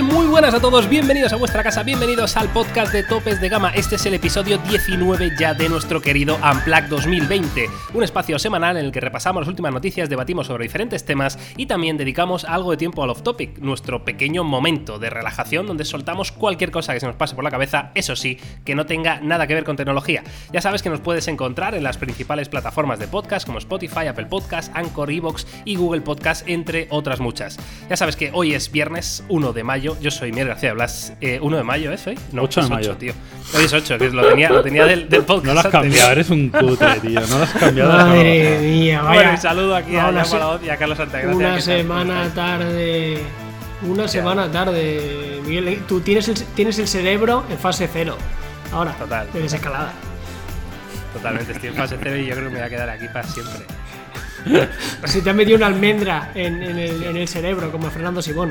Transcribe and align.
Muy 0.00 0.26
buenas 0.26 0.54
a 0.54 0.60
todos, 0.60 0.88
bienvenidos 0.88 1.34
a 1.34 1.36
vuestra 1.36 1.62
casa, 1.62 1.82
bienvenidos 1.82 2.38
al 2.38 2.48
podcast 2.48 2.94
de 2.94 3.02
Topes 3.02 3.42
de 3.42 3.50
Gama. 3.50 3.72
Este 3.74 3.96
es 3.96 4.06
el 4.06 4.14
episodio 4.14 4.56
19 4.56 5.32
ya 5.38 5.52
de 5.52 5.68
nuestro 5.68 6.00
querido 6.00 6.36
Unplugged 6.36 6.88
2020, 6.88 7.68
un 7.92 8.02
espacio 8.02 8.38
semanal 8.38 8.78
en 8.78 8.86
el 8.86 8.90
que 8.90 9.00
repasamos 9.00 9.42
las 9.42 9.48
últimas 9.48 9.70
noticias, 9.70 10.08
debatimos 10.08 10.46
sobre 10.46 10.62
diferentes 10.64 11.04
temas 11.04 11.38
y 11.58 11.66
también 11.66 11.98
dedicamos 11.98 12.46
algo 12.46 12.70
de 12.70 12.78
tiempo 12.78 13.04
al 13.04 13.10
off-topic, 13.10 13.58
nuestro 13.58 14.02
pequeño 14.02 14.44
momento 14.44 14.98
de 14.98 15.10
relajación 15.10 15.66
donde 15.66 15.84
soltamos 15.84 16.32
cualquier 16.32 16.70
cosa 16.70 16.94
que 16.94 17.00
se 17.00 17.06
nos 17.06 17.16
pase 17.16 17.34
por 17.34 17.44
la 17.44 17.50
cabeza, 17.50 17.90
eso 17.94 18.16
sí, 18.16 18.38
que 18.64 18.74
no 18.74 18.86
tenga 18.86 19.20
nada 19.20 19.46
que 19.46 19.54
ver 19.54 19.64
con 19.64 19.76
tecnología. 19.76 20.24
Ya 20.54 20.62
sabes 20.62 20.82
que 20.82 20.88
nos 20.88 21.00
puedes 21.00 21.28
encontrar 21.28 21.74
en 21.74 21.82
las 21.82 21.98
principales 21.98 22.48
plataformas 22.48 22.98
de 22.98 23.08
podcast 23.08 23.44
como 23.44 23.58
Spotify, 23.58 24.06
Apple 24.06 24.26
Podcast, 24.26 24.74
Anchor, 24.74 25.10
Evox 25.10 25.46
y 25.66 25.76
Google 25.76 26.00
Podcast, 26.00 26.48
entre 26.48 26.86
otras 26.88 27.20
muchas. 27.20 27.58
Ya 27.90 27.96
sabes 27.98 28.16
que 28.16 28.30
hoy 28.32 28.54
es 28.54 28.72
viernes 28.72 29.22
1 29.28 29.52
de 29.52 29.64
mayo, 29.64 29.81
yo 29.82 30.10
soy 30.10 30.30
Miguel 30.30 30.48
García 30.48 30.72
Blas. 30.72 31.12
Eh, 31.20 31.38
¿1 31.40 31.56
de 31.56 31.62
mayo 31.62 31.92
es 31.92 32.06
hoy? 32.06 32.18
No, 32.32 32.42
8 32.42 32.62
de 32.62 32.68
mayo. 32.68 32.96
tío. 32.96 33.12
Hoy 33.56 33.64
es 33.64 33.72
8, 33.72 33.98
que 33.98 34.10
lo 34.10 34.28
tenía, 34.28 34.50
lo 34.50 34.62
tenía 34.62 34.84
del, 34.86 35.08
del 35.08 35.22
podcast. 35.22 35.46
No 35.46 35.54
lo 35.54 35.60
has 35.60 35.66
cambiado, 35.68 36.12
eres 36.12 36.30
un 36.30 36.48
cutre, 36.50 37.00
tío. 37.00 37.20
No 37.20 37.38
lo 37.38 37.44
has 37.44 37.52
cambiado. 37.52 37.92
Madre 37.92 38.58
mía, 38.62 39.02
vaya. 39.02 39.14
Bueno, 39.22 39.34
y 39.34 39.36
saludo 39.38 39.76
aquí 39.76 39.96
a 39.96 40.06
Una 40.08 40.24
se- 40.24 40.36
a 40.36 40.48
Hoz 40.48 40.60
y 40.64 40.70
a 40.70 40.76
Carlos 40.76 40.98
Santagracia. 40.98 41.36
Una 41.36 41.60
semana 41.60 42.30
tarde. 42.34 43.18
Una 43.82 44.06
semana 44.08 44.50
tarde. 44.50 45.40
Miguel, 45.44 45.68
eh, 45.68 45.78
tú 45.88 46.00
tienes 46.00 46.28
el, 46.28 46.36
tienes 46.54 46.78
el 46.78 46.86
cerebro 46.88 47.44
en 47.50 47.58
fase 47.58 47.88
cero. 47.92 48.16
Ahora, 48.72 48.92
Total. 48.92 49.26
de 49.32 49.40
desescalada. 49.40 49.92
Totalmente, 51.12 51.52
estoy 51.52 51.68
en 51.68 51.74
fase 51.74 51.98
0 52.02 52.16
y 52.16 52.24
yo 52.24 52.32
creo 52.34 52.44
que 52.48 52.50
me 52.54 52.58
voy 52.58 52.66
a 52.66 52.70
quedar 52.70 52.88
aquí 52.88 53.06
para 53.08 53.26
siempre. 53.28 53.66
Se 55.04 55.20
te 55.20 55.28
ha 55.28 55.34
metido 55.34 55.56
una 55.58 55.66
almendra 55.66 56.32
en, 56.34 56.62
en 56.62 56.78
el, 56.78 57.02
en 57.02 57.16
el 57.18 57.28
cerebro, 57.28 57.70
como 57.70 57.88
a 57.88 57.90
Fernando 57.90 58.22
Simón. 58.22 58.50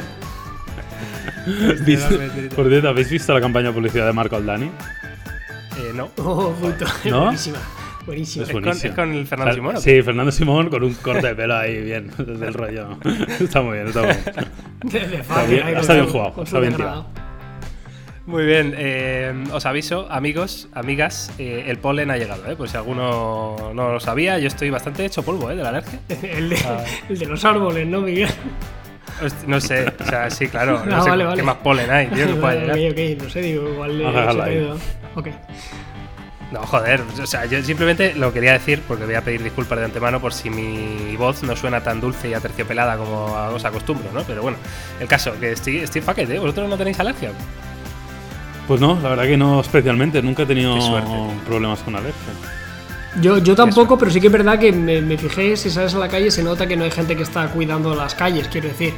¿Viste- 1.85 2.49
Por 2.55 2.67
cierto, 2.69 2.89
¿habéis 2.89 3.09
visto 3.09 3.33
la 3.33 3.41
campaña 3.41 3.67
de 3.69 3.73
publicidad 3.73 4.05
de 4.05 4.13
Marco 4.13 4.35
Aldani? 4.35 4.65
Eh, 4.65 5.91
no. 5.95 6.09
Oh, 6.17 6.51
puto. 6.61 6.85
¿No? 7.05 7.23
Buenísima. 7.25 7.57
Buenísima. 8.05 8.43
Es 8.43 8.49
¿Es 8.49 8.53
con, 8.53 8.67
es 8.67 8.91
con 8.95 9.13
el 9.13 9.27
Fernando 9.27 9.53
Simón? 9.53 9.81
Sí, 9.81 10.01
Fernando 10.01 10.31
Simón 10.31 10.69
con 10.69 10.83
un 10.83 10.93
corte 10.95 11.27
de 11.27 11.35
pelo 11.35 11.55
ahí, 11.55 11.81
bien, 11.81 12.09
desde 12.17 12.47
el 12.47 12.53
rollo. 12.53 12.97
Está 13.39 13.61
muy 13.61 13.75
bien, 13.75 13.87
está 13.87 14.01
muy 14.01 14.09
bien. 14.09 14.23
Desde 14.83 15.17
está 15.79 15.93
bien 15.93 16.07
jugado, 16.07 16.43
está 16.43 16.59
bien 16.59 16.71
degradado. 16.73 17.07
Muy 18.27 18.45
bien, 18.45 18.73
eh, 18.77 19.33
os 19.51 19.65
aviso, 19.65 20.07
amigos, 20.11 20.69
amigas, 20.73 21.31
eh, 21.39 21.65
el 21.67 21.77
polen 21.79 22.11
ha 22.11 22.17
llegado, 22.17 22.45
¿eh? 22.49 22.55
Pues 22.55 22.71
si 22.71 22.77
alguno 22.77 23.71
no 23.73 23.93
lo 23.93 23.99
sabía, 23.99 24.37
yo 24.39 24.47
estoy 24.47 24.69
bastante 24.69 25.03
hecho 25.05 25.23
polvo, 25.23 25.49
¿eh? 25.51 25.55
De 25.55 25.63
la 25.63 25.69
alergia. 25.69 25.99
El 26.21 26.49
de, 26.49 26.57
Ah. 26.65 26.83
el 27.09 27.17
de 27.19 27.25
los 27.25 27.43
árboles, 27.45 27.87
¿no, 27.87 28.01
Miguel? 28.01 28.29
No 29.47 29.59
sé, 29.61 29.93
o 29.99 30.05
sea, 30.05 30.29
sí, 30.29 30.47
claro. 30.47 30.83
No 30.85 30.97
Ah, 30.97 31.01
sé 31.03 31.09
vale, 31.09 31.23
qué 31.23 31.27
vale. 31.29 31.43
más 31.43 31.55
polen 31.57 31.89
hay, 31.91 32.07
tío, 32.07 32.27
que 32.27 32.33
pueda 32.35 32.55
llegar. 32.55 32.77
ok, 32.77 33.17
ok, 33.17 33.23
no 33.23 33.29
sé, 33.29 33.41
digo, 33.41 33.69
igual 33.69 33.97
le 33.97 34.03
se 34.11 34.17
ha. 34.69 34.73
Ok. 35.15 35.27
No, 36.51 36.59
joder, 36.63 37.01
o 37.21 37.25
sea, 37.25 37.45
yo 37.45 37.61
simplemente 37.63 38.13
lo 38.13 38.33
quería 38.33 38.51
decir 38.51 38.81
porque 38.85 39.05
voy 39.05 39.15
a 39.15 39.21
pedir 39.21 39.41
disculpas 39.41 39.79
de 39.79 39.85
antemano 39.85 40.19
por 40.19 40.33
si 40.33 40.49
mi 40.49 41.15
voz 41.15 41.43
no 41.43 41.55
suena 41.55 41.81
tan 41.81 42.01
dulce 42.01 42.27
y 42.29 42.33
aterciopelada 42.33 42.97
como 42.97 43.25
os 43.53 43.63
acostumbro, 43.63 44.11
¿no? 44.11 44.21
Pero 44.23 44.41
bueno, 44.41 44.57
el 44.99 45.07
caso, 45.07 45.31
que 45.39 45.53
estoy, 45.53 45.77
estoy 45.77 46.01
faquete, 46.01 46.35
¿eh? 46.35 46.39
¿Vosotros 46.39 46.67
no 46.67 46.77
tenéis 46.77 46.99
alergia? 46.99 47.31
Pues 48.67 48.81
no, 48.81 48.99
la 49.01 49.09
verdad 49.09 49.23
que 49.23 49.37
no 49.37 49.61
especialmente. 49.61 50.21
Nunca 50.21 50.43
he 50.43 50.45
tenido 50.45 50.77
problemas 51.47 51.79
con 51.79 51.95
alergia. 51.95 52.33
Yo, 53.19 53.39
yo 53.39 53.55
tampoco, 53.55 53.97
pero 53.97 54.09
sí 54.09 54.21
que 54.21 54.27
es 54.27 54.33
verdad 54.33 54.57
que 54.57 54.71
me, 54.71 55.01
me 55.01 55.17
fijé, 55.17 55.57
si 55.57 55.69
sales 55.69 55.93
a 55.93 55.99
la 55.99 56.07
calle 56.07 56.31
se 56.31 56.43
nota 56.43 56.65
que 56.65 56.77
no 56.77 56.85
hay 56.85 56.91
gente 56.91 57.15
que 57.15 57.23
está 57.23 57.47
cuidando 57.49 57.93
las 57.93 58.15
calles, 58.15 58.47
quiero 58.47 58.69
decir. 58.69 58.93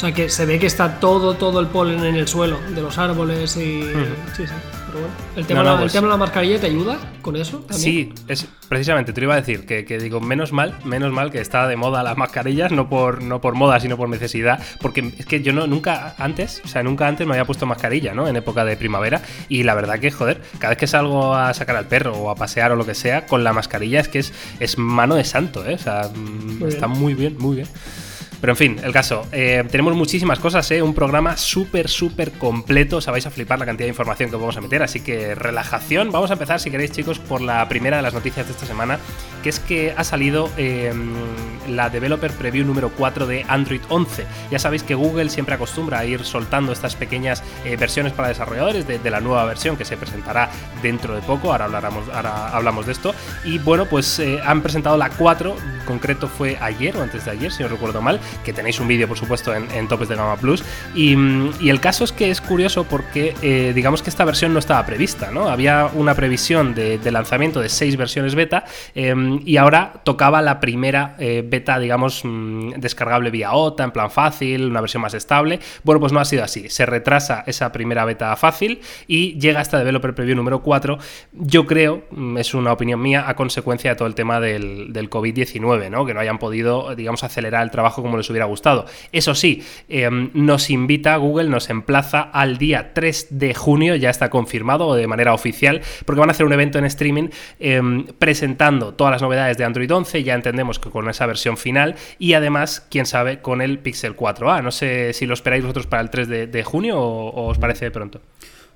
O 0.00 0.02
sea, 0.02 0.12
que 0.14 0.30
se 0.30 0.46
ve 0.46 0.58
que 0.58 0.66
está 0.66 0.98
todo, 0.98 1.34
todo 1.34 1.60
el 1.60 1.66
polen 1.66 2.02
en 2.02 2.16
el 2.16 2.26
suelo, 2.26 2.58
de 2.74 2.80
los 2.80 2.96
árboles 2.96 3.54
y... 3.58 3.82
Sí, 4.34 4.46
sí, 4.46 4.52
pero 4.86 5.00
bueno. 5.00 5.14
¿El 5.36 5.44
tema, 5.46 5.62
No, 5.62 5.64
no, 5.64 5.70
la- 5.72 5.74
el 5.76 5.80
pues- 5.82 5.92
tema 5.92 6.06
de 6.06 6.10
la 6.12 6.16
mascarilla 6.16 6.58
te 6.58 6.66
ayuda 6.68 6.96
con 7.20 7.36
eso? 7.36 7.58
también? 7.58 7.78
Sí, 7.78 8.12
es 8.26 8.46
precisamente, 8.66 9.12
te 9.12 9.20
lo 9.20 9.26
iba 9.26 9.34
a 9.34 9.40
decir, 9.42 9.66
que, 9.66 9.84
que 9.84 9.98
digo, 9.98 10.18
menos 10.22 10.52
mal, 10.52 10.74
menos 10.86 11.12
mal 11.12 11.30
que 11.30 11.42
está 11.42 11.68
de 11.68 11.76
moda 11.76 12.02
las 12.02 12.16
mascarillas, 12.16 12.72
no 12.72 12.88
por, 12.88 13.20
no 13.22 13.42
por 13.42 13.54
moda, 13.56 13.78
sino 13.78 13.98
por 13.98 14.08
necesidad, 14.08 14.58
porque 14.80 15.12
es 15.18 15.26
que 15.26 15.42
yo 15.42 15.52
no, 15.52 15.66
nunca 15.66 16.14
antes, 16.16 16.62
o 16.64 16.68
sea, 16.68 16.82
nunca 16.82 17.06
antes 17.06 17.26
me 17.26 17.34
había 17.34 17.44
puesto 17.44 17.66
mascarilla, 17.66 18.14
¿no? 18.14 18.26
En 18.26 18.36
época 18.36 18.64
de 18.64 18.78
primavera, 18.78 19.20
y 19.50 19.64
la 19.64 19.74
verdad 19.74 19.98
que, 19.98 20.10
joder, 20.10 20.40
cada 20.58 20.70
vez 20.70 20.78
que 20.78 20.86
salgo 20.86 21.34
a 21.34 21.52
sacar 21.52 21.76
al 21.76 21.88
perro 21.88 22.14
o 22.14 22.30
a 22.30 22.36
pasear 22.36 22.72
o 22.72 22.76
lo 22.76 22.86
que 22.86 22.94
sea, 22.94 23.26
con 23.26 23.44
la 23.44 23.52
mascarilla 23.52 24.00
es 24.00 24.08
que 24.08 24.20
es, 24.20 24.32
es 24.60 24.78
mano 24.78 25.14
de 25.16 25.24
santo, 25.24 25.66
¿eh? 25.68 25.74
O 25.74 25.78
sea, 25.78 26.08
mm, 26.14 26.58
Muy 26.58 26.68
está 26.70 26.86
bien. 26.86 26.98
muy 26.98 27.12
bien, 27.12 27.36
muy 27.38 27.56
bien. 27.56 27.68
Pero 28.40 28.52
en 28.52 28.56
fin, 28.56 28.80
el 28.82 28.92
caso. 28.92 29.26
eh, 29.32 29.62
tenemos 29.70 29.94
muchísimas 29.94 30.38
cosas, 30.38 30.70
¿eh? 30.70 30.82
Un 30.82 30.94
programa 30.94 31.36
súper, 31.36 31.88
súper 31.88 32.32
completo. 32.32 32.98
O 32.98 33.10
vais 33.12 33.26
a 33.26 33.30
flipar 33.30 33.58
la 33.58 33.66
cantidad 33.66 33.86
de 33.86 33.90
información 33.90 34.30
que 34.30 34.36
vamos 34.36 34.56
a 34.56 34.60
meter. 34.60 34.82
Así 34.82 35.00
que 35.00 35.34
relajación. 35.34 36.10
Vamos 36.10 36.30
a 36.30 36.34
empezar, 36.34 36.60
si 36.60 36.70
queréis, 36.70 36.92
chicos, 36.92 37.18
por 37.18 37.40
la 37.40 37.68
primera 37.68 37.98
de 37.98 38.02
las 38.02 38.14
noticias 38.14 38.46
de 38.46 38.52
esta 38.52 38.66
semana. 38.66 38.98
Que 39.42 39.50
es 39.50 39.60
que 39.60 39.94
ha 39.96 40.04
salido 40.04 40.50
eh, 40.56 40.92
la 41.68 41.90
Developer 41.90 42.30
Preview 42.32 42.64
número 42.64 42.90
4 42.90 43.26
de 43.26 43.44
Android 43.48 43.80
11. 43.88 44.26
Ya 44.50 44.58
sabéis 44.58 44.82
que 44.82 44.94
Google 44.94 45.28
siempre 45.28 45.54
acostumbra 45.54 45.98
a 45.98 46.04
ir 46.04 46.24
soltando 46.24 46.72
estas 46.72 46.96
pequeñas 46.96 47.42
eh, 47.64 47.76
versiones 47.76 48.12
para 48.12 48.28
desarrolladores 48.28 48.86
de, 48.86 48.98
de 48.98 49.10
la 49.10 49.20
nueva 49.20 49.44
versión 49.44 49.76
que 49.76 49.84
se 49.84 49.96
presentará 49.96 50.50
dentro 50.82 51.14
de 51.14 51.20
poco. 51.22 51.52
Ahora, 51.52 51.66
hablaremos, 51.66 52.08
ahora 52.08 52.48
hablamos 52.48 52.86
de 52.86 52.92
esto. 52.92 53.14
Y 53.44 53.58
bueno, 53.58 53.86
pues 53.86 54.18
eh, 54.18 54.40
han 54.44 54.62
presentado 54.62 54.96
la 54.96 55.10
4. 55.10 55.56
En 55.80 55.86
concreto 55.86 56.28
fue 56.28 56.56
ayer 56.60 56.96
o 56.96 57.02
antes 57.02 57.24
de 57.24 57.32
ayer, 57.32 57.50
si 57.52 57.62
no 57.62 57.68
recuerdo 57.68 58.00
mal. 58.00 58.20
Que 58.44 58.52
tenéis 58.52 58.80
un 58.80 58.88
vídeo, 58.88 59.08
por 59.08 59.18
supuesto, 59.18 59.54
en, 59.54 59.88
Topes 59.88 60.08
de 60.08 60.16
Gama 60.16 60.36
Plus. 60.36 60.62
Y, 60.94 61.16
mm, 61.16 61.54
y 61.60 61.70
el 61.70 61.80
caso 61.80 62.04
es 62.04 62.12
que 62.12 62.30
es 62.30 62.40
curioso 62.40 62.84
porque, 62.84 63.34
eh, 63.42 63.72
digamos 63.74 64.02
que 64.02 64.10
esta 64.10 64.24
versión 64.24 64.52
no 64.52 64.58
estaba 64.58 64.84
prevista, 64.86 65.30
¿no? 65.30 65.48
Había 65.48 65.90
una 65.94 66.14
previsión 66.14 66.74
de, 66.74 66.98
lanzamiento 67.10 67.60
de 67.60 67.68
seis 67.68 67.96
versiones 67.96 68.34
beta 68.34 68.64
eh, 68.94 69.14
y 69.44 69.56
ahora 69.56 69.94
tocaba 70.04 70.42
la 70.42 70.60
primera 70.60 71.16
eh, 71.18 71.44
beta, 71.44 71.78
digamos, 71.78 72.22
mm, 72.24 72.74
descargable 72.76 73.30
vía 73.30 73.52
OTA, 73.52 73.84
en 73.84 73.90
plan 73.90 74.10
fácil, 74.10 74.66
una 74.66 74.80
versión 74.80 75.02
más 75.02 75.14
estable. 75.14 75.60
Bueno, 75.82 76.00
pues 76.00 76.12
no 76.12 76.20
ha 76.20 76.24
sido 76.24 76.44
así. 76.44 76.68
Se 76.68 76.86
retrasa 76.86 77.42
esa 77.46 77.72
primera 77.72 78.04
beta 78.04 78.34
fácil 78.36 78.80
y 79.06 79.38
llega 79.38 79.60
esta 79.60 79.78
Developer 79.78 80.14
Preview 80.14 80.36
número 80.36 80.62
4. 80.62 80.98
Yo 81.32 81.66
creo, 81.66 82.04
mm, 82.10 82.38
es 82.38 82.54
una 82.54 82.72
opinión 82.72 83.00
mía, 83.00 83.24
a 83.26 83.34
consecuencia 83.34 83.90
de 83.90 83.96
todo 83.96 84.08
el 84.08 84.14
tema 84.14 84.40
del, 84.40 84.92
del 84.92 85.10
COVID-19, 85.10 85.90
¿no? 85.90 86.06
Que 86.06 86.14
no 86.14 86.20
hayan 86.20 86.38
podido, 86.38 86.94
digamos, 86.94 87.24
acelerar 87.24 87.62
el 87.62 87.70
trabajo 87.70 88.02
como 88.02 88.16
les 88.20 88.30
hubiera 88.30 88.46
gustado. 88.46 88.86
Eso 89.12 89.34
sí, 89.34 89.62
eh, 89.88 90.08
nos 90.10 90.70
invita, 90.70 91.16
Google 91.16 91.48
nos 91.48 91.70
emplaza 91.70 92.20
al 92.20 92.58
día 92.58 92.92
3 92.94 93.28
de 93.30 93.54
junio, 93.54 93.96
ya 93.96 94.10
está 94.10 94.30
confirmado 94.30 94.94
de 94.94 95.06
manera 95.06 95.34
oficial, 95.34 95.80
porque 96.04 96.20
van 96.20 96.30
a 96.30 96.32
hacer 96.32 96.46
un 96.46 96.52
evento 96.52 96.78
en 96.78 96.84
streaming 96.84 97.28
eh, 97.58 97.80
presentando 98.18 98.94
todas 98.94 99.12
las 99.12 99.22
novedades 99.22 99.56
de 99.56 99.64
Android 99.64 99.92
11, 99.92 100.22
ya 100.22 100.34
entendemos 100.34 100.78
que 100.78 100.90
con 100.90 101.08
esa 101.08 101.26
versión 101.26 101.56
final, 101.56 101.96
y 102.18 102.34
además, 102.34 102.86
quién 102.90 103.06
sabe, 103.06 103.40
con 103.40 103.62
el 103.62 103.78
Pixel 103.78 104.16
4a. 104.16 104.62
No 104.62 104.70
sé 104.70 105.12
si 105.12 105.26
lo 105.26 105.34
esperáis 105.34 105.62
vosotros 105.62 105.86
para 105.86 106.02
el 106.02 106.10
3 106.10 106.28
de, 106.28 106.46
de 106.46 106.64
junio 106.64 106.98
o, 106.98 107.28
o 107.30 107.46
os 107.48 107.58
parece 107.58 107.86
de 107.86 107.90
pronto. 107.90 108.20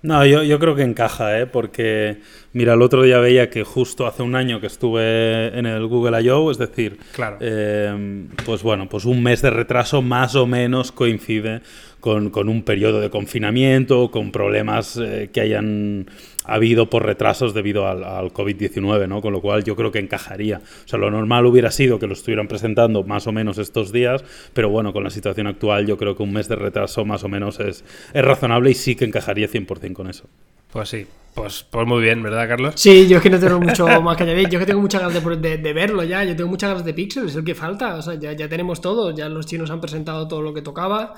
No, 0.05 0.25
yo, 0.27 0.43
yo 0.43 0.59
creo 0.59 0.75
que 0.77 0.83
encaja, 0.83 1.41
¿eh? 1.41 1.47
porque 1.47 2.19
mira, 2.53 2.75
el 2.75 2.83
otro 2.83 3.03
día 3.03 3.21
veía 3.21 3.49
que 3.49 3.65
justo 3.65 4.07
hace 4.07 4.23
un 4.23 4.35
año 4.37 4.61
que 4.61 4.67
estuve 4.67 5.59
en 5.59 5.65
el 5.65 5.87
Google 5.87 6.21
I.O., 6.23 6.51
es 6.51 6.59
decir, 6.59 6.99
Claro. 7.15 7.39
eh, 7.41 8.27
pues 8.45 8.63
bueno, 8.63 8.87
pues 8.87 9.07
un 9.07 9.23
mes 9.23 9.41
de 9.41 9.49
retraso 9.49 10.03
más 10.03 10.35
o 10.35 10.47
menos 10.47 10.93
coincide 10.93 11.63
con, 12.01 12.29
con 12.29 12.51
un 12.51 12.63
periodo 12.65 13.01
de 13.01 13.09
confinamiento, 13.09 14.11
con 14.11 14.31
problemas 14.31 14.99
eh, 15.03 15.31
que 15.33 15.41
hayan 15.41 16.07
habido 16.45 16.91
por 16.91 17.05
retrasos 17.05 17.55
debido 17.55 17.87
al, 17.89 18.05
al 18.05 18.33
COVID-19, 18.33 19.09
¿no? 19.09 19.21
Con 19.23 19.33
lo 19.33 19.41
cual 19.41 19.65
yo 19.65 19.77
creo 19.77 19.91
que 19.91 19.99
encajaría. 19.99 20.59
O 20.85 20.89
sea, 20.89 20.99
lo 20.99 21.11
normal 21.11 21.47
hubiera 21.47 21.71
sido 21.71 21.99
que 21.99 22.07
lo 22.07 22.13
estuvieran 22.13 22.49
presentando 22.49 23.03
más 23.03 23.27
o 23.27 23.33
menos 23.33 23.59
estos 23.59 23.93
días, 23.93 24.25
pero 24.53 24.69
bueno, 24.69 24.93
con 24.93 25.05
la 25.05 25.11
situación 25.11 25.47
actual 25.47 25.87
yo 25.87 25.97
creo 25.97 26.17
que 26.17 26.23
un 26.23 26.33
mes 26.33 26.49
de 26.49 26.57
retraso 26.57 27.05
más 27.05 27.25
o 27.25 27.29
menos 27.29 27.61
es, 27.61 27.85
es 28.13 28.25
razonable 28.25 28.71
y 28.71 28.75
sí 28.75 28.95
que 28.95 29.05
encajaría 29.05 29.49
100% 29.49 29.93
con 29.95 30.09
eso. 30.09 30.25
Pues 30.73 30.89
sí, 30.89 31.07
pues, 31.37 31.65
pues 31.71 31.87
muy 31.87 32.03
bien, 32.03 32.21
¿verdad, 32.23 32.49
Carlos? 32.49 32.75
Sí, 32.77 33.07
yo 33.07 33.19
es 33.19 33.23
que 33.23 33.31
no 33.31 33.39
tengo 33.39 33.61
mucho 33.61 33.87
más 34.03 34.17
que 34.17 34.25
añadir. 34.25 34.49
Yo 34.49 34.59
es 34.59 34.65
que 34.65 34.67
tengo 34.67 34.81
muchas 34.83 35.01
ganas 35.03 35.23
de, 35.25 35.37
de- 35.37 35.59
de 35.59 35.73
verlo 35.73 36.03
ya. 36.03 36.25
Yo 36.25 36.35
tengo 36.35 36.51
muchas 36.51 36.71
ganas 36.71 36.85
de 36.85 36.93
Pixel, 36.95 37.27
es 37.27 37.37
el 37.37 37.45
que 37.45 37.55
falta. 37.55 37.95
O 37.95 38.03
sea, 38.03 38.15
ya, 38.15 38.33
ya 38.33 38.49
tenemos 38.49 38.81
todo. 38.81 39.13
Ya 39.15 39.29
los 39.29 39.47
chinos 39.47 39.71
han 39.71 39.81
presentado 39.81 40.27
todo 40.27 40.43
lo 40.43 40.53
que 40.53 40.63
tocaba. 40.63 41.15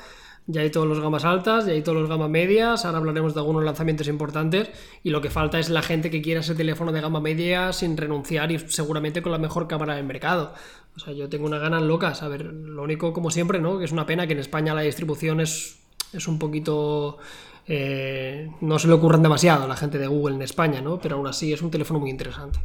Ya 0.48 0.60
hay 0.60 0.70
todos 0.70 0.86
los 0.86 1.00
gamas 1.00 1.24
altas, 1.24 1.66
ya 1.66 1.72
hay 1.72 1.82
todos 1.82 1.98
los 1.98 2.08
gamas 2.08 2.30
medias. 2.30 2.84
Ahora 2.84 2.98
hablaremos 2.98 3.34
de 3.34 3.40
algunos 3.40 3.64
lanzamientos 3.64 4.06
importantes. 4.06 4.70
Y 5.02 5.10
lo 5.10 5.20
que 5.20 5.28
falta 5.28 5.58
es 5.58 5.70
la 5.70 5.82
gente 5.82 6.08
que 6.10 6.22
quiera 6.22 6.40
ese 6.40 6.54
teléfono 6.54 6.92
de 6.92 7.00
gama 7.00 7.20
media 7.20 7.72
sin 7.72 7.96
renunciar 7.96 8.52
y 8.52 8.58
seguramente 8.60 9.22
con 9.22 9.32
la 9.32 9.38
mejor 9.38 9.66
cámara 9.66 9.96
del 9.96 10.04
mercado. 10.04 10.54
O 10.96 11.00
sea, 11.00 11.12
yo 11.12 11.28
tengo 11.28 11.46
unas 11.46 11.60
ganas 11.60 11.82
locas. 11.82 12.22
A 12.22 12.28
ver, 12.28 12.44
lo 12.44 12.82
único, 12.84 13.12
como 13.12 13.30
siempre, 13.30 13.58
¿no? 13.60 13.78
Que 13.78 13.86
es 13.86 13.92
una 13.92 14.06
pena 14.06 14.26
que 14.26 14.34
en 14.34 14.38
España 14.38 14.72
la 14.74 14.82
distribución 14.82 15.40
es, 15.40 15.78
es 16.12 16.28
un 16.28 16.38
poquito. 16.38 17.18
eh, 17.66 18.48
no 18.60 18.78
se 18.78 18.86
le 18.86 18.94
ocurren 18.94 19.22
demasiado 19.22 19.64
a 19.64 19.66
la 19.66 19.76
gente 19.76 19.98
de 19.98 20.06
Google 20.06 20.36
en 20.36 20.42
España, 20.42 20.80
¿no? 20.80 21.00
Pero 21.00 21.16
aún 21.16 21.26
así 21.26 21.52
es 21.52 21.62
un 21.62 21.70
teléfono 21.70 21.98
muy 22.00 22.10
interesante. 22.10 22.60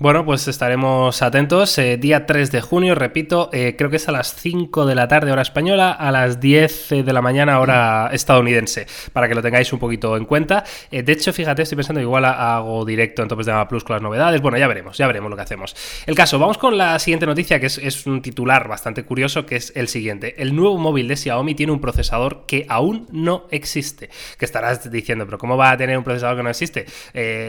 Bueno, 0.00 0.24
pues 0.24 0.46
estaremos 0.46 1.22
atentos. 1.22 1.76
Eh, 1.76 1.96
día 1.96 2.24
3 2.24 2.52
de 2.52 2.60
junio, 2.60 2.94
repito, 2.94 3.50
eh, 3.52 3.74
creo 3.76 3.90
que 3.90 3.96
es 3.96 4.08
a 4.08 4.12
las 4.12 4.32
5 4.32 4.86
de 4.86 4.94
la 4.94 5.08
tarde 5.08 5.32
hora 5.32 5.42
española, 5.42 5.90
a 5.90 6.12
las 6.12 6.38
10 6.38 6.90
de 7.04 7.12
la 7.12 7.20
mañana 7.20 7.58
hora 7.58 8.08
estadounidense, 8.12 8.86
para 9.12 9.26
que 9.26 9.34
lo 9.34 9.42
tengáis 9.42 9.72
un 9.72 9.80
poquito 9.80 10.16
en 10.16 10.24
cuenta. 10.24 10.62
Eh, 10.92 11.02
de 11.02 11.12
hecho, 11.12 11.32
fíjate, 11.32 11.62
estoy 11.62 11.74
pensando 11.74 12.00
igual 12.00 12.26
hago 12.26 12.84
directo 12.84 13.22
en 13.22 13.28
Topes 13.28 13.46
de 13.46 13.50
Gama 13.50 13.66
Plus 13.66 13.82
con 13.82 13.94
las 13.94 14.02
novedades. 14.04 14.40
Bueno, 14.40 14.56
ya 14.56 14.68
veremos, 14.68 14.96
ya 14.96 15.08
veremos 15.08 15.30
lo 15.30 15.34
que 15.36 15.42
hacemos. 15.42 15.74
El 16.06 16.14
caso, 16.14 16.38
vamos 16.38 16.58
con 16.58 16.78
la 16.78 16.96
siguiente 17.00 17.26
noticia, 17.26 17.58
que 17.58 17.66
es, 17.66 17.78
es 17.78 18.06
un 18.06 18.22
titular 18.22 18.68
bastante 18.68 19.02
curioso, 19.02 19.46
que 19.46 19.56
es 19.56 19.72
el 19.74 19.88
siguiente. 19.88 20.40
El 20.40 20.54
nuevo 20.54 20.78
móvil 20.78 21.08
de 21.08 21.16
Xiaomi 21.16 21.56
tiene 21.56 21.72
un 21.72 21.80
procesador 21.80 22.44
que 22.46 22.66
aún 22.68 23.08
no 23.10 23.48
existe. 23.50 24.10
Que 24.38 24.44
estarás 24.44 24.88
diciendo, 24.92 25.24
pero 25.24 25.38
¿cómo 25.38 25.56
va 25.56 25.72
a 25.72 25.76
tener 25.76 25.98
un 25.98 26.04
procesador 26.04 26.36
que 26.36 26.44
no 26.44 26.50
existe? 26.50 26.86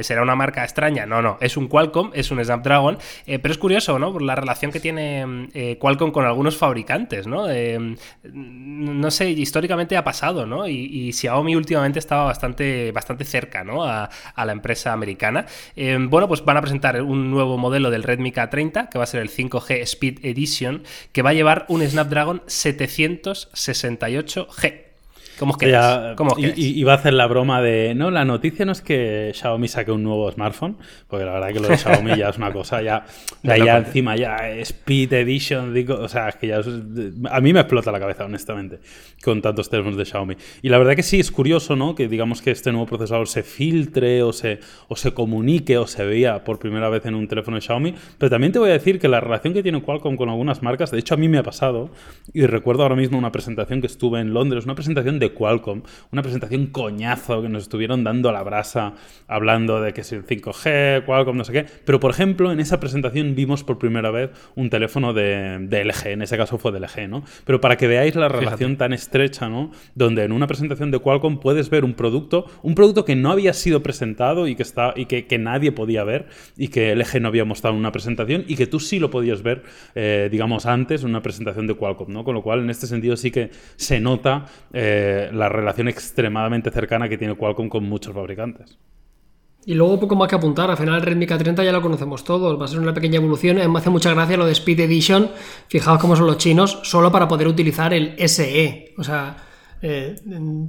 ¿Será 0.01 0.23
una 0.23 0.35
marca 0.35 0.63
extraña? 0.63 1.05
No, 1.05 1.21
no, 1.21 1.37
es 1.41 1.55
un 1.55 1.67
Qualcomm, 1.67 2.09
es 2.15 2.31
un 2.31 2.38
Snapdragon. 2.43 2.97
Eh, 3.25 3.39
pero 3.39 3.51
es 3.51 3.57
curioso, 3.57 3.97
¿no? 3.99 4.11
Por 4.11 4.21
la 4.21 4.35
relación 4.35 4.71
que 4.71 4.79
tiene 4.79 5.47
eh, 5.53 5.77
Qualcomm 5.79 6.11
con 6.11 6.25
algunos 6.25 6.57
fabricantes, 6.57 7.27
¿no? 7.27 7.49
Eh, 7.49 7.95
no 8.23 9.11
sé, 9.11 9.29
históricamente 9.29 9.97
ha 9.97 10.03
pasado, 10.03 10.45
¿no? 10.45 10.67
Y, 10.67 11.11
Xiaomi 11.13 11.55
últimamente 11.55 11.99
estaba 11.99 12.25
bastante, 12.25 12.91
bastante 12.91 13.23
cerca, 13.25 13.63
¿no? 13.63 13.83
A, 13.83 14.09
la 14.37 14.51
empresa 14.53 14.93
americana. 14.93 15.45
bueno, 15.75 16.27
pues 16.27 16.43
van 16.43 16.57
a 16.57 16.61
presentar 16.61 16.99
un 17.01 17.29
nuevo 17.29 17.57
modelo 17.57 17.91
del 17.91 18.03
Redmi 18.03 18.31
K30, 18.31 18.89
que 18.89 18.97
va 18.97 19.03
a 19.03 19.07
ser 19.07 19.21
el 19.21 19.29
5G 19.29 19.81
Speed 19.81 20.25
Edition, 20.25 20.83
que 21.11 21.21
va 21.21 21.31
a 21.31 21.33
llevar 21.33 21.65
un 21.67 21.85
Snapdragon 21.87 22.41
768G. 22.47 24.88
¿Cómo 25.39 25.53
es 25.53 25.57
que 25.57 25.69
y, 26.57 26.83
va 26.83 26.91
a 26.91 26.95
hacer 26.95 27.13
la 27.13 27.25
broma 27.25 27.61
de, 27.61 27.95
no, 27.95 28.11
la 28.11 28.25
noticia 28.25 28.65
no 28.65 28.73
es 28.73 28.81
que 28.81 29.31
Xiaomi 29.33 29.69
saque 29.69 29.89
un 29.89 30.03
nuevo 30.03 30.29
smartphone, 30.29 30.75
porque 31.07 31.23
la 31.23 31.31
verdad 31.31 31.53
que 31.53 31.59
lo 31.61 31.69
de 31.69 31.77
Xiaomi 31.77 32.17
ya 32.17 32.27
es 32.27 32.37
una 32.37 32.51
cosa, 32.51 32.81
ya, 32.81 33.05
ya, 33.43 33.77
encima 33.77 34.17
ya 34.17 34.49
Speed 34.49 35.13
Edition, 35.13 35.73
digo, 35.73 35.95
o 35.95 36.09
sea, 36.09 36.27
es 36.27 36.35
que 36.35 36.47
ya 36.47 36.59
a 37.31 37.39
mí 37.39 37.53
me 37.53 37.61
explota 37.61 37.89
la 37.89 38.01
cabeza, 38.01 38.25
honestamente, 38.25 38.79
con 39.23 39.41
tantos 39.41 39.69
teléfonos 39.69 39.97
de 39.97 40.03
Xiaomi. 40.03 40.35
Y 40.61 40.67
la 40.67 40.77
verdad 40.77 40.95
que 40.97 41.03
sí, 41.03 41.21
es 41.21 41.31
curioso, 41.31 41.77
¿no? 41.77 41.95
Que 41.95 42.09
digamos 42.09 42.41
que 42.41 42.51
este 42.51 42.71
nuevo 42.71 42.87
procesador 42.87 43.29
se 43.29 43.43
filtre 43.43 44.21
o 44.23 44.33
se, 44.33 44.59
o 44.89 44.97
se 44.97 45.13
comunique 45.13 45.77
o 45.77 45.87
se 45.87 46.03
vea 46.03 46.43
por 46.43 46.59
primera 46.59 46.89
vez 46.89 47.05
en 47.05 47.15
un 47.15 47.29
teléfono 47.29 47.55
de 47.55 47.61
Xiaomi, 47.61 47.95
pero 48.17 48.29
también 48.29 48.51
te 48.51 48.59
voy 48.59 48.71
a 48.71 48.73
decir 48.73 48.99
que 48.99 49.07
la 49.07 49.21
relación 49.21 49.53
que 49.53 49.63
tiene 49.63 49.81
Qualcomm 49.81 50.17
con 50.17 50.27
algunas 50.27 50.61
marcas, 50.61 50.91
de 50.91 50.99
hecho 50.99 51.13
a 51.13 51.17
mí 51.17 51.29
me 51.29 51.37
ha 51.37 51.43
pasado, 51.43 51.91
y 52.33 52.45
recuerdo 52.45 52.83
ahora 52.83 52.95
mismo 52.95 53.17
una 53.17 53.31
presentación 53.31 53.79
que 53.79 53.87
estuve 53.87 54.19
en 54.19 54.33
Londres, 54.33 54.65
una 54.65 54.75
presentación 54.75 55.17
de 55.17 55.28
Qualcomm, 55.33 55.83
una 56.11 56.21
presentación 56.21 56.67
coñazo 56.67 57.41
que 57.41 57.49
nos 57.49 57.63
estuvieron 57.63 58.03
dando 58.03 58.29
a 58.29 58.31
la 58.31 58.43
brasa 58.43 58.93
hablando 59.27 59.81
de 59.81 59.93
que 59.93 60.01
es 60.01 60.11
el 60.11 60.25
5G, 60.25 61.05
Qualcomm, 61.05 61.37
no 61.37 61.43
sé 61.43 61.53
qué. 61.53 61.65
Pero 61.85 61.99
por 61.99 62.11
ejemplo, 62.11 62.51
en 62.51 62.59
esa 62.59 62.79
presentación 62.79 63.35
vimos 63.35 63.63
por 63.63 63.77
primera 63.77 64.11
vez 64.11 64.31
un 64.55 64.69
teléfono 64.69 65.13
de, 65.13 65.67
LG, 65.69 66.07
en 66.07 66.21
ese 66.21 66.37
caso 66.37 66.57
fue 66.57 66.71
de 66.71 66.79
LG, 66.79 67.09
¿no? 67.09 67.23
Pero 67.45 67.61
para 67.61 67.77
que 67.77 67.87
veáis 67.87 68.15
la 68.15 68.27
relación 68.27 68.77
tan 68.77 68.93
estrecha, 68.93 69.49
¿no? 69.49 69.71
Donde 69.95 70.23
en 70.23 70.31
una 70.31 70.47
presentación 70.47 70.91
de 70.91 70.99
Qualcomm 70.99 71.39
puedes 71.39 71.69
ver 71.69 71.83
un 71.83 71.93
producto, 71.93 72.45
un 72.63 72.75
producto 72.75 73.05
que 73.05 73.15
no 73.15 73.31
había 73.31 73.53
sido 73.53 73.83
presentado 73.83 74.47
y 74.47 74.55
que, 74.55 74.63
está, 74.63 74.93
y 74.95 75.05
que, 75.05 75.39
nadie 75.39 75.71
podía 75.71 76.03
ver 76.03 76.27
y 76.57 76.67
que 76.67 76.93
LG 76.95 77.21
no 77.21 77.29
había 77.29 77.45
mostrado 77.45 77.75
en 77.75 77.79
una 77.79 77.91
presentación 77.91 78.43
y 78.47 78.55
que 78.55 78.67
tú 78.67 78.79
sí 78.79 78.99
lo 78.99 79.09
podías 79.09 79.41
ver, 79.41 79.63
eh, 79.95 80.27
digamos, 80.31 80.65
antes 80.65 81.03
en 81.03 81.09
una 81.09 81.21
presentación 81.21 81.67
de 81.67 81.75
Qualcomm, 81.75 82.11
¿no? 82.11 82.23
Con 82.23 82.35
lo 82.35 82.41
cual, 82.41 82.59
en 82.59 82.69
este 82.69 82.87
sentido 82.87 83.15
sí 83.15 83.31
que 83.31 83.51
se 83.75 83.99
nota 83.99 84.45
eh, 84.73 85.18
la 85.31 85.49
relación 85.49 85.87
extremadamente 85.87 86.71
cercana 86.71 87.09
que 87.09 87.17
tiene 87.17 87.35
Qualcomm 87.35 87.69
con 87.69 87.83
muchos 87.83 88.13
fabricantes. 88.13 88.77
Y 89.65 89.73
luego 89.73 89.99
poco 89.99 90.15
más 90.15 90.29
que 90.29 90.35
apuntar, 90.35 90.71
al 90.71 90.77
final 90.77 90.95
el 90.95 91.01
Redmi 91.01 91.27
K30 91.27 91.63
ya 91.63 91.71
lo 91.71 91.81
conocemos 91.81 92.23
todos, 92.23 92.59
va 92.59 92.65
a 92.65 92.67
ser 92.67 92.79
una 92.79 92.93
pequeña 92.93 93.17
evolución, 93.17 93.57
me 93.57 93.79
hace 93.79 93.89
mucha 93.89 94.13
gracia 94.13 94.37
lo 94.37 94.45
de 94.45 94.53
Speed 94.53 94.79
Edition, 94.79 95.29
fijaos 95.67 95.99
cómo 95.99 96.15
son 96.15 96.27
los 96.27 96.37
chinos, 96.37 96.79
solo 96.83 97.11
para 97.11 97.27
poder 97.27 97.47
utilizar 97.47 97.93
el 97.93 98.15
SE, 98.29 98.93
o 98.97 99.03
sea, 99.03 99.35
eh, 99.81 100.15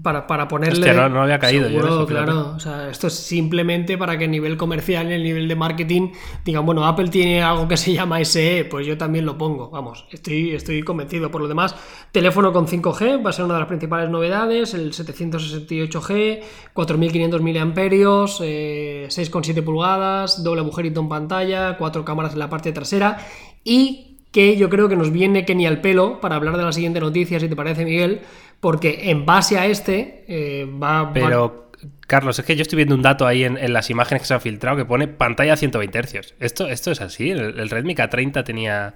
para, 0.03 0.27
para, 0.27 0.47
ponerle. 0.47 0.95
no, 0.95 1.09
no, 1.09 1.23
había 1.23 1.39
caído 1.39 1.69
yo. 1.69 2.07
claro. 2.07 2.55
O 2.57 2.61
sea, 2.61 2.89
esto 2.89 3.09
es 3.09 3.15
simplemente 3.15 3.99
para 3.99 4.17
que 4.17 4.27
a 4.27 4.29
nivel 4.29 4.57
comercial, 4.57 5.07
en 5.07 5.13
el 5.13 5.25
nivel 5.25 5.49
de 5.49 5.57
marketing, 5.57 6.13
digan, 6.45 6.65
bueno, 6.65 6.87
Apple 6.87 7.09
tiene 7.09 7.43
algo 7.43 7.67
que 7.67 7.77
se 7.77 7.93
llama 7.93 8.25
SE, 8.25 8.67
pues 8.71 8.87
yo 8.87 8.97
también 8.97 9.27
lo 9.27 9.37
pongo. 9.37 9.71
Vamos, 9.71 10.07
estoy, 10.11 10.53
estoy 10.53 10.83
convencido. 10.83 11.31
Por 11.31 11.43
lo 11.43 11.49
demás, 11.49 11.75
teléfono 12.13 12.53
con 12.53 12.67
5G 12.67 13.25
va 13.25 13.31
a 13.31 13.33
ser 13.33 13.45
una 13.45 13.55
de 13.55 13.61
las 13.61 13.69
principales 13.69 14.11
novedades, 14.11 14.75
el 14.75 14.93
768G, 14.93 16.41
4500 16.73 17.43
mAh, 17.43 17.51
6,7 17.51 19.65
pulgadas, 19.65 20.45
doble 20.45 20.61
agujerito 20.61 21.01
en 21.01 21.09
pantalla, 21.09 21.77
cuatro 21.79 22.05
cámaras 22.05 22.35
en 22.35 22.39
la 22.39 22.49
parte 22.49 22.73
trasera 22.73 23.19
y 23.65 24.11
que 24.33 24.57
yo 24.57 24.71
creo 24.71 24.89
que 24.89 24.97
nos 24.97 25.11
viene 25.11 25.45
que 25.45 25.55
ni 25.55 25.67
al 25.67 25.81
pelo 25.81 26.21
para 26.21 26.37
hablar 26.37 26.57
de 26.57 26.63
la 26.63 26.73
siguiente 26.73 27.01
noticia, 27.01 27.41
si 27.41 27.49
te 27.49 27.57
parece, 27.57 27.85
Miguel, 27.85 28.21
porque 28.61 29.11
en 29.11 29.27
base 29.27 29.59
a 29.59 29.67
este 29.67 30.25
eh, 30.29 30.67
va... 30.67 31.13
Pero, 31.13 31.71
Carlos, 32.07 32.39
es 32.39 32.45
que 32.45 32.57
yo 32.57 32.63
estoy 32.63 32.77
viendo 32.77 32.95
un 32.95 33.03
dato 33.03 33.27
ahí 33.27 33.45
en, 33.45 33.73
las 33.73 33.89
imágenes 33.91 34.23
que 34.23 34.29
se 34.29 34.35
han 34.35 34.41
filtrado 34.41 34.77
que 34.77 34.85
pone 34.85 35.09
pantalla 35.09 35.55
a 35.55 35.57
120 35.57 36.03
Hz. 36.03 36.35
¿Esto, 36.39 36.67
esto 36.69 36.91
es 36.91 37.01
así? 37.01 37.31
¿El, 37.31 37.71
Redmi 37.71 37.95
K30 37.95 38.45
tenía...? 38.45 38.95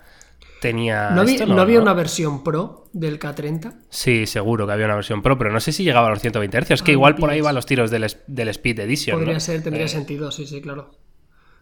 tenía 0.61 1.11
¿No, 1.11 1.23
había, 1.61 1.81
una 1.81 1.93
versión 1.93 2.43
Pro 2.43 2.89
del 2.93 3.19
K30? 3.19 3.75
Sí, 3.91 4.27
seguro 4.27 4.67
que 4.67 4.73
había 4.73 4.87
una 4.87 4.95
versión 4.95 5.23
Pro, 5.23 5.37
pero 5.39 5.51
no 5.51 5.61
sé 5.61 5.73
si 5.73 5.85
llegaba 5.85 6.09
a 6.09 6.11
los 6.11 6.21
120 6.21 6.61
Hz. 6.61 6.71
Es 6.71 6.83
que 6.83 6.93
igual 6.93 7.17
por 7.17 7.31
ahí 7.31 7.41
van 7.41 7.55
los 7.55 7.67
tiros 7.67 7.91
del, 7.91 8.05
Speed 8.05 8.81
Edition. 8.81 9.19
Podría 9.19 9.41
ser, 9.41 9.63
tendría 9.63 9.87
eh, 9.87 9.89
sentido, 9.89 10.31
sí, 10.31 10.47
sí, 10.47 10.61
claro. 10.61 10.95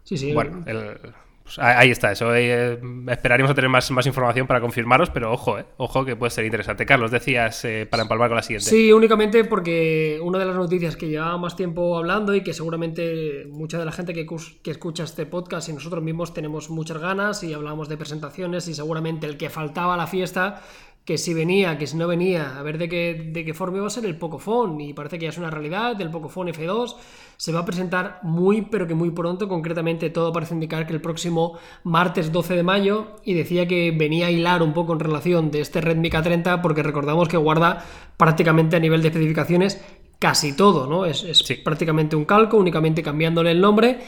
Sí, 0.05 0.17
sí. 0.17 0.33
Bueno, 0.33 0.65
el, 0.67 0.99
pues 1.43 1.59
ahí 1.59 1.91
está, 1.91 2.13
eso. 2.13 2.35
Eh, 2.35 2.79
esperaríamos 3.09 3.51
a 3.51 3.55
tener 3.55 3.69
más, 3.69 3.91
más 3.91 4.07
información 4.07 4.47
para 4.47 4.61
confirmaros, 4.61 5.11
pero 5.11 5.33
ojo, 5.33 5.59
eh, 5.59 5.65
ojo 5.77 6.05
que 6.05 6.15
puede 6.15 6.31
ser 6.31 6.45
interesante. 6.45 6.87
Carlos, 6.87 7.11
decías 7.11 7.65
eh, 7.65 7.87
para 7.91 8.05
empalmar 8.05 8.29
con 8.29 8.37
la 8.37 8.43
siguiente. 8.43 8.71
Sí, 8.71 8.93
únicamente 8.93 9.45
porque 9.45 10.21
una 10.23 10.39
de 10.39 10.45
las 10.45 10.57
noticias 10.57 10.97
que 10.97 11.09
llevaba 11.09 11.37
más 11.39 11.57
tiempo 11.57 11.99
hablando 11.99 12.35
y 12.35 12.43
que 12.43 12.53
seguramente 12.53 13.47
mucha 13.51 13.79
de 13.79 13.85
la 13.85 13.93
gente 13.93 14.15
que, 14.15 14.27
que 14.63 14.71
escucha 14.71 15.05
este 15.05 15.27
podcast 15.27 15.69
y 15.69 15.73
nosotros 15.73 16.03
mismos 16.03 16.33
tenemos 16.33 16.71
muchas 16.71 16.99
ganas 16.99 17.43
y 17.43 17.53
hablamos 17.53 17.89
de 17.89 17.97
presentaciones 17.97 18.69
y 18.69 18.75
seguramente 18.75 19.27
el 19.27 19.37
que 19.37 19.51
faltaba 19.51 19.95
a 19.95 19.97
la 19.97 20.07
fiesta 20.07 20.63
que 21.05 21.19
si 21.19 21.35
venía, 21.35 21.79
que 21.79 21.89
si 21.89 21.97
no 21.97 22.07
venía, 22.07 22.59
a 22.59 22.63
ver 22.63 22.79
de 22.79 22.89
qué, 22.89 23.31
de 23.33 23.45
qué 23.45 23.55
forma 23.55 23.81
va 23.81 23.89
a 23.89 23.91
ser 23.91 24.05
el 24.05 24.17
Pocophone. 24.17 24.85
Y 24.85 24.93
parece 24.93 25.19
que 25.19 25.25
ya 25.25 25.31
es 25.31 25.39
una 25.39 25.51
realidad, 25.51 26.01
el 26.01 26.11
Pocophone 26.11 26.53
F2 26.53 26.95
se 27.37 27.53
va 27.53 27.61
a 27.61 27.65
presentar 27.65 28.21
muy, 28.23 28.63
pero 28.63 28.87
que 28.87 28.95
muy 28.95 29.11
pronto, 29.11 29.49
concretamente 29.49 30.11
todo 30.11 30.33
parece 30.33 30.55
indicar 30.55 30.87
que 30.87 30.93
el 30.93 31.01
próximo 31.01 31.59
martes 31.83 32.31
12 32.31 32.55
de 32.55 32.63
mayo, 32.63 33.17
y 33.25 33.35
decía 33.35 33.67
que 33.67 33.91
venía 33.91 34.29
a 34.29 34.31
hilar 34.31 34.63
un 34.63 34.73
poco 34.73 34.93
en 34.93 35.01
relación 35.01 35.51
de 35.51 35.61
este 35.61 35.81
Redmi 35.81 36.09
K30, 36.09 36.61
porque 36.63 36.85
recordamos 36.85 37.29
que 37.29 37.37
guarda 37.37 37.85
prácticamente 38.17 38.77
a 38.77 38.81
nivel 38.81 39.03
de 39.03 39.09
especificaciones 39.09 39.83
casi 40.21 40.53
todo, 40.53 40.87
¿no? 40.87 41.05
Es, 41.05 41.43
prácticamente 41.65 42.15
un 42.15 42.27
calco, 42.27 42.59
únicamente 42.59 43.03
cambiándole 43.03 43.51
el 43.51 43.61
nombre. 43.61 43.99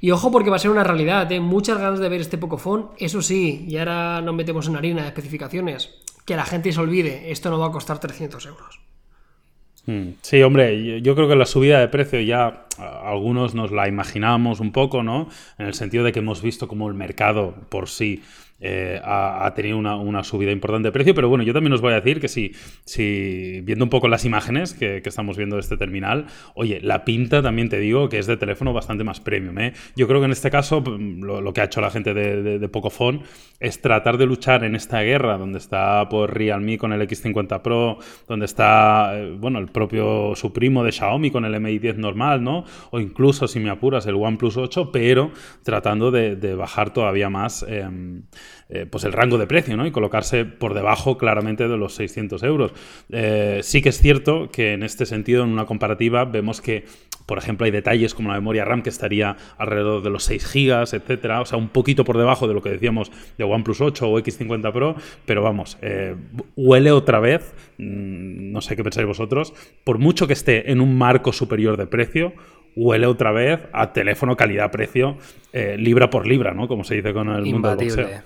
Y 0.00 0.10
ojo 0.10 0.32
porque 0.32 0.50
va 0.50 0.56
a 0.56 0.58
ser 0.58 0.70
una 0.72 0.82
realidad, 0.82 1.30
¿eh? 1.30 1.38
muchas 1.38 1.78
ganas 1.78 2.00
de 2.00 2.08
ver 2.08 2.22
este 2.22 2.38
Pocophone, 2.38 2.86
eso 2.98 3.22
sí, 3.22 3.66
y 3.68 3.76
ahora 3.76 4.20
nos 4.22 4.34
metemos 4.34 4.66
en 4.66 4.76
harina 4.76 5.02
de 5.02 5.08
especificaciones 5.08 5.90
que 6.30 6.36
la 6.36 6.44
gente 6.44 6.70
se 6.72 6.78
olvide, 6.78 7.32
esto 7.32 7.50
no 7.50 7.58
va 7.58 7.66
a 7.66 7.72
costar 7.72 7.98
300 7.98 8.46
euros. 8.46 8.80
Hmm. 9.84 10.10
Sí, 10.22 10.40
hombre, 10.44 11.02
yo 11.02 11.16
creo 11.16 11.28
que 11.28 11.34
la 11.34 11.44
subida 11.44 11.80
de 11.80 11.88
precio 11.88 12.20
ya 12.20 12.66
algunos 12.78 13.56
nos 13.56 13.72
la 13.72 13.88
imaginamos 13.88 14.60
un 14.60 14.70
poco, 14.70 15.02
¿no? 15.02 15.28
En 15.58 15.66
el 15.66 15.74
sentido 15.74 16.04
de 16.04 16.12
que 16.12 16.20
hemos 16.20 16.40
visto 16.40 16.68
como 16.68 16.86
el 16.86 16.94
mercado 16.94 17.56
por 17.68 17.88
sí 17.88 18.22
eh, 18.60 19.00
ha, 19.02 19.52
tenido 19.54 19.78
una, 19.78 20.22
subida 20.22 20.52
importante 20.52 20.88
de 20.88 20.92
precio, 20.92 21.14
pero 21.14 21.28
bueno, 21.28 21.44
yo 21.44 21.52
también 21.52 21.72
os 21.72 21.80
voy 21.80 21.92
a 21.92 21.96
decir 22.00 22.20
que 22.20 22.28
si, 22.28 22.52
si 22.84 23.60
viendo 23.62 23.84
un 23.84 23.90
poco 23.90 24.08
las 24.08 24.24
imágenes 24.24 24.74
que, 24.74 25.02
estamos 25.04 25.36
viendo 25.36 25.56
de 25.56 25.60
este 25.60 25.76
terminal, 25.76 26.26
oye, 26.54 26.78
la 26.82 27.04
pinta 27.04 27.42
también 27.42 27.68
te 27.68 27.80
digo 27.80 28.08
que 28.08 28.18
es 28.18 28.26
de 28.26 28.36
teléfono 28.36 28.72
bastante 28.72 29.02
más 29.02 29.18
premium. 29.20 29.58
¿eh? 29.58 29.72
Yo 29.96 30.06
creo 30.06 30.20
que 30.20 30.26
en 30.26 30.32
este 30.32 30.50
caso 30.50 30.82
mm, 30.82 31.22
lo, 31.22 31.52
que 31.52 31.62
ha 31.62 31.64
hecho 31.64 31.80
la 31.80 31.90
gente 31.90 32.14
de, 32.14 32.58
de, 32.58 32.68
Pocophone 32.68 33.22
es 33.58 33.82
tratar 33.82 34.18
de 34.18 34.26
luchar 34.26 34.62
en 34.62 34.76
esta 34.76 35.00
guerra 35.02 35.36
donde 35.36 35.58
está 35.58 36.08
por 36.08 36.28
pues, 36.28 36.36
Realme 36.36 36.78
con 36.78 36.92
el 36.92 37.00
X50 37.02 37.62
Pro, 37.62 37.98
donde 38.28 38.46
está, 38.46 39.18
eh, 39.18 39.36
bueno, 39.36 39.58
el 39.58 39.66
propio 39.66 40.34
su 40.36 40.52
primo 40.52 40.84
de 40.84 40.92
Xiaomi 40.92 41.30
con 41.30 41.44
el 41.44 41.60
Mi 41.60 41.78
10 41.78 41.98
normal, 41.98 42.42
¿no? 42.42 42.64
O 42.90 43.00
incluso, 43.00 43.48
si 43.48 43.60
me 43.60 43.70
apuras, 43.70 44.06
el 44.06 44.14
OnePlus 44.14 44.56
8, 44.56 44.90
pero 44.92 45.30
tratando 45.62 46.10
de, 46.10 46.54
bajar 46.54 46.92
todavía 46.92 47.30
más. 47.30 47.64
Em, 47.68 48.22
eh, 48.72 48.86
pues 48.88 49.02
el 49.02 49.12
rango 49.12 49.36
de 49.36 49.48
precio, 49.48 49.76
¿no? 49.76 49.84
Y 49.84 49.90
colocarse 49.90 50.44
por 50.44 50.74
debajo 50.74 51.18
claramente 51.18 51.66
de 51.66 51.76
los 51.76 51.94
600 51.94 52.40
euros. 52.44 52.72
Eh, 53.10 53.58
sí 53.64 53.82
que 53.82 53.88
es 53.88 54.00
cierto 54.00 54.48
que 54.52 54.74
en 54.74 54.84
este 54.84 55.06
sentido, 55.06 55.42
en 55.42 55.50
una 55.50 55.66
comparativa, 55.66 56.24
vemos 56.24 56.60
que, 56.60 56.84
por 57.26 57.36
ejemplo, 57.36 57.64
hay 57.64 57.72
detalles 57.72 58.14
como 58.14 58.28
la 58.28 58.36
memoria 58.36 58.64
RAM 58.64 58.82
que 58.82 58.90
estaría 58.90 59.36
alrededor 59.58 60.04
de 60.04 60.10
los 60.10 60.22
6 60.22 60.54
GB, 60.54 60.82
etcétera, 60.94 61.40
o 61.40 61.46
sea, 61.46 61.58
un 61.58 61.70
poquito 61.70 62.04
por 62.04 62.16
debajo 62.16 62.46
de 62.46 62.54
lo 62.54 62.62
que 62.62 62.70
decíamos 62.70 63.10
de 63.36 63.42
OnePlus 63.42 63.80
8 63.80 64.08
o 64.08 64.20
X50 64.20 64.72
Pro, 64.72 64.94
pero 65.26 65.42
vamos, 65.42 65.76
eh, 65.82 66.14
huele 66.54 66.92
otra 66.92 67.18
vez, 67.18 67.52
mm, 67.78 68.52
no 68.52 68.60
sé 68.60 68.76
qué 68.76 68.84
pensáis 68.84 69.06
vosotros, 69.06 69.52
por 69.82 69.98
mucho 69.98 70.28
que 70.28 70.34
esté 70.34 70.70
en 70.70 70.80
un 70.80 70.96
marco 70.96 71.32
superior 71.32 71.76
de 71.76 71.88
precio, 71.88 72.34
huele 72.76 73.06
otra 73.06 73.32
vez 73.32 73.62
a 73.72 73.92
teléfono 73.92 74.36
calidad-precio 74.36 75.18
libra 75.76 76.08
por 76.08 76.28
libra, 76.28 76.54
¿no? 76.54 76.68
Como 76.68 76.84
se 76.84 76.94
dice 76.94 77.12
con 77.12 77.28
el 77.30 77.44
mundo 77.46 77.74
del 77.74 77.88
boxeo. 77.88 78.22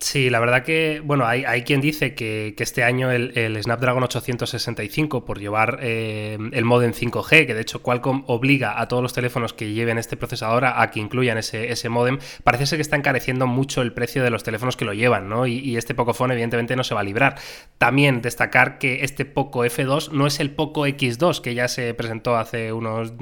Sí, 0.00 0.30
la 0.30 0.40
verdad 0.40 0.64
que, 0.64 1.02
bueno, 1.04 1.26
hay, 1.26 1.62
quien 1.62 1.82
dice 1.82 2.14
que, 2.14 2.54
este 2.58 2.84
año 2.84 3.10
el, 3.10 3.62
Snapdragon 3.62 4.02
865, 4.02 5.26
por 5.26 5.38
llevar 5.38 5.78
eh, 5.82 6.38
el 6.52 6.64
modem 6.64 6.92
5G, 6.92 7.46
que 7.46 7.54
de 7.54 7.60
hecho 7.60 7.82
Qualcomm 7.82 8.24
obliga 8.26 8.80
a 8.80 8.88
todos 8.88 9.02
los 9.02 9.12
teléfonos 9.12 9.52
que 9.52 9.72
lleven 9.72 9.98
este 9.98 10.16
procesador 10.16 10.64
a, 10.64 10.90
que 10.90 11.00
incluyan 11.00 11.36
ese, 11.36 11.70
ese, 11.70 11.90
modem, 11.90 12.18
parece 12.44 12.64
ser 12.64 12.78
que 12.78 12.82
está 12.82 12.96
encareciendo 12.96 13.46
mucho 13.46 13.82
el 13.82 13.92
precio 13.92 14.24
de 14.24 14.30
los 14.30 14.42
teléfonos 14.42 14.74
que 14.78 14.86
lo 14.86 14.94
llevan, 14.94 15.28
¿no? 15.28 15.46
Y, 15.46 15.76
este 15.76 15.94
Pocophone 15.94 16.32
evidentemente 16.32 16.76
no 16.76 16.84
se 16.84 16.94
va 16.94 17.00
a 17.00 17.04
librar. 17.04 17.36
También 17.76 18.22
destacar 18.22 18.78
que 18.78 19.04
este 19.04 19.26
Poco 19.26 19.66
F2 19.66 20.12
no 20.12 20.26
es 20.26 20.40
el 20.40 20.50
Poco 20.50 20.86
X2, 20.86 21.42
que 21.42 21.54
ya 21.54 21.68
se 21.68 21.92
presentó 21.92 22.36
hace 22.36 22.72
unos 22.72 23.12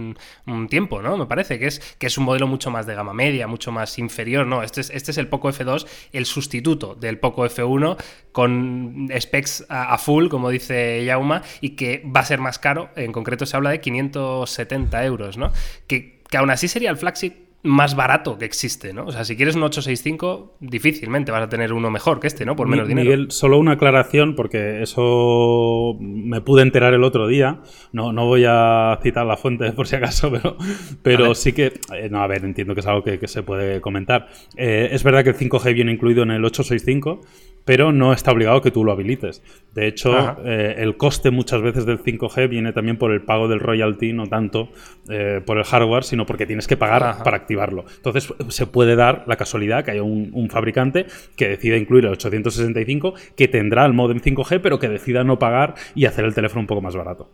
un 0.47 0.69
tiempo, 0.69 1.03
¿no? 1.03 1.17
Me 1.17 1.27
parece 1.27 1.59
que 1.59 1.67
es, 1.67 1.81
que 1.99 2.07
es 2.07 2.17
un 2.19 2.25
modelo 2.25 2.47
mucho 2.47 2.71
más 2.71 2.87
de 2.87 2.95
gama 2.95 3.15
media, 3.15 3.49
mucho 3.49 3.73
más 3.73 3.99
inferior, 3.99 4.47
¿no? 4.47 4.63
Este 4.63 4.81
es, 4.81 4.91
este 4.91 5.11
es 5.11 5.19
el 5.19 5.27
Poco 5.27 5.51
F2, 5.51 5.87
el 6.13 6.25
sustituto 6.25 6.68
del 6.77 7.19
Poco 7.19 7.45
F1 7.45 7.97
con 8.33 9.09
specs 9.19 9.67
a, 9.69 9.99
full, 9.99 10.29
como 10.29 10.51
dice 10.51 11.05
Yauma, 11.05 11.43
y 11.61 11.71
que 11.71 12.05
va 12.05 12.21
a 12.21 12.25
ser 12.25 12.39
más 12.39 12.59
caro. 12.59 12.91
En 12.95 13.13
concreto 13.13 13.47
se 13.47 13.57
habla 13.57 13.71
de 13.71 13.81
570 13.81 15.05
euros, 15.05 15.37
¿no? 15.37 15.53
Que, 15.87 16.21
que 16.29 16.37
aún 16.37 16.51
así 16.51 16.69
sería 16.69 16.91
el 16.91 16.97
flagship 16.97 17.48
más 17.63 17.97
barato 17.97 18.39
que 18.39 18.45
existe, 18.45 18.93
¿no? 18.93 19.05
O 19.07 19.13
sea, 19.13 19.25
si 19.25 19.37
quieres 19.37 19.57
un 19.57 19.65
865, 19.65 20.59
difícilmente 20.61 21.33
vas 21.33 21.43
a 21.43 21.49
tener 21.49 21.73
uno 21.73 21.91
mejor 21.91 22.21
que 22.21 22.29
este, 22.29 22.47
¿no? 22.47 22.55
Por 22.55 22.69
menos 22.69 22.87
dinero. 22.87 23.11
Miguel, 23.11 23.31
solo 23.33 23.59
una 23.59 23.73
aclaración, 23.73 24.37
porque 24.37 24.83
eso 24.83 25.97
me 25.99 26.41
pude 26.41 26.63
enterar 26.63 26.95
el 26.95 27.03
otro 27.03 27.27
día. 27.27 27.61
No, 27.93 28.13
no 28.13 28.27
voy 28.27 28.45
a 28.47 28.99
citar 29.03 29.27
la 29.27 29.37
fuente 29.37 29.73
por 29.75 29.89
si 29.89 29.97
acaso, 29.97 30.31
pero, 30.31 30.57
pero 31.03 31.35
sí 31.35 31.53
que. 31.53 31.81
Eh, 31.95 32.09
no, 32.11 32.23
a 32.23 32.29
ver, 32.29 32.45
entiendo 32.45 32.75
que 32.75 32.81
es 32.81 32.87
algo 32.87 33.03
que, 33.03 33.19
se 33.27 33.43
puede 33.43 33.81
comentar. 33.81 34.29
Eh, 34.57 34.91
es 34.93 35.03
verdad 35.03 35.25
que 35.25 35.31
el 35.31 35.37
5G 35.37 35.75
viene 35.75 35.93
incluido 35.93 36.23
en 36.23 36.31
el 36.31 36.45
865, 36.45 37.21
pero 37.69 37.93
no 37.93 38.15
está 38.15 38.33
obligado 38.33 38.63
que 38.63 38.71
tú 38.71 38.83
lo 38.83 38.93
habilites. 38.93 39.43
De 39.75 39.87
hecho, 39.87 40.39
eh, 40.43 40.77
el 40.79 40.97
coste 40.97 41.31
muchas 41.31 41.61
veces 41.61 41.85
del 41.85 42.03
5G 42.03 42.49
viene 42.49 42.73
también 42.73 42.97
por 42.97 43.13
el 43.13 43.21
pago 43.21 43.47
del 43.47 43.61
royalty, 43.61 44.15
no 44.15 44.27
tanto 44.27 44.71
eh, 45.11 45.43
por 45.45 45.59
el 45.59 45.65
hardware, 45.65 46.03
sino 46.03 46.25
porque 46.25 46.47
tienes 46.47 46.67
que 46.67 46.79
pagar 46.79 47.23
para 47.23 47.37
activarlo. 47.37 47.85
Entonces, 47.95 48.33
se 48.49 48.67
puede 48.67 48.97
dar 48.97 49.25
la 49.27 49.37
casualidad 49.37 49.85
que 49.85 49.91
haya 49.91 50.03
un, 50.03 50.49
fabricante 50.49 51.05
que 51.37 51.47
decida 51.47 51.77
incluir 51.77 52.07
el 52.07 52.13
865, 52.13 53.13
que 53.37 53.49
tendrá 53.49 53.85
el 53.85 53.93
modem 53.93 54.21
5G, 54.21 54.61
pero 54.63 54.79
que 54.79 54.89
decida 54.89 55.23
no 55.23 55.39
pagar 55.39 55.75
y 55.95 56.07
hacer 56.07 56.25
el 56.25 56.33
teléfono 56.33 56.63
un 56.63 56.69
poco 56.69 56.81
más 56.81 56.97
barato. 56.97 57.31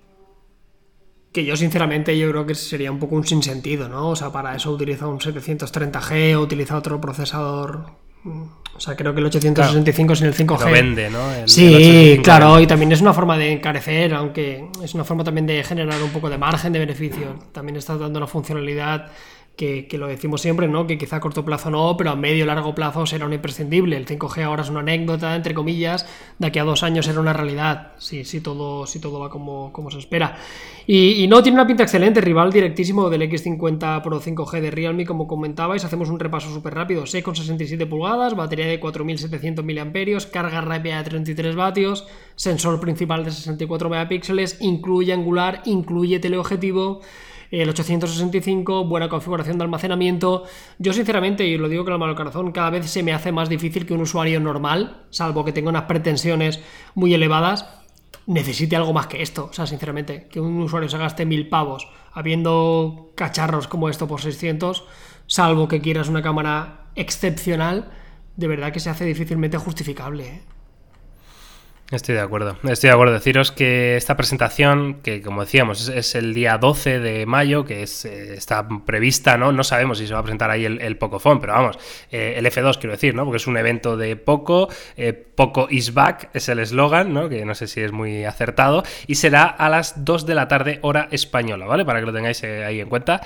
Que 1.33 1.45
yo, 1.45 1.55
sinceramente, 1.55 2.19
yo 2.19 2.29
creo 2.29 2.45
que 2.45 2.57
sería 2.57 2.91
un 2.91 2.99
poco 2.99 3.15
un 3.15 3.25
sinsentido, 3.25 3.89
¿no? 3.89 4.09
O 4.09 4.17
sea, 4.17 4.33
para 4.33 4.57
eso 4.57 4.73
utiliza 4.73 5.07
un 5.07 5.21
730G 5.21 6.35
o 6.35 6.41
utiliza 6.41 6.77
otro 6.77 7.01
procesador 7.01 8.03
o 8.25 8.81
sea, 8.81 8.97
creo 8.97 9.15
que 9.15 9.21
el 9.21 9.27
865 9.27 10.17
sin 10.17 10.27
el 10.27 10.35
5G. 10.35 10.61
Lo 10.61 10.73
vende, 10.73 11.11
¿no? 11.11 11.19
sí, 11.47 12.19
claro, 12.23 12.61
y 12.61 12.67
también 12.67 12.91
es 12.93 13.01
una 13.01 13.13
forma 13.13 13.39
de 13.39 13.53
encarecer, 13.53 14.15
aunque 14.15 14.69
es 14.83 14.95
una 14.95 15.05
forma 15.05 15.23
también 15.23 15.47
de 15.47 15.63
generar 15.63 16.03
un 16.03 16.11
poco 16.11 16.29
de 16.29 16.39
margen 16.39 16.73
de 16.73 16.81
beneficio. 16.81 17.37
También 17.53 17.77
está 17.77 17.97
dando 17.97 18.19
una 18.19 18.27
funcionalidad 18.27 19.11
que, 19.57 19.87
lo 19.99 20.09
decimos 20.09 20.41
siempre, 20.41 20.67
¿no? 20.67 20.87
Que 20.87 20.99
quizá 20.99 21.17
a 21.17 21.21
corto 21.21 21.45
plazo 21.45 21.71
no, 21.71 21.97
pero 21.97 22.11
a 22.11 22.17
medio 22.17 22.45
largo 22.45 22.75
plazo 22.75 23.07
será 23.07 23.27
un 23.27 23.33
imprescindible. 23.33 23.97
El 23.97 24.07
5G 24.07 24.43
ahora 24.43 24.63
es 24.63 24.71
una 24.71 24.81
anécdota, 24.81 25.37
entre 25.37 25.55
comillas, 25.55 26.07
de 26.39 26.47
aquí 26.49 26.59
a 26.59 26.65
dos 26.65 26.83
años 26.83 27.07
será 27.07 27.21
una 27.21 27.33
realidad, 27.33 27.93
si, 27.99 28.25
si, 28.25 28.41
todo, 28.41 28.87
si 28.87 28.99
todo 28.99 29.21
va 29.21 29.31
como, 29.31 29.73
como 29.73 29.91
se 29.91 29.99
espera. 29.99 30.37
Y, 30.87 31.27
no, 31.29 31.43
tiene 31.43 31.57
una 31.57 31.67
pinta 31.67 31.85
excelente, 31.85 32.21
rival 32.21 32.53
directísimo 32.53 33.09
del 33.09 33.23
X50 33.23 34.03
Pro 34.03 34.21
5G 34.21 34.61
de 34.61 34.71
Realme, 34.71 35.07
como 35.07 35.29
comentabais. 35.29 35.85
Hacemos 35.85 36.11
un 36.11 36.19
repaso 36.19 36.53
súper 36.53 36.75
rápido: 36.75 37.05
6,67 37.05 37.89
pulgadas, 37.89 38.35
batería 38.35 38.67
de 38.67 38.81
4700 38.81 39.65
mAh, 39.65 40.31
carga 40.33 40.61
rápida 40.61 40.99
de 40.99 41.11
33 41.11 41.55
vatios, 41.55 42.07
sensor 42.35 42.81
principal 42.81 43.25
de 43.25 43.31
64 43.31 43.89
megapíxeles, 43.89 44.59
incluye 44.61 45.13
angular, 45.13 45.63
incluye 45.65 46.19
teleobjetivo 46.19 47.01
el 47.61 47.69
865, 47.69 48.85
buena 48.85 49.09
configuración 49.09 49.59
de 49.59 49.65
almacenamiento. 49.65 50.45
Yo 50.79 50.93
sinceramente, 50.93 51.47
y 51.47 51.57
lo 51.57 51.69
digo 51.69 51.85
con 51.85 51.93
la 51.93 51.99
mano 51.99 52.15
corazón, 52.15 52.53
cada 52.53 52.71
vez 52.71 52.91
se 52.91 53.03
me 53.03 53.13
hace 53.13 53.33
más 53.33 53.49
difícil 53.49 53.87
que 53.87 53.95
un 53.95 54.01
usuario 54.01 54.41
normal, 54.41 55.05
salvo 55.11 55.45
que 55.45 55.53
tenga 55.53 55.71
unas 55.71 55.85
pretensiones 55.85 56.61
muy 56.95 57.15
elevadas, 57.15 57.67
necesite 58.27 58.77
algo 58.77 58.93
más 58.93 59.07
que 59.07 59.23
esto. 59.23 59.49
O 59.51 59.53
sea, 59.53 59.67
sinceramente, 59.67 60.29
que 60.31 60.41
un 60.41 60.61
usuario 60.63 60.89
se 60.89 60.99
gaste 60.99 61.27
mil 61.27 61.49
pavos 61.49 61.89
habiendo 62.13 63.11
cacharros 63.15 63.69
como 63.69 63.89
esto 63.89 64.07
por 64.07 64.21
600, 64.21 64.85
salvo 65.27 65.69
que 65.69 65.81
quieras 65.81 66.09
una 66.09 66.23
cámara 66.23 66.87
excepcional, 66.95 67.91
de 68.37 68.49
verdad 68.49 68.73
que 68.73 68.81
se 68.81 68.91
hace 68.91 69.05
difícilmente 69.05 69.59
justificable. 69.59 70.27
¿eh? 70.27 70.43
Estoy 71.95 72.17
de 72.17 72.21
acuerdo. 72.21 72.59
Estoy 72.65 72.89
de 72.89 72.95
acuerdo. 72.95 73.15
Deciros 73.15 73.53
que 73.53 73.97
esta 73.97 74.17
presentación, 74.17 75.01
que 75.03 75.23
como 75.23 75.43
decíamos, 75.43 75.89
es, 75.89 76.15
el 76.17 76.35
día 76.35 76.59
12 76.59 76.99
de 76.99 77.25
mayo, 77.25 77.65
que 77.65 77.83
es, 77.85 78.05
eh, 78.05 78.35
está 78.35 78.67
prevista, 78.85 79.37
¿no? 79.37 79.53
No 79.53 79.63
sabemos 79.63 79.99
si 79.99 80.07
se 80.07 80.13
va 80.13 80.21
a 80.21 80.23
presentar 80.23 80.51
ahí 80.51 80.65
el, 80.65 80.81
el 80.81 80.97
pero 80.97 81.53
vamos, 81.53 81.79
eh, 82.11 82.35
el 82.37 82.47
F2 82.47 82.79
quiero 82.79 82.93
decir, 82.93 83.15
¿no? 83.15 83.25
Porque 83.25 83.37
es 83.37 83.47
un 83.47 83.57
evento 83.57 83.97
de 83.97 84.17
Poco, 84.17 84.69
eh, 84.97 85.13
Poco 85.13 85.69
is 85.71 85.95
back 85.95 86.31
es 86.35 86.49
el 86.49 86.59
eslogan, 86.59 87.13
¿no? 87.13 87.29
Que 87.29 87.45
no 87.45 87.55
sé 87.55 87.69
si 87.69 87.81
es 87.81 87.93
muy 87.93 88.25
acertado, 88.25 88.83
y 89.07 89.15
será 89.15 89.45
a 89.45 89.69
las 89.69 90.05
2 90.05 90.27
de 90.27 90.35
la 90.35 90.49
tarde, 90.49 90.79
hora 90.83 91.09
española, 91.13 91.67
¿vale? 91.67 91.85
Para 91.85 92.01
que 92.01 92.07
lo 92.07 92.13
tengáis 92.13 92.43
ahí 92.43 92.81
en 92.81 92.89
cuenta. 92.89 93.21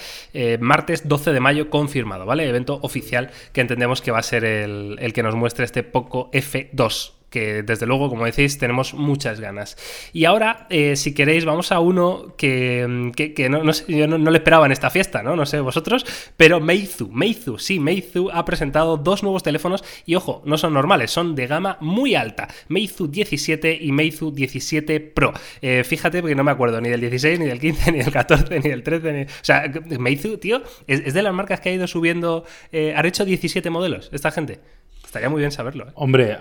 martes 0.60 1.08
12 1.08 1.32
de 1.32 1.40
mayo 1.40 1.70
confirmado, 1.70 2.26
¿vale? 2.26 2.46
Evento 2.48 2.78
oficial 2.82 3.30
que 3.52 3.60
entendemos 3.60 4.02
que 4.02 4.10
va 4.10 4.18
a 4.18 4.22
ser 4.22 4.44
el, 4.44 4.98
el 5.00 5.12
que 5.12 5.22
nos 5.22 5.34
muestre 5.34 5.64
este 5.64 5.82
Poco 5.82 6.30
F2 6.32 7.17
que 7.30 7.62
desde 7.62 7.86
luego, 7.86 8.08
como 8.08 8.24
decís, 8.24 8.58
tenemos 8.58 8.94
muchas 8.94 9.40
ganas. 9.40 9.76
Y 10.12 10.24
ahora, 10.24 10.66
eh, 10.70 10.96
si 10.96 11.14
queréis, 11.14 11.44
vamos 11.44 11.72
a 11.72 11.80
uno 11.80 12.34
que, 12.36 12.86
mm, 12.86 13.50
no, 13.50 13.72
sé, 13.72 13.84
yo 13.88 14.06
no, 14.06 14.30
le 14.30 14.38
esperaba 14.38 14.66
en 14.66 14.72
esta 14.72 14.90
fiesta, 14.90 15.22
¿no? 15.22 15.36
No 15.36 15.46
sé 15.46 15.60
vosotros, 15.60 16.06
pero 16.36 16.60
Meizu, 16.60 17.08
Meizu, 17.08 17.58
sí, 17.58 17.80
Meizu 17.80 18.30
ha 18.32 18.44
presentado 18.44 18.96
dos 18.96 19.22
nuevos 19.22 19.42
teléfonos 19.42 19.84
y 20.06 20.14
ojo, 20.14 20.42
no 20.44 20.56
son 20.58 20.72
normales, 20.72 21.10
son 21.10 21.34
de 21.34 21.46
gama 21.46 21.76
muy 21.80 22.14
alta, 22.14 22.48
Meizu 22.68 23.08
17 23.08 23.78
y 23.80 23.92
Meizu 23.92 24.30
17 24.32 25.00
Pro. 25.00 25.32
Eh, 25.60 25.84
fíjate, 25.84 26.20
porque 26.20 26.34
no 26.34 26.44
me 26.44 26.50
acuerdo 26.50 26.80
ni 26.80 26.88
del 26.88 27.00
16, 27.00 27.38
ni 27.40 27.46
del 27.46 27.60
15, 27.60 27.92
ni 27.92 27.98
del 27.98 28.12
14, 28.12 28.60
ni 28.60 28.70
del 28.70 28.82
13, 28.82 29.26
o 29.28 29.44
sea, 29.44 29.72
Meizu, 29.98 30.38
tío, 30.38 30.62
es, 30.86 31.12
de 31.12 31.22
las 31.22 31.34
marcas 31.34 31.60
que 31.60 31.70
ha 31.70 31.72
ido 31.72 31.86
subiendo, 31.86 32.44
eh, 32.72 32.94
hecho 33.08 33.24
17 33.24 33.70
modelos 33.70 34.10
esta 34.12 34.30
gente. 34.30 34.60
Estaría 35.08 35.30
muy 35.30 35.38
bien 35.38 35.50
saberlo. 35.50 35.84
¿eh? 35.84 35.92
Hombre, 35.94 36.36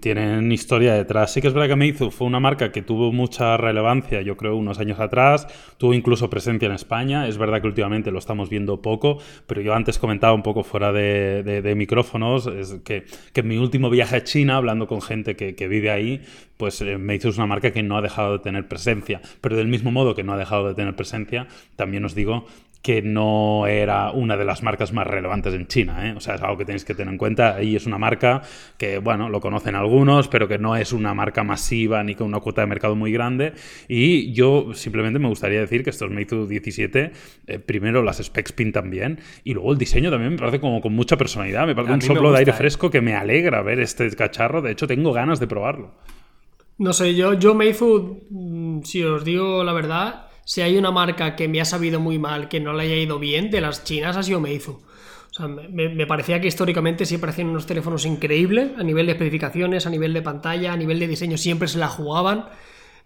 tienen 0.00 0.50
historia 0.50 0.94
detrás. 0.94 1.32
Sí 1.32 1.40
que 1.40 1.46
es 1.46 1.54
verdad 1.54 1.68
que 1.68 1.76
Meizu 1.76 2.10
fue 2.10 2.26
una 2.26 2.40
marca 2.40 2.72
que 2.72 2.82
tuvo 2.82 3.12
mucha 3.12 3.56
relevancia, 3.56 4.22
yo 4.22 4.36
creo, 4.36 4.56
unos 4.56 4.80
años 4.80 4.98
atrás. 4.98 5.46
Tuvo 5.78 5.94
incluso 5.94 6.28
presencia 6.28 6.66
en 6.66 6.72
España. 6.72 7.28
Es 7.28 7.38
verdad 7.38 7.60
que 7.60 7.68
últimamente 7.68 8.10
lo 8.10 8.18
estamos 8.18 8.50
viendo 8.50 8.82
poco, 8.82 9.18
pero 9.46 9.60
yo 9.60 9.72
antes 9.72 10.00
comentaba 10.00 10.32
un 10.32 10.42
poco 10.42 10.64
fuera 10.64 10.90
de, 10.92 11.74
micrófonos 11.76 12.48
es 12.48 12.74
que, 12.84 13.04
en 13.32 13.46
mi 13.46 13.56
último 13.56 13.88
viaje 13.88 14.16
a 14.16 14.24
China, 14.24 14.56
hablando 14.56 14.88
con 14.88 15.00
gente 15.00 15.36
que, 15.36 15.54
que 15.54 15.68
vive 15.68 15.92
ahí, 15.92 16.22
pues 16.56 16.80
eh, 16.80 16.98
Meizu 16.98 17.28
es 17.28 17.36
una 17.36 17.46
marca 17.46 17.70
que 17.70 17.84
no 17.84 17.96
ha 17.96 18.02
dejado 18.02 18.32
de 18.32 18.38
tener 18.40 18.66
presencia. 18.66 19.20
Pero 19.40 19.56
del 19.56 19.68
mismo 19.68 19.92
modo 19.92 20.16
que 20.16 20.24
no 20.24 20.32
ha 20.32 20.36
dejado 20.36 20.66
de 20.66 20.74
tener 20.74 20.96
presencia, 20.96 21.46
también 21.76 22.04
os 22.04 22.16
digo 22.16 22.46
que 22.86 23.02
no 23.02 23.66
era 23.66 24.12
una 24.12 24.36
de 24.36 24.44
las 24.44 24.62
marcas 24.62 24.92
más 24.92 25.08
relevantes 25.08 25.52
en 25.54 25.66
China. 25.66 26.08
¿eh? 26.08 26.14
O 26.16 26.20
sea, 26.20 26.36
es 26.36 26.42
algo 26.42 26.56
que 26.56 26.64
tenéis 26.64 26.84
que 26.84 26.94
tener 26.94 27.12
en 27.12 27.18
cuenta. 27.18 27.56
Ahí 27.56 27.74
es 27.74 27.84
una 27.84 27.98
marca 27.98 28.42
que, 28.78 28.98
bueno, 28.98 29.28
lo 29.28 29.40
conocen 29.40 29.74
algunos, 29.74 30.28
pero 30.28 30.46
que 30.46 30.56
no 30.56 30.76
es 30.76 30.92
una 30.92 31.12
marca 31.12 31.42
masiva 31.42 32.04
ni 32.04 32.14
con 32.14 32.28
una 32.28 32.38
cuota 32.38 32.60
de 32.60 32.68
mercado 32.68 32.94
muy 32.94 33.10
grande. 33.10 33.54
Y 33.88 34.32
yo 34.34 34.72
simplemente 34.72 35.18
me 35.18 35.26
gustaría 35.26 35.58
decir 35.58 35.82
que 35.82 35.90
estos 35.90 36.12
Meizu 36.12 36.46
17, 36.46 37.10
eh, 37.48 37.58
primero 37.58 38.04
las 38.04 38.18
specs 38.18 38.52
pintan 38.52 38.88
bien 38.88 39.18
y 39.42 39.54
luego 39.54 39.72
el 39.72 39.78
diseño 39.78 40.08
también 40.12 40.34
me 40.34 40.38
parece 40.38 40.60
como 40.60 40.80
con 40.80 40.94
mucha 40.94 41.16
personalidad. 41.16 41.66
Me 41.66 41.74
parece 41.74 41.92
un 41.92 42.02
soplo 42.02 42.30
de 42.30 42.38
aire 42.38 42.52
¿eh? 42.52 42.54
fresco 42.54 42.88
que 42.88 43.00
me 43.00 43.16
alegra 43.16 43.62
ver 43.62 43.80
este 43.80 44.08
cacharro. 44.14 44.62
De 44.62 44.70
hecho, 44.70 44.86
tengo 44.86 45.12
ganas 45.12 45.40
de 45.40 45.48
probarlo. 45.48 45.92
No 46.78 46.92
sé, 46.92 47.16
yo, 47.16 47.32
yo 47.32 47.56
Meizu, 47.56 48.28
mm, 48.30 48.82
si 48.82 49.02
os 49.02 49.24
digo 49.24 49.64
la 49.64 49.72
verdad, 49.72 50.25
si 50.46 50.60
hay 50.60 50.78
una 50.78 50.92
marca 50.92 51.34
que 51.34 51.48
me 51.48 51.60
ha 51.60 51.64
sabido 51.64 51.98
muy 51.98 52.20
mal, 52.20 52.48
que 52.48 52.60
no 52.60 52.72
le 52.72 52.84
haya 52.84 52.94
ido 52.94 53.18
bien, 53.18 53.50
de 53.50 53.60
las 53.60 53.82
chinas 53.82 54.16
ha 54.16 54.22
sido 54.22 54.40
Meizu. 54.40 54.70
O 54.74 55.34
sea, 55.34 55.48
me, 55.48 56.06
parecía 56.06 56.40
que 56.40 56.46
históricamente 56.46 57.04
siempre 57.04 57.30
hacían 57.30 57.48
unos 57.48 57.66
teléfonos 57.66 58.06
increíbles 58.06 58.70
a 58.78 58.84
nivel 58.84 59.06
de 59.06 59.12
especificaciones, 59.12 59.86
a 59.86 59.90
nivel 59.90 60.14
de 60.14 60.22
pantalla, 60.22 60.72
a 60.72 60.76
nivel 60.76 61.00
de 61.00 61.08
diseño, 61.08 61.36
siempre 61.36 61.66
se 61.66 61.78
la 61.78 61.88
jugaban. 61.88 62.46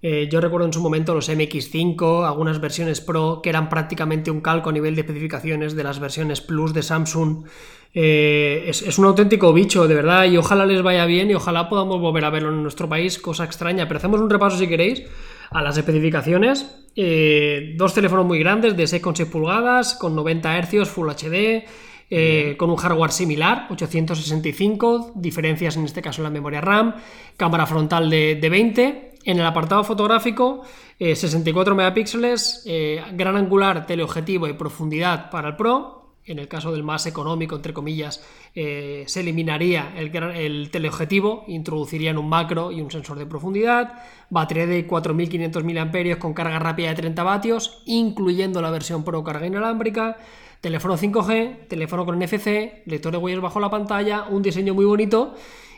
Eh, 0.03 0.29
yo 0.31 0.43
recuerdo 0.43 0.67
en 0.67 0.73
su 0.75 0.83
momento 0.83 1.15
los 1.15 1.31
MX5, 1.31 2.29
algunas 2.29 2.61
versiones 2.61 3.01
Pro, 3.01 3.41
que 3.43 3.49
eran 3.49 3.71
prácticamente 3.71 4.31
un 4.31 4.43
calco 4.43 4.69
a 4.69 4.73
nivel 4.73 4.95
de 4.95 5.01
especificaciones 5.01 5.75
de 5.75 5.83
las 5.83 5.99
versiones 5.99 6.43
Plus 6.43 6.75
de 6.75 6.83
Samsung. 6.83 7.47
Eh, 7.95 8.65
es, 8.67 8.83
es, 8.83 8.99
un 8.99 9.07
auténtico 9.07 9.51
bicho, 9.55 9.89
de 9.89 9.95
verdad, 9.95 10.27
y 10.27 10.37
ojalá 10.37 10.67
les 10.67 10.83
vaya 10.83 11.07
bien 11.07 11.31
y 11.31 11.35
ojalá 11.35 11.71
podamos 11.71 12.01
volver 12.01 12.27
a 12.27 12.31
verlo 12.31 12.51
en 12.51 12.63
nuestro 12.63 12.87
país, 12.87 13.19
cosa 13.19 13.45
extraña. 13.45 13.89
Pero 13.89 13.97
hacemos 13.97 14.21
un 14.21 14.29
repaso 14.29 14.59
si 14.59 14.69
queréis 14.69 15.05
a 15.51 15.63
las 15.63 15.79
especificaciones 15.79 16.80
eh, 16.97 17.75
dos 17.77 17.95
teléfonos 17.95 18.27
muy 18.27 18.39
grandes 18.39 18.77
de 18.77 18.85
6,6 18.85 19.27
pulgadas, 19.27 19.95
con 19.95 20.15
90 20.15 20.63
Hz, 20.63 20.89
Full 20.89 21.11
HD, 21.11 21.65
eh, 22.11 22.57
con 22.59 22.71
un 22.71 22.77
hardware 22.77 23.13
similar, 23.13 23.67
865, 23.71 25.13
diferencias 25.15 25.77
en 25.77 25.85
este 25.85 26.03
caso 26.03 26.21
en 26.21 26.25
la 26.25 26.31
memoria 26.31 26.61
RAM, 26.61 26.95
cámara 27.37 27.67
frontal 27.67 28.11
de, 28.11 28.49
20. 28.51 29.11
En 29.25 29.39
el 29.39 29.45
apartado 29.45 29.85
fotográfico, 29.85 30.63
64 30.99 31.75
megapíxeles, 31.75 32.65
gran 33.13 33.37
angular, 33.37 33.87
teleobjetivo 33.87 34.49
y 34.49 34.55
profundidad 34.55 35.29
para 35.31 35.49
el 35.49 35.57
Pro, 35.57 36.00
en 36.27 36.39
el 36.39 36.49
caso 36.49 36.71
del 36.71 36.83
más 36.83 37.07
económico, 37.07 37.57
entre 37.57 37.73
comillas, 37.73 38.23
eh, 38.55 39.05
se 39.07 39.21
eliminaría 39.21 39.95
el, 39.97 40.71
teleobjetivo, 40.71 41.45
introducirían 41.49 42.19
un 42.19 42.29
macro 42.29 42.71
y 42.71 42.81
un 42.81 42.91
sensor 42.91 43.19
de 43.19 43.27
profundidad, 43.27 43.95
batería 44.29 44.67
de 44.67 44.87
4.500 44.87 45.65
mAh 45.65 46.19
con 46.19 46.35
carga 46.35 46.59
rápida 46.59 46.91
de 46.91 46.97
30 46.97 47.23
vatios, 47.23 47.83
incluyendo 47.87 48.63
la 48.63 48.71
versión 48.71 49.03
Pro 49.03 49.25
carga 49.25 49.47
inalámbrica, 49.47 50.19
teléfono 50.61 50.97
5G, 50.97 51.69
teléfono 51.69 52.05
con 52.05 52.19
NFC, 52.19 52.85
lector 52.87 53.13
de 53.13 53.19
huellas 53.19 53.41
bajo 53.41 53.59
la 53.59 53.71
pantalla, 53.71 54.25
un 54.29 54.43
diseño 54.43 54.75
muy 54.75 54.85
bonito 54.85 55.35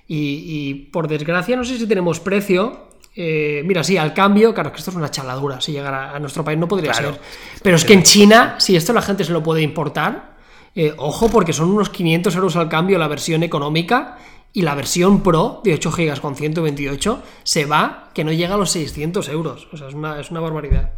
y, 0.08 0.90
por 0.92 1.08
desgracia 1.08 1.56
no 1.56 1.64
sé 1.64 1.78
si 1.78 1.86
tenemos 1.86 2.20
precio, 2.20 2.90
eh, 3.14 3.62
mira, 3.64 3.84
sí, 3.84 3.96
al 3.96 4.12
cambio, 4.12 4.52
claro, 4.52 4.72
que 4.72 4.78
esto 4.78 4.90
es 4.90 4.96
una 4.96 5.10
chaladura. 5.10 5.60
Si 5.60 5.72
llegara 5.72 6.14
a 6.14 6.18
nuestro 6.18 6.42
país 6.42 6.58
no 6.58 6.66
podría 6.66 6.94
ser. 6.94 7.18
Pero 7.62 7.76
es 7.76 7.84
que 7.84 7.92
en 7.92 8.02
China, 8.02 8.56
si 8.58 8.74
esto 8.74 8.94
la 8.94 9.02
gente 9.02 9.22
se 9.24 9.32
lo 9.32 9.42
puede 9.42 9.60
importar, 9.60 10.31
eh, 10.74 10.94
ojo, 10.96 11.28
porque 11.28 11.52
son 11.52 11.70
unos 11.70 11.90
500 11.90 12.34
euros 12.34 12.56
al 12.56 12.68
cambio 12.68 12.98
la 12.98 13.08
versión 13.08 13.42
económica 13.42 14.18
y 14.52 14.62
la 14.62 14.74
versión 14.74 15.22
Pro 15.22 15.60
de 15.64 15.74
8 15.74 15.90
GB 15.90 16.20
con 16.20 16.36
128 16.36 17.22
se 17.42 17.64
va 17.64 18.10
que 18.14 18.24
no 18.24 18.32
llega 18.32 18.54
a 18.54 18.58
los 18.58 18.70
600 18.70 19.28
euros. 19.28 19.68
O 19.72 19.76
sea, 19.76 19.88
es 19.88 19.94
una, 19.94 20.20
es 20.20 20.30
una 20.30 20.40
barbaridad. 20.40 20.90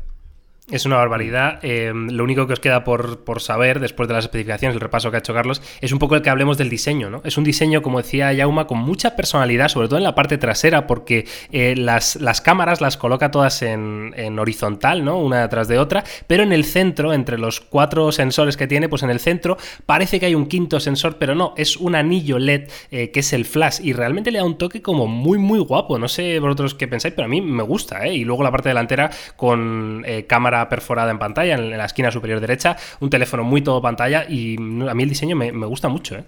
Es 0.71 0.87
una 0.87 0.97
barbaridad. 0.97 1.59
Eh, 1.63 1.93
lo 1.95 2.25
único 2.25 2.47
que 2.47 2.55
os 2.55 2.61
queda 2.61 2.85
por, 2.85 3.21
saber, 3.43 3.81
después 3.81 4.09
de 4.09 4.15
las 4.15 4.25
especificaciones, 4.25 4.75
el 4.75 4.81
repaso 4.81 5.11
que 5.11 5.19
ha 5.19 5.19
hecho 5.19 5.35
Carlos, 5.35 5.61
es 5.83 5.93
un 5.93 5.99
poco 5.99 6.17
el 6.17 6.23
que 6.23 6.31
hablemos 6.31 6.57
del 6.57 6.71
diseño, 6.71 7.11
¿no? 7.11 7.21
Es 7.23 7.37
un 7.37 7.45
diseño, 7.45 7.83
como 7.83 7.99
decía 8.01 8.33
Yauma, 8.33 8.67
con 8.67 8.79
mucha 8.79 9.15
personalidad, 9.15 9.69
sobre 9.69 9.89
todo 9.89 9.99
en 9.99 10.05
la 10.05 10.15
parte 10.15 10.39
trasera, 10.39 10.87
porque 10.87 11.27
eh, 11.53 11.75
las, 11.77 12.17
las, 12.17 12.41
cámaras 12.41 12.81
las 12.81 12.97
coloca 12.97 13.31
todas 13.31 13.61
en, 13.61 14.39
horizontal, 14.39 15.05
¿no? 15.05 15.19
Una 15.19 15.43
detrás 15.43 15.69
de 15.69 15.79
otra, 15.79 16.03
pero 16.27 16.43
en 16.43 16.53
el 16.53 16.65
centro, 16.65 17.13
entre 17.13 17.37
los 17.37 17.61
cuatro 17.61 18.11
sensores 18.11 18.57
que 18.57 18.67
tiene, 18.67 18.89
pues 18.89 19.03
en 19.03 19.11
el 19.11 19.21
centro 19.21 19.59
parece 19.85 20.19
que 20.19 20.27
hay 20.27 20.35
un 20.35 20.47
quinto 20.47 20.81
sensor, 20.81 21.19
pero 21.19 21.35
no, 21.35 21.53
es 21.59 21.77
un 21.77 21.95
anillo 21.95 22.39
LED 22.39 22.71
eh, 22.91 23.11
que 23.11 23.21
es 23.21 23.35
el 23.35 23.45
flash 23.45 23.81
y 23.83 23.93
realmente 23.93 24.31
le 24.31 24.39
da 24.39 24.45
un 24.45 24.57
toque 24.57 24.81
como 24.81 25.07
muy, 25.07 25.37
muy 25.37 25.59
guapo. 25.59 25.99
No 25.99 26.09
sé 26.09 26.39
vosotros 26.39 26.75
qué 26.75 26.89
pensáis, 26.89 27.13
pero 27.15 27.27
a 27.27 27.29
mí 27.29 27.43
me 27.43 27.63
gusta, 27.63 28.07
¿eh? 28.07 28.15
Y 28.15 28.25
luego 28.25 28.43
la 28.43 28.51
parte 28.51 28.71
delantera 28.71 29.11
con 29.37 30.05
perforada 30.69 31.11
en 31.11 31.19
pantalla, 31.19 31.55
en 31.55 31.77
la 31.77 31.85
esquina 31.85 32.11
superior 32.11 32.41
derecha, 32.41 32.77
un 33.01 33.11
teléfono 33.11 33.45
muy 33.45 33.63
todo 33.63 33.81
pantalla 33.83 34.25
y 34.29 34.57
a 34.57 34.95
mí 34.95 35.03
el 35.03 35.09
diseño 35.09 35.37
me, 35.37 35.51
gusta 35.67 35.89
mucho. 35.89 36.17
¿eh? 36.17 36.25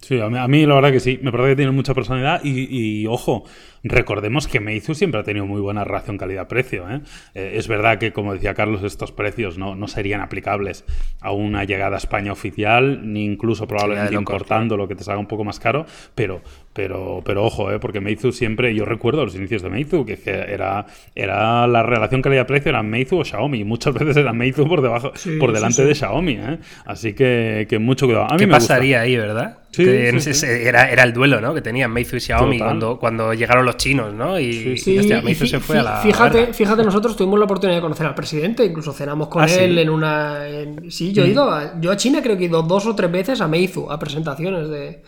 Sí, 0.00 0.20
a 0.20 0.28
mí, 0.28 0.66
la 0.66 0.74
verdad 0.74 0.92
que 0.92 1.00
sí, 1.00 1.18
me 1.22 1.32
parece 1.32 1.50
que 1.50 1.56
tiene 1.56 1.72
mucha 1.72 1.94
personalidad 1.94 2.40
y, 2.44 3.06
ojo, 3.06 3.44
recordemos 3.88 4.46
que 4.48 4.60
Meizu 4.60 4.94
siempre 4.94 5.20
ha 5.20 5.24
tenido 5.24 5.46
muy 5.46 5.60
buena 5.60 5.84
relación 5.84 6.18
calidad-precio. 6.18 6.88
¿eh? 6.90 7.00
Eh, 7.34 7.54
es 7.56 7.68
verdad 7.68 7.98
que, 7.98 8.12
como 8.12 8.32
decía 8.32 8.54
Carlos, 8.54 8.82
estos 8.82 9.12
precios 9.12 9.58
no, 9.58 9.74
no, 9.74 9.88
serían 9.88 10.20
aplicables 10.20 10.84
a 11.20 11.32
una 11.32 11.64
llegada 11.64 11.96
a 11.96 11.98
España 11.98 12.32
oficial, 12.32 13.12
ni 13.12 13.24
incluso 13.24 13.66
probablemente 13.66 14.14
importando 14.14 14.76
lo 14.76 14.88
que 14.88 14.94
te 14.94 15.04
salga 15.04 15.20
un 15.20 15.26
poco 15.26 15.44
más 15.44 15.60
caro, 15.60 15.86
pero, 16.14 16.42
pero, 16.72 17.22
pero 17.24 17.44
ojo, 17.44 17.70
¿eh? 17.72 17.78
porque 17.78 18.00
Meizu 18.00 18.32
siempre, 18.32 18.74
yo 18.74 18.84
recuerdo 18.84 19.24
los 19.24 19.34
inicios 19.34 19.62
de 19.62 19.70
Meizu, 19.70 20.04
que, 20.04 20.18
era, 20.24 20.86
era 21.14 21.66
la 21.66 21.82
relación 21.82 22.22
calidad-precio, 22.22 22.70
era 22.70 22.82
Meizu 22.82 23.18
o 23.18 23.24
Xiaomi, 23.24 23.64
muchas 23.64 23.94
veces 23.98 24.16
era 24.16 24.32
Meizu 24.32 24.66
por 24.68 24.82
debajo, 24.82 25.12
por 25.38 25.52
delante 25.52 25.84
de 25.84 25.94
Xiaomi, 25.94 26.32
¿eh? 26.32 26.58
así 26.84 27.14
que, 27.14 27.66
que 27.68 27.78
mucho 27.78 28.06
cuidado. 28.06 28.36
¿Qué 28.36 28.48
pasaría 28.48 29.00
ahí, 29.00 29.16
verdad? 29.16 29.58
Era, 29.78 30.90
era, 30.90 31.02
el 31.02 31.12
duelo 31.12 31.40
¿no? 31.40 31.54
que 31.54 31.60
tenían 31.60 31.92
Meizu 31.92 32.16
y 32.16 32.20
Xiaomi 32.20 32.58
cuando, 32.58 32.98
cuando 32.98 33.34
llegaron 33.34 33.66
los 33.66 33.75
chinos, 33.76 34.12
¿no? 34.12 34.38
Y, 34.38 34.80
Meizu 35.22 35.46
se 35.46 35.60
fue 35.60 35.78
a 35.78 35.82
la. 35.82 35.96
Fíjate, 35.98 36.52
fíjate, 36.52 36.82
nosotros 36.82 37.16
tuvimos 37.16 37.38
la 37.38 37.44
oportunidad 37.44 37.78
de 37.78 37.82
conocer 37.82 38.06
al 38.06 38.14
presidente, 38.14 38.64
incluso 38.64 38.92
cenamos 38.92 39.28
con 39.28 39.42
ah, 39.42 39.46
él 39.46 39.78
en 39.78 39.90
una. 39.90 40.40
Sí, 40.88 41.12
yo 41.12 41.24
he 41.24 41.28
ido 41.28 41.50
a, 41.50 41.80
yo 41.80 41.90
a 41.90 41.96
China 41.96 42.20
creo 42.22 42.36
que 42.36 42.44
he 42.44 42.46
ido 42.46 42.62
dos 42.62 42.86
o 42.86 42.94
tres 42.94 43.10
veces 43.10 43.40
a 43.40 43.48
Meizu, 43.48 43.90
a 43.90 43.98
presentaciones 43.98 44.68
de, 44.68 45.02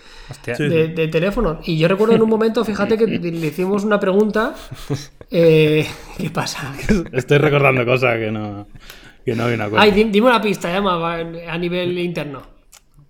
de, 0.94 1.08
teléfonos. 1.08 1.66
Y 1.68 1.78
yo 1.78 1.88
recuerdo 1.88 2.14
en 2.14 2.22
un 2.22 2.28
momento, 2.28 2.64
fíjate 2.64 2.96
que 2.96 3.06
le 3.06 3.46
hicimos 3.46 3.84
una 3.84 3.98
pregunta. 4.00 4.54
Eh, 5.30 5.86
¿Qué 6.18 6.30
pasa? 6.30 6.74
Estoy 7.12 7.38
recordando 7.38 7.84
cosas 7.84 8.18
que 8.18 8.30
no. 8.30 8.66
Que 9.24 9.34
no 9.34 9.44
hay 9.44 9.54
una 9.54 9.68
cosa. 9.68 9.82
Ay, 9.82 9.92
dime 9.92 10.28
una 10.28 10.40
pista, 10.40 10.72
llama 10.72 11.16
a 11.16 11.58
nivel 11.58 11.98
interno. 11.98 12.42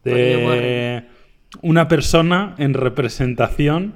De 0.04 1.04
una 1.62 1.88
persona 1.88 2.54
en 2.58 2.74
representación 2.74 3.94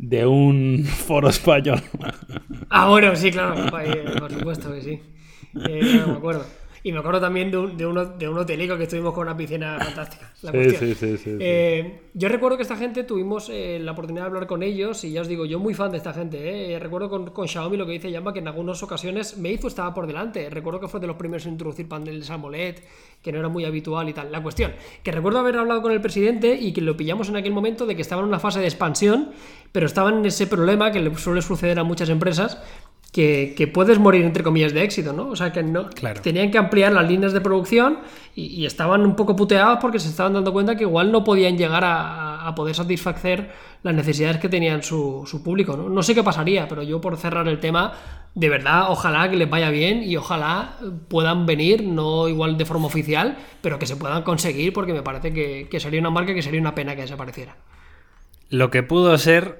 de 0.00 0.26
un 0.26 0.84
foro 1.06 1.28
español. 1.28 1.80
Ah, 2.68 2.88
bueno, 2.88 3.14
sí, 3.14 3.30
claro, 3.30 3.70
por 4.18 4.32
supuesto 4.32 4.72
que 4.72 4.82
sí. 4.82 5.02
Eh, 5.68 6.00
no 6.00 6.12
me 6.12 6.18
acuerdo. 6.18 6.46
Y 6.82 6.92
me 6.92 6.98
acuerdo 6.98 7.20
también 7.20 7.50
de 7.50 7.58
un, 7.58 7.76
de, 7.76 7.86
uno, 7.86 8.04
de 8.04 8.28
un 8.28 8.38
hotelico 8.38 8.76
que 8.76 8.84
estuvimos 8.84 9.12
con 9.12 9.26
una 9.26 9.36
piscina 9.36 9.78
fantástica. 9.84 10.32
sí, 10.34 10.94
sí, 10.94 11.16
sí, 11.18 11.36
eh, 11.38 12.00
yo 12.14 12.28
recuerdo 12.28 12.56
que 12.56 12.62
esta 12.62 12.76
gente 12.76 13.04
tuvimos 13.04 13.48
eh, 13.50 13.78
la 13.80 13.92
oportunidad 13.92 14.24
de 14.24 14.28
hablar 14.28 14.46
con 14.46 14.62
ellos 14.62 15.04
y 15.04 15.12
ya 15.12 15.20
os 15.20 15.28
digo, 15.28 15.44
yo 15.44 15.58
muy 15.58 15.74
fan 15.74 15.90
de 15.90 15.98
esta 15.98 16.12
gente. 16.12 16.78
Recuerdo 16.80 17.10
con, 17.10 17.30
con, 17.30 17.46
Xiaomi 17.46 17.76
lo 17.76 17.86
que 17.86 17.92
dice 17.92 18.10
Yamba 18.10 18.32
que 18.32 18.38
en 18.38 18.48
algunas 18.48 18.82
ocasiones 18.82 19.36
Meizu 19.36 19.68
estaba 19.68 19.92
por 19.92 20.06
delante. 20.06 20.48
Recuerdo 20.48 20.80
que 20.80 20.88
fue 20.88 21.00
de 21.00 21.06
los 21.06 21.16
primeros 21.16 21.46
en 21.46 21.52
introducir 21.52 21.88
paneles 21.88 22.30
AMOLED, 22.30 22.76
que 23.22 23.32
no 23.32 23.38
era 23.38 23.48
muy 23.48 23.64
habitual 23.64 24.08
y 24.08 24.12
tal. 24.12 24.32
La 24.32 24.42
cuestión, 24.42 24.72
que 25.02 25.12
recuerdo 25.12 25.38
haber 25.38 25.58
hablado 25.58 25.82
con 25.82 25.92
el 25.92 26.00
presidente 26.00 26.54
y 26.54 26.72
que 26.72 26.80
lo 26.80 26.96
pillamos 26.96 27.28
en 27.28 27.36
aquel 27.36 27.52
momento 27.52 27.86
de 27.86 27.94
que 27.94 28.02
estaba 28.02 28.22
en 28.22 28.28
una 28.28 28.38
fase 28.38 28.60
de 28.60 28.66
expansión, 28.66 29.30
pero 29.72 29.86
estaban 29.86 30.18
en 30.18 30.26
ese 30.26 30.46
problema 30.46 30.90
que 30.90 31.00
le 31.00 31.14
suele 31.16 31.42
suceder 31.42 31.78
a 31.78 31.84
muchas 31.84 32.08
empresas, 32.08 32.58
que, 33.12 33.70
puedes 33.72 33.98
morir 33.98 34.24
entre 34.24 34.44
comillas 34.44 34.72
de 34.72 34.84
éxito, 34.84 35.12
¿no? 35.12 35.28
O 35.28 35.36
sea 35.36 35.52
que 35.52 35.62
no 35.62 35.88
tenían 36.22 36.50
que 36.50 36.58
ampliar 36.58 36.92
las 36.92 37.08
líneas 37.08 37.32
de 37.32 37.40
producción 37.40 37.98
y, 38.36 38.64
estaban 38.64 39.02
un 39.02 39.16
poco 39.16 39.34
puteados 39.34 39.78
porque 39.80 39.98
se 39.98 40.08
estaban 40.08 40.34
dando 40.34 40.52
cuenta 40.52 40.76
que 40.76 40.84
igual 40.84 41.10
no 41.10 41.24
podían 41.24 41.58
llegar 41.58 41.82
a, 41.84 42.52
poder 42.56 42.74
satisfacer 42.74 43.50
las 43.84 43.94
necesidades 43.94 44.38
que 44.38 44.48
tenían 44.48 44.82
su, 44.82 45.22
su, 45.24 45.42
público, 45.42 45.76
¿no? 45.76 45.88
No 45.88 46.02
sé 46.02 46.16
qué 46.16 46.22
pasaría, 46.24 46.66
pero 46.66 46.82
yo 46.82 47.00
por 47.00 47.16
cerrar 47.16 47.46
el 47.46 47.60
tema, 47.60 47.92
de 48.34 48.48
verdad, 48.48 48.86
ojalá 48.88 49.30
que 49.30 49.36
les 49.36 49.48
vaya 49.48 49.70
bien 49.70 50.02
y 50.02 50.16
ojalá 50.16 50.76
puedan 51.06 51.46
venir, 51.46 51.84
no 51.84 52.26
igual 52.28 52.58
de 52.58 52.64
forma 52.64 52.86
oficial, 52.86 53.38
pero 53.60 53.78
que 53.78 53.86
se 53.86 53.94
puedan 53.94 54.22
conseguir 54.24 54.72
porque 54.72 54.92
me 54.92 55.02
parece 55.02 55.32
que, 55.32 55.68
que 55.70 55.78
sería 55.78 56.00
una 56.00 56.10
marca 56.10 56.34
que 56.34 56.42
sería 56.42 56.60
una 56.60 56.74
pena 56.74 56.96
que 56.96 57.02
desapareciera. 57.02 57.56
Lo 58.48 58.70
que 58.70 58.82
pudo 58.82 59.16
ser 59.16 59.59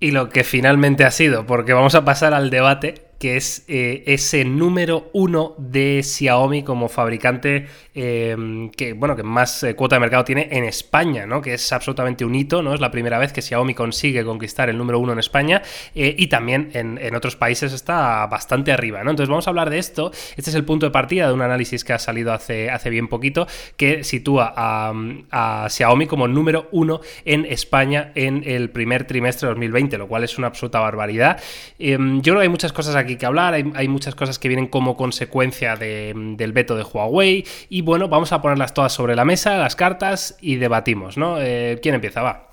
y 0.00 0.10
lo 0.10 0.30
que 0.30 0.42
finalmente 0.42 1.04
ha 1.04 1.10
sido, 1.10 1.46
porque 1.46 1.74
vamos 1.74 1.94
a 1.94 2.04
pasar 2.04 2.34
al 2.34 2.50
debate 2.50 3.09
que 3.20 3.36
es 3.36 3.64
eh, 3.68 4.02
ese 4.06 4.46
número 4.46 5.10
uno 5.12 5.54
de 5.58 6.02
Xiaomi 6.02 6.62
como 6.62 6.88
fabricante 6.88 7.66
em, 7.94 8.70
que, 8.70 8.94
bueno, 8.94 9.14
que 9.14 9.22
más 9.22 9.62
eh, 9.62 9.76
cuota 9.76 9.96
de 9.96 10.00
mercado 10.00 10.24
tiene 10.24 10.48
en 10.50 10.64
España, 10.64 11.26
¿no? 11.26 11.42
Que 11.42 11.52
es 11.52 11.72
absolutamente 11.74 12.24
un 12.24 12.34
hito, 12.34 12.62
¿no? 12.62 12.72
Es 12.72 12.80
la 12.80 12.90
primera 12.90 13.18
vez 13.18 13.34
que 13.34 13.42
Xiaomi 13.42 13.74
consigue 13.74 14.24
conquistar 14.24 14.70
el 14.70 14.78
número 14.78 14.98
uno 14.98 15.12
en 15.12 15.18
España 15.18 15.60
eh, 15.94 16.14
y 16.16 16.28
también 16.28 16.70
en, 16.72 17.14
otros 17.14 17.36
países 17.36 17.74
está 17.74 18.26
bastante 18.26 18.72
arriba, 18.72 19.04
¿no? 19.04 19.10
Entonces 19.10 19.28
vamos 19.28 19.46
a 19.46 19.50
hablar 19.50 19.68
de 19.68 19.78
esto. 19.78 20.12
Este 20.38 20.48
es 20.48 20.56
el 20.56 20.64
punto 20.64 20.86
de 20.86 20.90
partida 20.90 21.26
de 21.28 21.34
un 21.34 21.42
análisis 21.42 21.84
que 21.84 21.92
ha 21.92 21.98
salido 21.98 22.32
hace, 22.32 22.70
hace 22.70 22.88
bien 22.88 23.08
poquito 23.08 23.46
que 23.76 24.02
sitúa 24.02 24.54
a, 24.56 24.94
a 25.30 25.68
Xiaomi 25.68 26.06
como 26.06 26.26
número 26.26 26.68
uno 26.72 27.02
en 27.26 27.44
España 27.44 28.12
en 28.14 28.44
el 28.46 28.70
primer 28.70 29.04
trimestre 29.04 29.48
de 29.48 29.50
2020, 29.50 29.98
lo 29.98 30.08
cual 30.08 30.24
es 30.24 30.38
una 30.38 30.46
absoluta 30.46 30.80
barbaridad. 30.80 31.38
Em, 31.78 32.22
yo 32.22 32.32
creo 32.32 32.36
que 32.36 32.44
hay 32.44 32.48
muchas 32.48 32.72
cosas 32.72 32.96
aquí 32.96 33.09
que 33.16 33.26
hablar, 33.26 33.54
hay, 33.54 33.88
muchas 33.88 34.14
cosas 34.14 34.38
que 34.38 34.48
vienen 34.48 34.66
como 34.66 34.96
consecuencia 34.96 35.76
del 35.76 36.52
veto 36.52 36.76
de 36.76 36.82
Huawei 36.82 37.44
y 37.68 37.82
bueno, 37.82 38.08
vamos 38.08 38.32
a 38.32 38.42
ponerlas 38.42 38.74
todas 38.74 38.92
sobre 38.92 39.16
la 39.16 39.24
mesa, 39.24 39.58
las 39.58 39.76
cartas 39.76 40.36
y 40.40 40.56
debatimos, 40.56 41.16
¿no? 41.16 41.40
Eh, 41.40 41.78
¿Quién 41.82 41.94
empieza? 41.94 42.22
Va. 42.22 42.49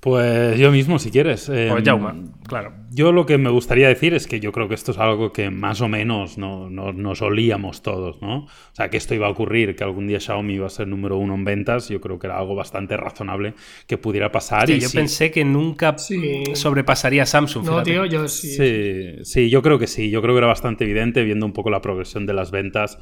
Pues 0.00 0.56
yo 0.56 0.70
mismo, 0.70 1.00
si 1.00 1.10
quieres. 1.10 1.46
Pues 1.46 1.86
em, 1.86 2.28
claro. 2.46 2.72
Yo 2.90 3.10
lo 3.10 3.26
que 3.26 3.36
me 3.36 3.50
gustaría 3.50 3.88
decir 3.88 4.14
es 4.14 4.28
que 4.28 4.38
yo 4.38 4.52
creo 4.52 4.68
que 4.68 4.74
esto 4.74 4.92
es 4.92 4.98
algo 4.98 5.32
que 5.32 5.50
más 5.50 5.80
o 5.80 5.88
menos 5.88 6.38
no, 6.38 6.70
nos 6.70 7.20
olíamos 7.20 7.82
todos, 7.82 8.22
¿no? 8.22 8.44
O 8.44 8.48
sea, 8.72 8.90
que 8.90 8.96
esto 8.96 9.14
iba 9.14 9.26
a 9.26 9.30
ocurrir, 9.30 9.74
que 9.74 9.82
algún 9.82 10.06
día 10.06 10.20
Xiaomi 10.20 10.54
iba 10.54 10.68
a 10.68 10.70
ser 10.70 10.86
número 10.86 11.18
uno 11.18 11.34
en 11.34 11.44
ventas, 11.44 11.88
yo 11.88 12.00
creo 12.00 12.18
que 12.18 12.28
era 12.28 12.38
algo 12.38 12.54
bastante 12.54 12.96
razonable 12.96 13.54
que 13.88 13.98
pudiera 13.98 14.30
pasar. 14.30 14.70
y 14.70 14.78
yo 14.78 14.88
pensé 14.90 15.32
que 15.32 15.44
nunca 15.44 15.96
sobrepasaría 16.54 17.26
Samsung. 17.26 17.66
No, 17.66 17.82
tío, 17.82 18.06
yo 18.06 18.28
sí. 18.28 18.50
sí. 18.52 19.24
sí. 19.24 19.50
yo 19.50 19.62
creo 19.62 19.80
que 19.80 19.88
sí. 19.88 20.10
Yo 20.10 20.22
creo 20.22 20.34
que 20.34 20.38
era 20.38 20.46
bastante 20.46 20.84
evidente 20.84 21.24
viendo 21.24 21.44
un 21.44 21.52
poco 21.52 21.70
la 21.70 21.82
progresión 21.82 22.24
de 22.24 22.34
las 22.34 22.52
ventas. 22.52 22.98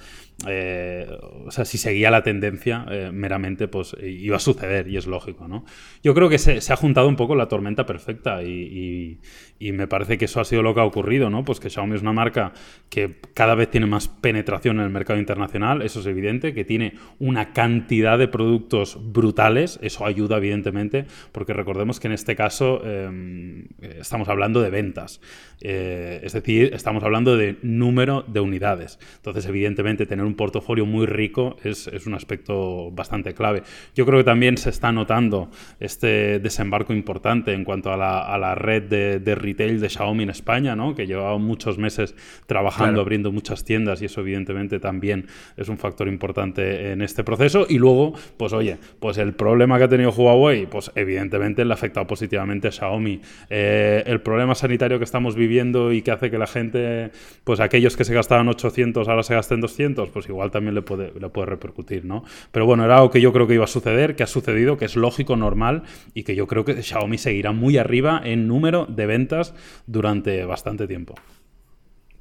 Eh, 0.48 1.06
o 1.46 1.50
sea, 1.50 1.66
si 1.66 1.76
seguía 1.76 2.11
la 2.11 2.22
tendencia 2.22 2.87
eh, 2.90 3.11
meramente, 3.12 3.68
pues 3.68 3.94
iba 4.02 4.37
a 4.37 4.40
suceder 4.40 4.88
y 4.88 4.96
es 4.96 5.06
lógico, 5.06 5.46
¿no? 5.46 5.64
Yo 6.02 6.14
creo 6.14 6.28
que 6.28 6.38
se, 6.38 6.61
se 6.61 6.72
ha 6.72 6.76
juntado 6.76 6.86
un 6.87 7.16
poco 7.16 7.35
la 7.35 7.49
tormenta 7.49 7.85
perfecta 7.87 8.42
y, 8.42 9.18
me 9.59 9.87
parece 9.87 10.18
que 10.18 10.27
eso 10.27 10.40
ha 10.40 10.44
sido 10.44 10.62
lo 10.62 10.75
que 10.75 10.81
ha 10.81 10.85
ocurrido, 10.85 11.31
¿no? 11.31 11.44
Pues 11.44 11.61
que 11.61 11.70
Xiaomi 11.70 11.96
es 11.96 12.03
una 12.03 12.12
marca 12.12 12.53
que 12.90 13.16
cada 13.35 13.55
vez 13.55 13.70
tiene 13.70 13.87
más 13.87 14.07
penetración 14.07 14.79
en 14.79 14.85
el 14.85 14.90
mercado 14.90 15.18
internacional, 15.18 15.83
eso 15.83 16.01
es 16.01 16.07
evidente, 16.07 16.53
que 16.53 16.64
tiene 16.64 16.94
una 17.18 17.53
cantidad 17.53 18.18
de 18.18 18.29
productos 18.29 18.99
brutales, 19.12 19.79
eso 19.83 20.05
ayuda 20.05 20.37
evidentemente, 20.37 21.07
porque 21.33 21.55
recordemos 21.55 22.01
que 22.01 22.09
en 22.09 22.12
este 22.12 22.37
caso 22.37 22.83
em, 22.85 23.64
estamos 23.81 24.29
hablando 24.29 24.61
de 24.61 24.70
ventas, 24.70 25.20
eh, 25.61 26.20
es 26.22 26.35
decir, 26.35 26.70
estamos 26.75 27.03
hablando 27.03 27.37
de 27.37 27.57
número 27.62 28.25
de 28.27 28.40
unidades. 28.40 28.99
Entonces, 29.16 29.46
evidentemente, 29.46 30.07
tener 30.07 30.25
un 30.25 30.35
portafolio 30.35 30.85
muy 30.85 31.07
rico 31.07 31.57
es, 31.64 31.87
es 31.87 32.07
un 32.07 32.14
aspecto 32.14 32.90
bastante 32.90 33.35
clave. 33.35 33.62
Yo 33.94 34.05
creo 34.05 34.18
que 34.18 34.25
también 34.25 34.59
se 34.59 34.70
está 34.70 34.92
notando 34.92 35.51
este 35.81 36.38
desembarco 36.38 36.75
importante 36.88 37.52
en 37.52 37.64
cuanto 37.64 37.92
a 37.92 37.96
la, 37.96 38.54
red 38.54 38.82
de, 38.84 39.34
retail 39.34 39.80
de 39.80 39.88
Xiaomi 39.88 40.24
en 40.24 40.30
España, 40.30 40.76
¿no? 40.76 40.94
que 40.94 41.06
llevaba 41.06 41.38
muchos 41.38 41.78
meses 41.78 42.14
trabajando, 42.46 43.00
abriendo 43.00 43.32
muchas 43.32 43.64
tiendas 43.64 44.02
y 44.02 44.06
eso 44.06 44.20
evidentemente 44.20 44.78
también 44.80 45.26
es 45.56 45.68
un 45.68 45.78
factor 45.78 46.08
importante 46.08 46.92
en 46.92 47.02
este 47.02 47.24
proceso. 47.24 47.66
Y 47.68 47.78
luego, 47.78 48.14
pues 48.36 48.52
oye, 48.52 48.78
pues 49.00 49.18
el 49.18 49.34
problema 49.34 49.78
que 49.78 49.84
ha 49.84 49.88
tenido 49.88 50.10
Huawei, 50.10 50.66
pues 50.66 50.90
evidentemente 50.94 51.64
le 51.64 51.72
ha 51.72 51.74
afectado 51.74 52.06
positivamente 52.06 52.68
a 52.68 52.72
Xiaomi. 52.72 53.20
Eh, 53.50 54.02
el 54.06 54.20
problema 54.20 54.54
sanitario 54.54 54.98
que 54.98 55.04
estamos 55.04 55.34
viviendo 55.34 55.92
y 55.92 56.02
que 56.02 56.10
hace 56.10 56.30
que 56.30 56.38
la 56.38 56.46
gente, 56.46 57.10
pues 57.44 57.60
aquellos 57.60 57.96
que 57.96 58.04
se 58.04 58.14
gastaban 58.14 58.48
800 58.48 59.08
ahora 59.08 59.22
se 59.22 59.34
gasten 59.34 59.60
200, 59.60 60.10
pues 60.10 60.28
igual 60.28 60.50
también 60.50 60.74
le 60.74 60.82
puede, 60.82 61.12
le 61.18 61.28
puede 61.28 61.46
repercutir, 61.46 62.04
¿no? 62.04 62.24
Pero 62.52 62.66
bueno, 62.66 62.84
era 62.84 62.96
algo 62.96 63.10
que 63.10 63.20
yo 63.20 63.32
creo 63.32 63.46
que 63.46 63.54
iba 63.54 63.64
a 63.64 63.68
suceder, 63.68 64.16
que 64.16 64.22
ha 64.22 64.26
sucedido, 64.26 64.76
que 64.76 64.84
es 64.84 64.96
lógico, 64.96 65.36
normal 65.36 65.82
y 66.14 66.22
que 66.22 66.34
yo 66.34 66.46
creo 66.46 66.64
que 66.66 66.83
Xiaomi 66.83 67.16
seguirá 67.16 67.52
muy 67.52 67.79
arriba 67.79 68.20
en 68.22 68.46
número 68.46 68.85
de 68.85 69.07
ventas 69.07 69.55
durante 69.87 70.44
bastante 70.44 70.87
tiempo. 70.87 71.14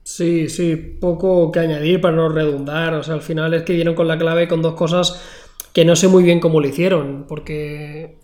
Sí, 0.04 0.50
sí, 0.50 0.76
poco 0.76 1.52
que 1.52 1.60
añadir 1.60 2.00
para 2.00 2.16
no 2.16 2.30
redundar. 2.30 2.94
O 2.94 3.04
sea, 3.04 3.16
al 3.16 3.22
final 3.22 3.54
es 3.54 3.64
que 3.64 3.74
dieron 3.74 3.96
con 3.96 4.08
la 4.08 4.18
clave 4.18 4.48
con 4.48 4.62
dos 4.62 4.76
cosas 4.76 5.22
que 5.74 5.84
no 5.84 5.98
sé 5.98 6.08
muy 6.08 6.24
bien 6.24 6.40
cómo 6.40 6.62
lo 6.62 6.68
hicieron, 6.68 7.26
porque 7.28 8.20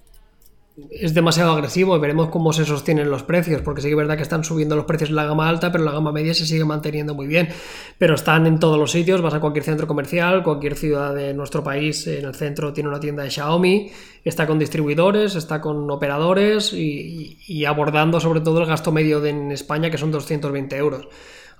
es 0.90 1.14
demasiado 1.14 1.52
agresivo 1.52 1.96
y 1.96 2.00
veremos 2.00 2.30
cómo 2.30 2.54
se 2.54 2.66
sostienen 2.66 3.10
los 3.10 3.24
precios, 3.24 3.62
porque 3.62 3.82
sí 3.82 3.88
que 3.88 3.94
es 3.94 3.98
verdad 3.98 4.16
que 4.16 4.24
están 4.24 4.44
subiendo 4.44 4.76
los 4.76 4.86
precios 4.86 5.10
en 5.10 5.18
la 5.18 5.26
gama 5.26 5.50
alta, 5.50 5.72
pero 5.72 5.84
la 5.84 5.92
gama 5.92 6.12
media 6.12 6.34
se 6.34 6.46
sigue 6.46 6.64
manteniendo 6.64 7.14
muy 7.14 7.28
bien. 7.28 7.50
Pero 7.98 8.16
están 8.16 8.48
en 8.48 8.58
todos 8.58 8.80
los 8.80 8.92
sitios, 8.92 9.22
vas 9.22 9.34
a 9.34 9.42
cualquier 9.42 9.66
centro 9.66 9.86
comercial, 9.86 10.44
cualquier 10.44 10.76
ciudad 10.76 11.14
de 11.14 11.34
nuestro 11.34 11.64
país, 11.64 12.08
en 12.08 12.26
el 12.26 12.36
centro 12.36 12.72
tiene 12.72 12.90
una 12.90 13.00
tienda 13.00 13.24
de 13.24 13.32
Xiaomi, 13.32 13.92
está 14.24 14.48
con 14.48 14.60
distribuidores, 14.60 15.36
está 15.36 15.60
con 15.60 15.90
operadores 15.92 16.74
y, 16.74 17.66
abordando 17.66 18.20
sobre 18.20 18.40
todo 18.40 18.62
el 18.62 18.66
gasto 18.66 18.92
medio 18.92 19.24
en 19.26 19.52
España, 19.52 19.92
que 19.92 19.98
son 19.98 20.12
220 20.12 20.76
euros. 20.78 21.08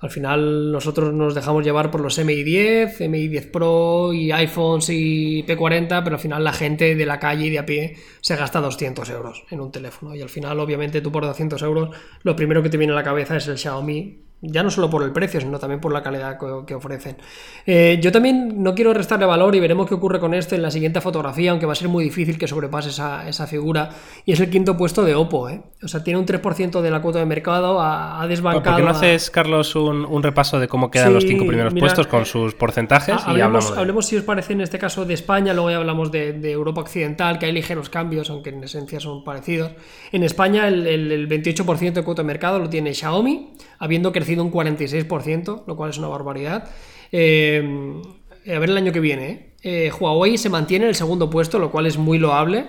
Al 0.02 0.10
final 0.10 0.72
nosotros 0.72 1.14
nos 1.14 1.32
dejamos 1.32 1.64
llevar 1.64 1.92
por 1.92 2.00
los 2.00 2.18
MI 2.18 2.42
10, 2.42 3.08
MI 3.08 3.28
10 3.28 3.46
Pro 3.46 4.12
y 4.12 4.32
iPhones 4.32 4.90
y 4.90 5.44
P40, 5.44 6.02
pero 6.02 6.16
al 6.16 6.20
final 6.20 6.42
la 6.42 6.52
gente 6.52 6.96
de 6.96 7.06
la 7.06 7.20
calle 7.20 7.46
y 7.46 7.50
de 7.50 7.60
a 7.60 7.66
pie 7.66 7.96
se 8.20 8.34
gasta 8.34 8.60
200 8.60 9.08
euros 9.10 9.44
en 9.50 9.60
un 9.60 9.70
teléfono. 9.70 10.12
Y 10.16 10.20
al 10.20 10.28
final, 10.28 10.58
obviamente, 10.58 11.02
tú 11.02 11.12
por 11.12 11.24
200 11.24 11.62
euros, 11.62 11.96
lo 12.24 12.34
primero 12.34 12.64
que 12.64 12.68
te 12.68 12.78
viene 12.78 12.92
a 12.92 12.96
la 12.96 13.04
cabeza 13.04 13.36
es 13.36 13.46
el 13.46 13.56
Xiaomi 13.56 14.31
ya 14.42 14.64
no 14.64 14.70
solo 14.70 14.90
por 14.90 15.04
el 15.04 15.12
precio, 15.12 15.40
sino 15.40 15.58
también 15.60 15.80
por 15.80 15.92
la 15.92 16.02
calidad 16.02 16.36
que, 16.66 16.74
ofrecen. 16.74 17.16
Eh, 17.64 18.00
yo 18.02 18.10
también 18.10 18.60
no 18.60 18.74
quiero 18.74 18.92
restarle 18.92 19.24
valor 19.24 19.54
y 19.54 19.60
veremos 19.60 19.86
qué 19.86 19.94
ocurre 19.94 20.18
con 20.18 20.34
esto 20.34 20.56
en 20.56 20.62
la 20.62 20.70
siguiente 20.72 21.00
fotografía, 21.00 21.52
aunque 21.52 21.64
va 21.64 21.72
a 21.72 21.76
ser 21.76 21.88
muy 21.88 22.02
difícil 22.02 22.38
que 22.38 22.48
sobrepase 22.48 22.88
esa, 22.90 23.46
figura. 23.46 23.90
Y 24.26 24.32
es 24.32 24.40
el 24.40 24.50
quinto 24.50 24.76
puesto 24.76 25.04
de 25.04 25.14
Oppo. 25.14 25.48
¿eh? 25.48 25.62
O 25.82 25.86
sea, 25.86 26.02
tiene 26.02 26.18
un 26.18 26.26
3% 26.26 26.80
de 26.80 26.90
la 26.90 27.00
cuota 27.00 27.20
de 27.20 27.26
mercado, 27.26 27.80
ha, 27.80 28.26
desbancado. 28.26 28.64
¿Por 28.64 28.76
qué 28.76 28.82
no 28.82 28.90
haces, 28.90 29.30
Carlos, 29.30 29.76
un, 29.76 30.22
repaso 30.22 30.58
de 30.58 30.66
cómo 30.66 30.90
quedan 30.90 31.14
los 31.14 31.24
cinco 31.24 31.46
primeros 31.46 31.72
puestos 31.74 32.08
con 32.08 32.26
sus 32.26 32.54
porcentajes? 32.54 33.14
y 33.28 33.40
hablemos, 33.40 33.70
hablemos, 33.76 34.06
si 34.06 34.16
os 34.16 34.24
parece, 34.24 34.54
en 34.54 34.60
este 34.62 34.78
caso 34.78 35.04
de 35.04 35.14
España, 35.14 35.54
luego 35.54 35.70
ya 35.70 35.76
hablamos 35.76 36.10
de, 36.10 36.52
Europa 36.52 36.80
Occidental, 36.80 37.38
que 37.38 37.46
hay 37.46 37.52
ligeros 37.52 37.88
cambios, 37.88 38.28
aunque 38.28 38.50
en 38.50 38.64
esencia 38.64 38.98
son 38.98 39.22
parecidos. 39.22 39.72
En 40.10 40.24
España, 40.24 40.66
el, 40.66 40.86
el 40.86 41.28
28% 41.28 41.92
de 41.92 42.02
cuota 42.02 42.22
de 42.22 42.26
mercado 42.26 42.58
lo 42.58 42.68
tiene 42.68 42.92
Xiaomi 42.92 43.52
habiendo 43.82 44.12
crecido 44.12 44.31
un 44.40 44.52
46%, 44.52 45.64
lo 45.66 45.76
cual 45.76 45.90
es 45.90 45.98
una 45.98 46.08
barbaridad. 46.08 46.68
Eh, 47.10 48.00
a 48.46 48.58
ver 48.58 48.70
el 48.70 48.76
año 48.76 48.92
que 48.92 49.00
viene. 49.00 49.30
¿eh? 49.30 49.52
Eh, 49.62 49.92
Huawei 49.92 50.38
se 50.38 50.48
mantiene 50.48 50.86
en 50.86 50.90
el 50.90 50.94
segundo 50.94 51.30
puesto, 51.30 51.58
lo 51.58 51.70
cual 51.70 51.86
es 51.86 51.98
muy 51.98 52.18
loable 52.18 52.66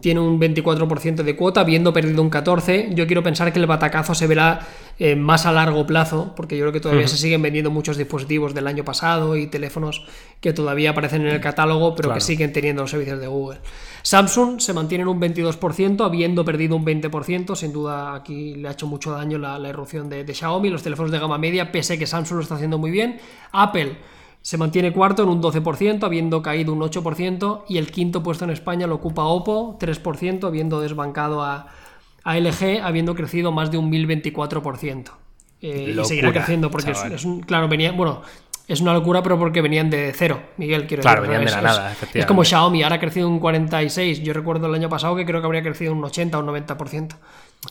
tiene 0.00 0.20
un 0.20 0.38
24% 0.38 1.22
de 1.22 1.36
cuota, 1.36 1.60
habiendo 1.60 1.92
perdido 1.92 2.20
un 2.20 2.30
14%. 2.30 2.94
Yo 2.94 3.06
quiero 3.06 3.22
pensar 3.22 3.52
que 3.52 3.58
el 3.58 3.66
batacazo 3.66 4.14
se 4.14 4.26
verá 4.26 4.60
eh, 4.98 5.16
más 5.16 5.46
a 5.46 5.52
largo 5.52 5.86
plazo, 5.86 6.34
porque 6.36 6.56
yo 6.56 6.64
creo 6.64 6.72
que 6.72 6.80
todavía 6.80 7.08
se 7.08 7.16
siguen 7.16 7.40
vendiendo 7.40 7.70
muchos 7.70 7.96
dispositivos 7.96 8.52
del 8.52 8.66
año 8.66 8.84
pasado 8.84 9.36
y 9.36 9.46
teléfonos 9.46 10.06
que 10.40 10.52
todavía 10.52 10.90
aparecen 10.90 11.22
en 11.22 11.28
el 11.28 11.40
catálogo, 11.40 11.94
pero 11.94 12.12
que 12.12 12.20
siguen 12.20 12.52
teniendo 12.52 12.82
los 12.82 12.90
servicios 12.90 13.20
de 13.20 13.26
Google. 13.26 13.58
Samsung 14.06 14.60
se 14.60 14.72
mantiene 14.72 15.02
en 15.02 15.08
un 15.08 15.20
22%, 15.20 16.06
habiendo 16.06 16.44
perdido 16.44 16.76
un 16.76 16.84
20%. 16.86 17.56
Sin 17.56 17.72
duda, 17.72 18.14
aquí 18.14 18.54
le 18.54 18.68
ha 18.68 18.70
hecho 18.70 18.86
mucho 18.86 19.10
daño 19.10 19.36
la, 19.36 19.58
la 19.58 19.68
erupción 19.68 20.08
de, 20.08 20.22
de 20.22 20.32
Xiaomi, 20.32 20.70
los 20.70 20.84
teléfonos 20.84 21.10
de 21.10 21.18
gama 21.18 21.38
media, 21.38 21.72
pese 21.72 21.94
a 21.94 21.98
que 21.98 22.06
Samsung 22.06 22.36
lo 22.36 22.42
está 22.42 22.54
haciendo 22.54 22.78
muy 22.78 22.92
bien. 22.92 23.18
Apple 23.50 23.96
se 24.42 24.58
mantiene 24.58 24.92
cuarto 24.92 25.24
en 25.24 25.28
un 25.28 25.42
12%, 25.42 26.04
habiendo 26.04 26.40
caído 26.40 26.72
un 26.72 26.82
8%, 26.82 27.64
y 27.68 27.78
el 27.78 27.90
quinto 27.90 28.22
puesto 28.22 28.44
en 28.44 28.50
España 28.50 28.86
lo 28.86 28.94
ocupa 28.94 29.24
Oppo, 29.24 29.76
3%, 29.80 30.46
habiendo 30.46 30.80
desbancado 30.80 31.42
a, 31.42 31.66
LG, 32.24 32.82
habiendo 32.84 33.16
crecido 33.16 33.50
más 33.50 33.72
de 33.72 33.78
un 33.78 33.90
1024%. 33.90 35.10
Eh, 35.62 35.96
y 36.00 36.04
seguirá 36.04 36.32
creciendo 36.32 36.70
porque 36.70 36.92
es, 36.92 37.24
un, 37.24 37.40
claro, 37.40 37.66
venía, 37.66 37.90
bueno, 37.90 38.22
es 38.68 38.80
una 38.80 38.92
locura, 38.92 39.22
pero 39.22 39.38
porque 39.38 39.60
venían 39.60 39.88
de 39.90 40.12
cero, 40.14 40.40
Miguel, 40.56 40.86
quiero 40.86 41.02
claro, 41.02 41.22
venían 41.22 41.44
de 41.44 41.50
la 41.52 41.60
nada, 41.60 41.92
efectivamente. 41.92 42.18
Es 42.18 42.26
como 42.26 42.44
Xiaomi, 42.44 42.82
ahora 42.82 42.96
ha 42.96 43.00
crecido 43.00 43.28
un 43.28 43.38
46. 43.38 44.22
Yo 44.22 44.32
recuerdo 44.32 44.66
el 44.66 44.74
año 44.74 44.88
pasado 44.88 45.14
que 45.14 45.24
creo 45.24 45.40
que 45.40 45.46
habría 45.46 45.62
crecido 45.62 45.92
un 45.92 46.04
80 46.04 46.36
o 46.36 46.40
un 46.40 46.48
90%. 46.48 47.16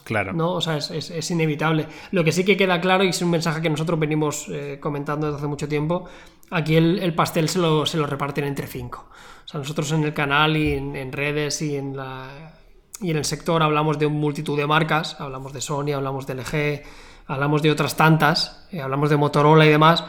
Claro. 0.04 0.32
¿no? 0.32 0.52
O 0.52 0.60
sea, 0.60 0.76
es, 0.76 1.30
inevitable. 1.30 1.86
Lo 2.10 2.24
que 2.24 2.32
sí 2.32 2.44
que 2.44 2.56
queda 2.56 2.80
claro, 2.80 3.04
y 3.04 3.08
es 3.08 3.22
un 3.22 3.30
mensaje 3.30 3.62
que 3.62 3.70
nosotros 3.70 3.98
venimos 3.98 4.48
eh, 4.48 4.78
comentando 4.80 5.26
desde 5.26 5.38
hace 5.38 5.46
mucho 5.46 5.68
tiempo, 5.68 6.06
aquí 6.50 6.76
el, 6.76 7.14
pastel 7.14 7.48
se 7.48 7.58
lo, 7.58 7.86
se 7.86 7.96
lo, 7.98 8.06
reparten 8.06 8.44
entre 8.44 8.66
cinco. 8.66 9.08
O 9.44 9.48
sea, 9.48 9.58
nosotros 9.58 9.92
en 9.92 10.04
el 10.04 10.14
canal 10.14 10.56
y 10.56 10.72
en, 10.72 11.12
redes 11.12 11.62
y 11.62 11.76
en, 11.76 11.96
la, 11.96 12.54
y 13.00 13.10
en 13.10 13.16
el 13.16 13.24
sector 13.24 13.62
hablamos 13.62 13.98
de 13.98 14.08
multitud 14.08 14.56
de 14.56 14.66
marcas, 14.66 15.20
hablamos 15.20 15.52
de 15.52 15.60
Sony, 15.60 15.92
hablamos 15.94 16.26
de 16.26 16.34
LG, 16.34 16.82
hablamos 17.26 17.62
de 17.62 17.70
otras 17.70 17.96
tantas, 17.96 18.66
eh, 18.72 18.80
hablamos 18.80 19.10
de 19.10 19.16
Motorola 19.16 19.66
y 19.66 19.70
demás, 19.70 20.04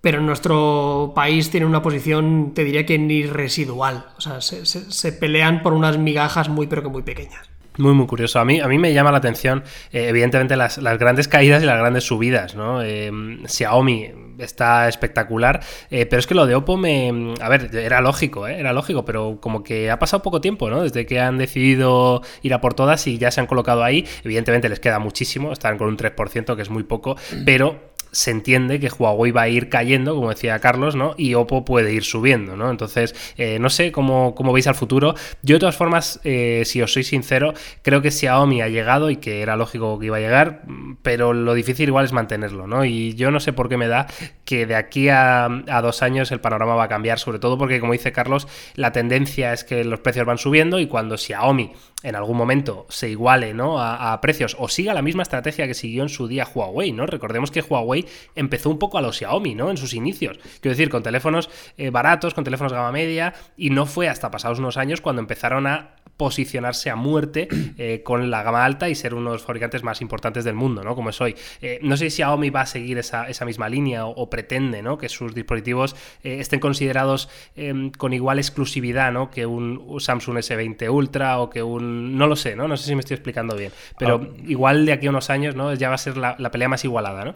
pero 0.00 0.20
nuestro 0.20 1.12
país 1.14 1.50
tiene 1.50 1.66
una 1.66 1.82
posición, 1.82 2.52
te 2.54 2.64
diría 2.64 2.86
que 2.86 2.98
ni 2.98 3.24
residual. 3.24 4.06
O 4.16 4.20
sea, 4.20 4.40
se, 4.40 5.12
pelean 5.12 5.62
por 5.62 5.72
unas 5.72 5.98
migajas 5.98 6.48
muy, 6.48 6.66
pero 6.66 6.82
que 6.82 6.88
muy 6.88 7.02
pequeñas. 7.02 7.50
Muy, 7.76 7.94
muy 7.94 8.06
curioso. 8.06 8.40
A 8.40 8.44
mí, 8.44 8.60
a 8.60 8.68
mí 8.68 8.78
me 8.78 8.92
llama 8.92 9.12
la 9.12 9.18
atención, 9.18 9.62
eh, 9.92 10.08
evidentemente, 10.08 10.56
las, 10.56 10.78
grandes 10.78 11.28
caídas 11.28 11.62
y 11.62 11.66
las 11.66 11.78
grandes 11.78 12.04
subidas, 12.04 12.54
¿no? 12.54 12.82
Eh, 12.82 13.10
Xiaomi 13.46 14.10
está 14.38 14.88
espectacular, 14.88 15.60
eh, 15.90 16.06
pero 16.06 16.20
es 16.20 16.26
que 16.26 16.34
lo 16.34 16.46
de 16.46 16.54
Oppo 16.54 16.76
me... 16.76 17.34
A 17.40 17.48
ver, 17.48 17.74
era 17.76 18.00
lógico, 18.00 18.46
era 18.46 18.72
lógico, 18.72 19.04
pero 19.04 19.38
como 19.40 19.62
que 19.62 19.90
ha 19.90 19.98
pasado 19.98 20.22
poco 20.22 20.40
tiempo, 20.40 20.70
¿no? 20.70 20.82
Desde 20.82 21.06
que 21.06 21.20
han 21.20 21.38
decidido 21.38 22.22
ir 22.42 22.54
a 22.54 22.60
por 22.60 22.74
todas 22.74 23.06
y 23.06 23.18
ya 23.18 23.30
se 23.30 23.40
han 23.40 23.46
colocado 23.46 23.84
ahí. 23.84 24.06
Evidentemente 24.24 24.68
les 24.68 24.80
queda 24.80 24.98
muchísimo, 24.98 25.52
están 25.52 25.78
con 25.78 25.88
un 25.88 25.96
3%, 25.96 26.56
que 26.56 26.62
es 26.62 26.70
muy 26.70 26.84
poco, 26.84 27.16
pero 27.44 27.89
se 28.12 28.30
entiende 28.30 28.80
que 28.80 28.88
Huawei 28.88 29.32
va 29.32 29.42
a 29.42 29.48
ir 29.48 29.68
cayendo, 29.68 30.14
como 30.14 30.30
decía 30.30 30.58
Carlos, 30.58 30.96
¿no? 30.96 31.14
Y 31.16 31.34
Oppo 31.34 31.64
puede 31.64 31.92
ir 31.92 32.04
subiendo, 32.04 32.56
¿no? 32.56 32.70
Entonces, 32.70 33.14
eh, 33.36 33.58
no 33.58 33.70
sé 33.70 33.92
cómo, 33.92 34.34
cómo, 34.34 34.52
veis 34.52 34.66
al 34.66 34.74
futuro. 34.74 35.14
Yo, 35.42 35.56
de 35.56 35.60
todas 35.60 35.76
formas, 35.76 36.20
eh, 36.24 36.62
si 36.64 36.82
os 36.82 36.92
soy 36.92 37.04
sincero, 37.04 37.54
creo 37.82 38.02
que 38.02 38.10
Xiaomi 38.10 38.62
ha 38.62 38.68
llegado 38.68 39.10
y 39.10 39.16
que 39.16 39.42
era 39.42 39.56
lógico 39.56 39.98
que 39.98 40.06
iba 40.06 40.16
a 40.16 40.20
llegar, 40.20 40.62
pero 41.02 41.32
lo 41.32 41.54
difícil 41.54 41.88
igual 41.88 42.04
es 42.04 42.12
mantenerlo, 42.12 42.66
¿no? 42.66 42.84
Y 42.84 43.14
yo 43.14 43.30
no 43.30 43.40
sé 43.40 43.52
por 43.52 43.68
qué 43.68 43.76
me 43.76 43.88
da 43.88 44.06
que 44.44 44.66
de 44.66 44.74
aquí 44.74 45.08
a, 45.08 45.48
dos 45.82 46.02
años 46.02 46.32
el 46.32 46.40
panorama 46.40 46.74
va 46.74 46.84
a 46.84 46.88
cambiar, 46.88 47.18
sobre 47.18 47.38
todo 47.38 47.56
porque, 47.56 47.80
como 47.80 47.92
dice 47.92 48.12
Carlos, 48.12 48.48
la 48.74 48.92
tendencia 48.92 49.52
es 49.52 49.64
que 49.64 49.84
los 49.84 50.00
precios 50.00 50.26
van 50.26 50.38
subiendo 50.38 50.78
y 50.80 50.86
cuando 50.86 51.16
Xiaomi 51.16 51.72
en 52.02 52.16
algún 52.16 52.36
momento 52.36 52.86
se 52.88 53.08
iguale 53.10 53.54
¿no? 53.54 53.80
a, 53.80 54.18
precios 54.20 54.56
o 54.58 54.68
siga 54.68 54.94
la 54.94 55.02
misma 55.02 55.22
estrategia 55.22 55.66
que 55.66 55.74
siguió 55.74 56.02
en 56.02 56.08
su 56.08 56.28
día 56.28 56.46
Huawei, 56.52 56.92
¿no? 56.92 57.06
Recordemos 57.06 57.50
que 57.50 57.62
Huawei 57.62 58.06
empezó 58.34 58.70
un 58.70 58.78
poco 58.78 58.98
a 58.98 59.02
los 59.02 59.16
Xiaomi, 59.18 59.54
¿no? 59.54 59.70
En 59.70 59.76
sus 59.76 59.94
inicios. 59.94 60.38
Quiero 60.60 60.76
decir, 60.76 60.88
con 60.88 61.02
teléfonos 61.02 61.50
eh, 61.76 61.90
baratos, 61.90 62.34
con 62.34 62.44
teléfonos 62.44 62.72
gama 62.72 62.92
media, 62.92 63.34
y 63.56 63.70
no 63.70 63.86
fue 63.86 64.08
hasta 64.08 64.30
pasados 64.30 64.58
unos 64.58 64.76
años 64.76 65.00
cuando 65.00 65.20
empezaron 65.20 65.66
a 65.66 65.96
posicionarse 66.20 66.90
a 66.90 66.96
muerte 66.96 67.48
eh, 67.78 68.02
con 68.04 68.30
la 68.30 68.42
gama 68.42 68.62
alta 68.62 68.90
y 68.90 68.94
ser 68.94 69.14
uno 69.14 69.30
de 69.30 69.36
los 69.36 69.42
fabricantes 69.42 69.82
más 69.82 70.02
importantes 70.02 70.44
del 70.44 70.54
mundo, 70.54 70.84
¿no? 70.84 70.94
Como 70.94 71.08
es 71.08 71.18
hoy. 71.22 71.34
Eh, 71.62 71.78
no 71.80 71.96
sé 71.96 72.10
si 72.10 72.16
Xiaomi 72.16 72.50
va 72.50 72.60
a 72.60 72.66
seguir 72.66 72.98
esa, 72.98 73.26
misma 73.46 73.70
línea 73.70 74.04
o, 74.04 74.28
pretende, 74.28 74.82
¿no? 74.82 74.98
Que 74.98 75.08
sus 75.08 75.34
dispositivos 75.34 75.96
eh, 76.22 76.36
estén 76.40 76.60
considerados 76.60 77.30
em, 77.56 77.90
con 77.90 78.12
igual 78.12 78.38
exclusividad, 78.38 79.12
¿no? 79.12 79.30
Que 79.30 79.46
un 79.46 79.98
Samsung 79.98 80.36
S20 80.36 80.90
Ultra 80.90 81.40
o 81.40 81.48
que 81.48 81.62
un... 81.62 82.18
No 82.18 82.26
lo 82.26 82.36
sé, 82.36 82.54
¿no? 82.54 82.68
No 82.68 82.76
sé 82.76 82.84
si 82.84 82.94
me 82.94 83.00
estoy 83.00 83.14
explicando 83.14 83.56
bien. 83.56 83.72
Pero 83.98 84.20
ah. 84.22 84.36
igual 84.46 84.84
de 84.84 84.92
aquí 84.92 85.06
a 85.06 85.10
unos 85.10 85.30
años, 85.30 85.56
¿no? 85.56 85.72
Ya 85.72 85.88
va 85.88 85.94
a 85.94 85.98
ser 85.98 86.18
la, 86.18 86.36
la 86.38 86.50
pelea 86.50 86.68
más 86.68 86.84
igualada, 86.84 87.24
¿no? 87.24 87.34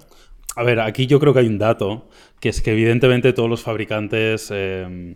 A 0.57 0.63
ver, 0.63 0.81
aquí 0.81 1.07
yo 1.07 1.19
creo 1.19 1.33
que 1.33 1.41
hay 1.41 1.49
un 1.49 1.59
dato, 1.59 2.09
que 2.39 2.49
es 2.49 2.63
que 2.63 2.73
evidentemente 2.73 3.33
todos 3.33 3.51
los 3.51 3.63
fabricantes 3.63 4.51
em, 4.53 5.15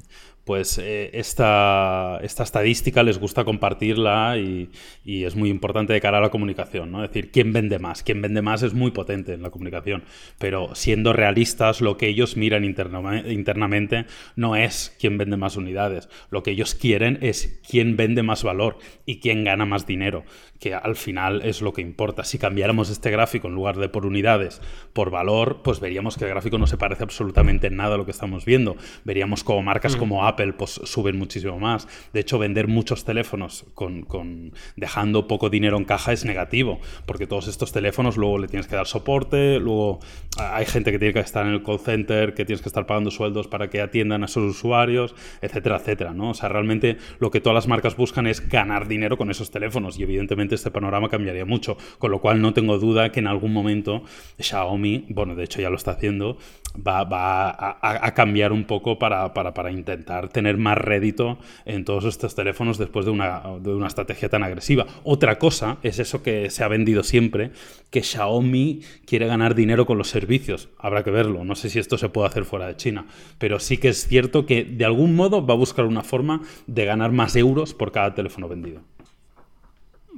pues 0.48 0.78
eh, 0.78 1.10
esta, 1.12 2.20
esta, 2.22 2.42
estadística 2.42 3.02
les 3.02 3.18
gusta 3.18 3.44
compartirla 3.44 4.38
y, 4.38 4.70
es 5.04 5.36
muy 5.36 5.50
importante 5.50 5.92
de 5.92 6.00
cara 6.00 6.18
a 6.18 6.20
la 6.22 6.30
comunicación, 6.30 6.90
¿no? 6.90 7.04
Es 7.04 7.10
decir, 7.10 7.30
¿quién 7.30 7.52
vende 7.52 7.78
más? 7.78 8.02
Quién 8.02 8.22
vende 8.22 8.40
más 8.40 8.62
es 8.62 8.72
muy 8.72 8.90
potente 8.90 9.34
en 9.34 9.42
la 9.42 9.50
comunicación, 9.50 10.04
pero 10.38 10.74
siendo 10.74 11.12
realistas, 11.12 11.82
lo 11.82 11.98
que 11.98 12.08
ellos 12.08 12.38
miran 12.38 12.64
internamente 12.64 14.06
no 14.36 14.56
es 14.56 14.96
quién 14.98 15.18
vende 15.18 15.36
más 15.36 15.56
unidades, 15.56 16.08
lo 16.30 16.42
que 16.42 16.52
ellos 16.52 16.74
quieren 16.74 17.18
es 17.20 17.60
quién 17.68 17.98
vende 17.98 18.22
más 18.22 18.42
valor 18.42 18.78
y 19.04 19.20
quién 19.20 19.44
gana 19.44 19.66
más 19.66 19.86
dinero, 19.86 20.24
que 20.60 20.74
al 20.74 20.96
final 20.96 21.42
es 21.42 21.60
lo 21.60 21.74
que 21.74 21.82
importa. 21.82 22.24
Si 22.24 22.38
cambiáramos 22.38 22.88
este 22.90 23.10
gráfico 23.10 23.48
en 23.48 23.54
lugar 23.54 23.76
de 23.76 23.88
por 23.88 24.06
unidades, 24.06 24.62
por 24.92 25.10
valor, 25.10 25.60
pues 25.62 25.80
veríamos 25.80 26.16
que 26.16 26.24
el 26.24 26.30
gráfico 26.30 26.56
no 26.56 26.66
se 26.66 26.78
parece 26.78 27.04
absolutamente 27.04 27.66
en 27.66 27.76
nada 27.76 27.94
a 27.94 27.98
lo 27.98 28.04
que 28.04 28.10
estamos 28.10 28.44
viendo. 28.44 28.76
Veríamos 29.04 29.44
como 29.44 29.62
marcas 29.62 29.96
mm. 29.96 29.98
como 29.98 30.26
Apple, 30.26 30.37
pues 30.56 30.80
suben 30.84 31.18
muchísimo 31.18 31.58
más. 31.58 31.88
De 32.12 32.20
hecho, 32.20 32.38
vender 32.38 32.68
muchos 32.68 33.04
teléfonos 33.04 33.66
con, 33.74 34.52
dejando 34.76 35.28
poco 35.28 35.50
dinero 35.50 35.76
en 35.76 35.84
caja 35.84 36.12
es 36.12 36.24
negativo, 36.24 36.80
porque 37.06 37.26
todos 37.26 37.48
estos 37.48 37.72
teléfonos 37.72 38.16
luego 38.16 38.38
le 38.38 38.48
tienes 38.48 38.66
que 38.66 38.76
dar 38.76 38.86
soporte, 38.86 39.58
luego 39.58 40.00
hay 40.38 40.66
gente 40.66 40.92
que 40.92 40.98
tiene 40.98 41.14
que 41.14 41.20
estar 41.20 41.46
en 41.46 41.52
el 41.52 41.62
call 41.62 41.78
center, 41.78 42.34
que 42.34 42.44
tienes 42.44 42.62
que 42.62 42.68
estar 42.68 42.86
pagando 42.86 43.10
sueldos 43.10 43.48
para 43.48 43.68
que 43.68 43.80
atiendan 43.80 44.22
a 44.22 44.26
esos 44.26 44.44
usuarios, 44.44 45.14
etcétera, 45.40 45.76
etcétera, 45.76 46.12
¿no? 46.12 46.30
O 46.30 46.34
sea, 46.34 46.48
realmente 46.48 46.96
lo 47.18 47.30
que 47.30 47.40
todas 47.40 47.54
las 47.54 47.68
marcas 47.68 47.96
buscan 47.96 48.26
es 48.26 48.48
ganar 48.48 48.88
dinero 48.88 49.16
con 49.16 49.30
esos 49.30 49.50
teléfonos 49.50 49.98
y 49.98 50.02
evidentemente 50.02 50.54
este 50.54 50.70
panorama 50.70 51.08
cambiaría 51.08 51.44
mucho, 51.44 51.76
con 51.98 52.10
lo 52.10 52.20
cual 52.20 52.40
no 52.40 52.52
tengo 52.52 52.78
duda 52.78 53.10
que 53.10 53.20
en 53.20 53.26
algún 53.26 53.52
momento 53.52 54.02
Xiaomi, 54.38 55.06
bueno, 55.10 55.34
de 55.34 55.44
hecho 55.44 55.60
ya 55.60 55.70
lo 55.70 55.76
está 55.76 55.92
haciendo, 55.92 56.38
va, 56.86 57.78
a, 57.80 58.14
cambiar 58.14 58.52
un 58.52 58.64
poco 58.64 58.98
para, 58.98 59.32
para 59.34 59.70
intentar 59.70 60.27
tener 60.28 60.56
más 60.56 60.78
rédito 60.78 61.38
en 61.64 61.84
todos 61.84 62.04
estos 62.04 62.34
teléfonos 62.34 62.78
después 62.78 63.04
de 63.04 63.12
una, 63.12 63.42
de 63.60 63.74
una 63.74 63.86
estrategia 63.86 64.28
tan 64.28 64.42
agresiva. 64.42 64.86
Otra 65.04 65.38
cosa 65.38 65.78
es 65.82 65.98
eso 65.98 66.22
que 66.22 66.50
se 66.50 66.64
ha 66.64 66.68
vendido 66.68 67.02
siempre, 67.02 67.50
que 67.90 68.02
Xiaomi 68.02 68.82
quiere 69.06 69.26
ganar 69.26 69.54
dinero 69.54 69.86
con 69.86 69.98
los 69.98 70.08
servicios. 70.08 70.68
Habrá 70.78 71.02
que 71.04 71.10
verlo, 71.10 71.44
no 71.44 71.54
sé 71.54 71.70
si 71.70 71.78
esto 71.78 71.98
se 71.98 72.08
puede 72.08 72.28
hacer 72.28 72.44
fuera 72.44 72.66
de 72.66 72.76
China, 72.76 73.06
pero 73.38 73.58
sí 73.58 73.78
que 73.78 73.88
es 73.88 74.06
cierto 74.06 74.46
que 74.46 74.64
de 74.64 74.84
algún 74.84 75.14
modo 75.14 75.44
va 75.44 75.54
a 75.54 75.56
buscar 75.56 75.84
una 75.84 76.02
forma 76.02 76.42
de 76.66 76.84
ganar 76.84 77.12
más 77.12 77.36
euros 77.36 77.74
por 77.74 77.92
cada 77.92 78.14
teléfono 78.14 78.48
vendido. 78.48 78.82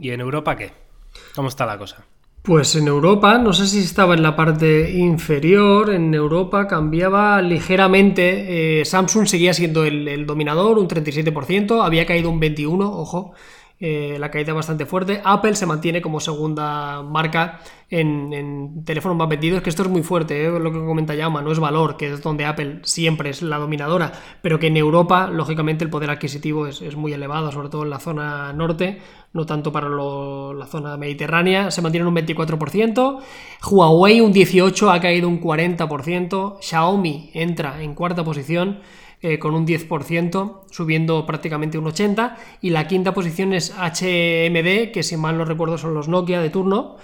¿Y 0.00 0.10
en 0.10 0.20
Europa 0.20 0.56
qué? 0.56 0.72
¿Cómo 1.34 1.48
está 1.48 1.66
la 1.66 1.78
cosa? 1.78 2.04
Pues 2.42 2.74
en 2.74 2.88
Europa, 2.88 3.36
no 3.36 3.52
sé 3.52 3.66
si 3.66 3.80
estaba 3.80 4.14
en 4.14 4.22
la 4.22 4.34
parte 4.34 4.92
inferior, 4.92 5.90
en 5.90 6.14
Europa 6.14 6.66
cambiaba 6.66 7.42
ligeramente, 7.42 8.80
eh, 8.80 8.84
Samsung 8.86 9.26
seguía 9.26 9.52
siendo 9.52 9.84
el, 9.84 10.24
dominador, 10.24 10.78
un 10.78 10.88
37%, 10.88 11.84
había 11.84 12.06
caído 12.06 12.30
un 12.30 12.40
21%, 12.40 12.80
ojo, 12.80 13.32
eh, 13.82 14.18
la 14.20 14.30
caída 14.30 14.52
bastante 14.52 14.84
fuerte. 14.84 15.22
Apple 15.24 15.54
se 15.54 15.64
mantiene 15.64 16.02
como 16.02 16.20
segunda 16.20 17.02
marca 17.02 17.60
en, 17.88 18.84
teléfonos 18.84 19.16
más 19.16 19.26
vendidos, 19.26 19.62
que 19.62 19.70
esto 19.70 19.84
es 19.84 19.88
muy 19.88 20.02
fuerte, 20.02 20.44
¿eh? 20.44 20.50
lo 20.50 20.70
que 20.70 20.78
comenta 20.78 21.14
Yama, 21.14 21.40
no 21.40 21.50
es 21.50 21.58
valor, 21.58 21.96
que 21.96 22.12
es 22.12 22.22
donde 22.22 22.44
Apple 22.44 22.80
siempre 22.82 23.30
es 23.30 23.40
la 23.40 23.56
dominadora, 23.56 24.12
pero 24.42 24.58
que 24.58 24.66
en 24.66 24.76
Europa, 24.76 25.28
lógicamente, 25.28 25.82
el 25.82 25.88
poder 25.88 26.10
adquisitivo 26.10 26.66
es, 26.66 26.94
muy 26.94 27.14
elevado, 27.14 27.50
sobre 27.52 27.70
todo 27.70 27.84
en 27.84 27.90
la 27.90 28.00
zona 28.00 28.52
norte, 28.52 29.00
no 29.32 29.46
tanto 29.46 29.72
para 29.72 29.88
la 29.88 30.66
zona 30.66 30.98
mediterránea, 30.98 31.70
se 31.70 31.80
mantiene 31.80 32.06
un 32.06 32.14
24%, 32.14 33.18
Huawei 33.66 34.20
un 34.20 34.34
18%, 34.34 34.94
ha 34.94 35.00
caído 35.00 35.26
un 35.26 35.40
40%, 35.40 36.58
Xiaomi 36.60 37.30
entra 37.32 37.82
en 37.82 37.94
cuarta 37.94 38.24
posición, 38.24 38.80
eh, 39.22 39.38
con 39.38 39.54
un 39.54 39.66
10%, 39.66 40.62
subiendo 40.70 41.26
prácticamente 41.26 41.78
un 41.78 41.84
80%, 41.84 42.36
y 42.62 42.70
la 42.70 42.86
quinta 42.86 43.12
posición 43.12 43.52
es 43.52 43.70
HMD, 43.70 44.92
que 44.92 45.02
si 45.02 45.16
mal 45.16 45.36
no 45.36 45.44
recuerdo 45.44 45.78
son 45.78 45.94
los 45.94 46.08
Nokia 46.08 46.40
de 46.40 46.50
turno, 46.50 46.96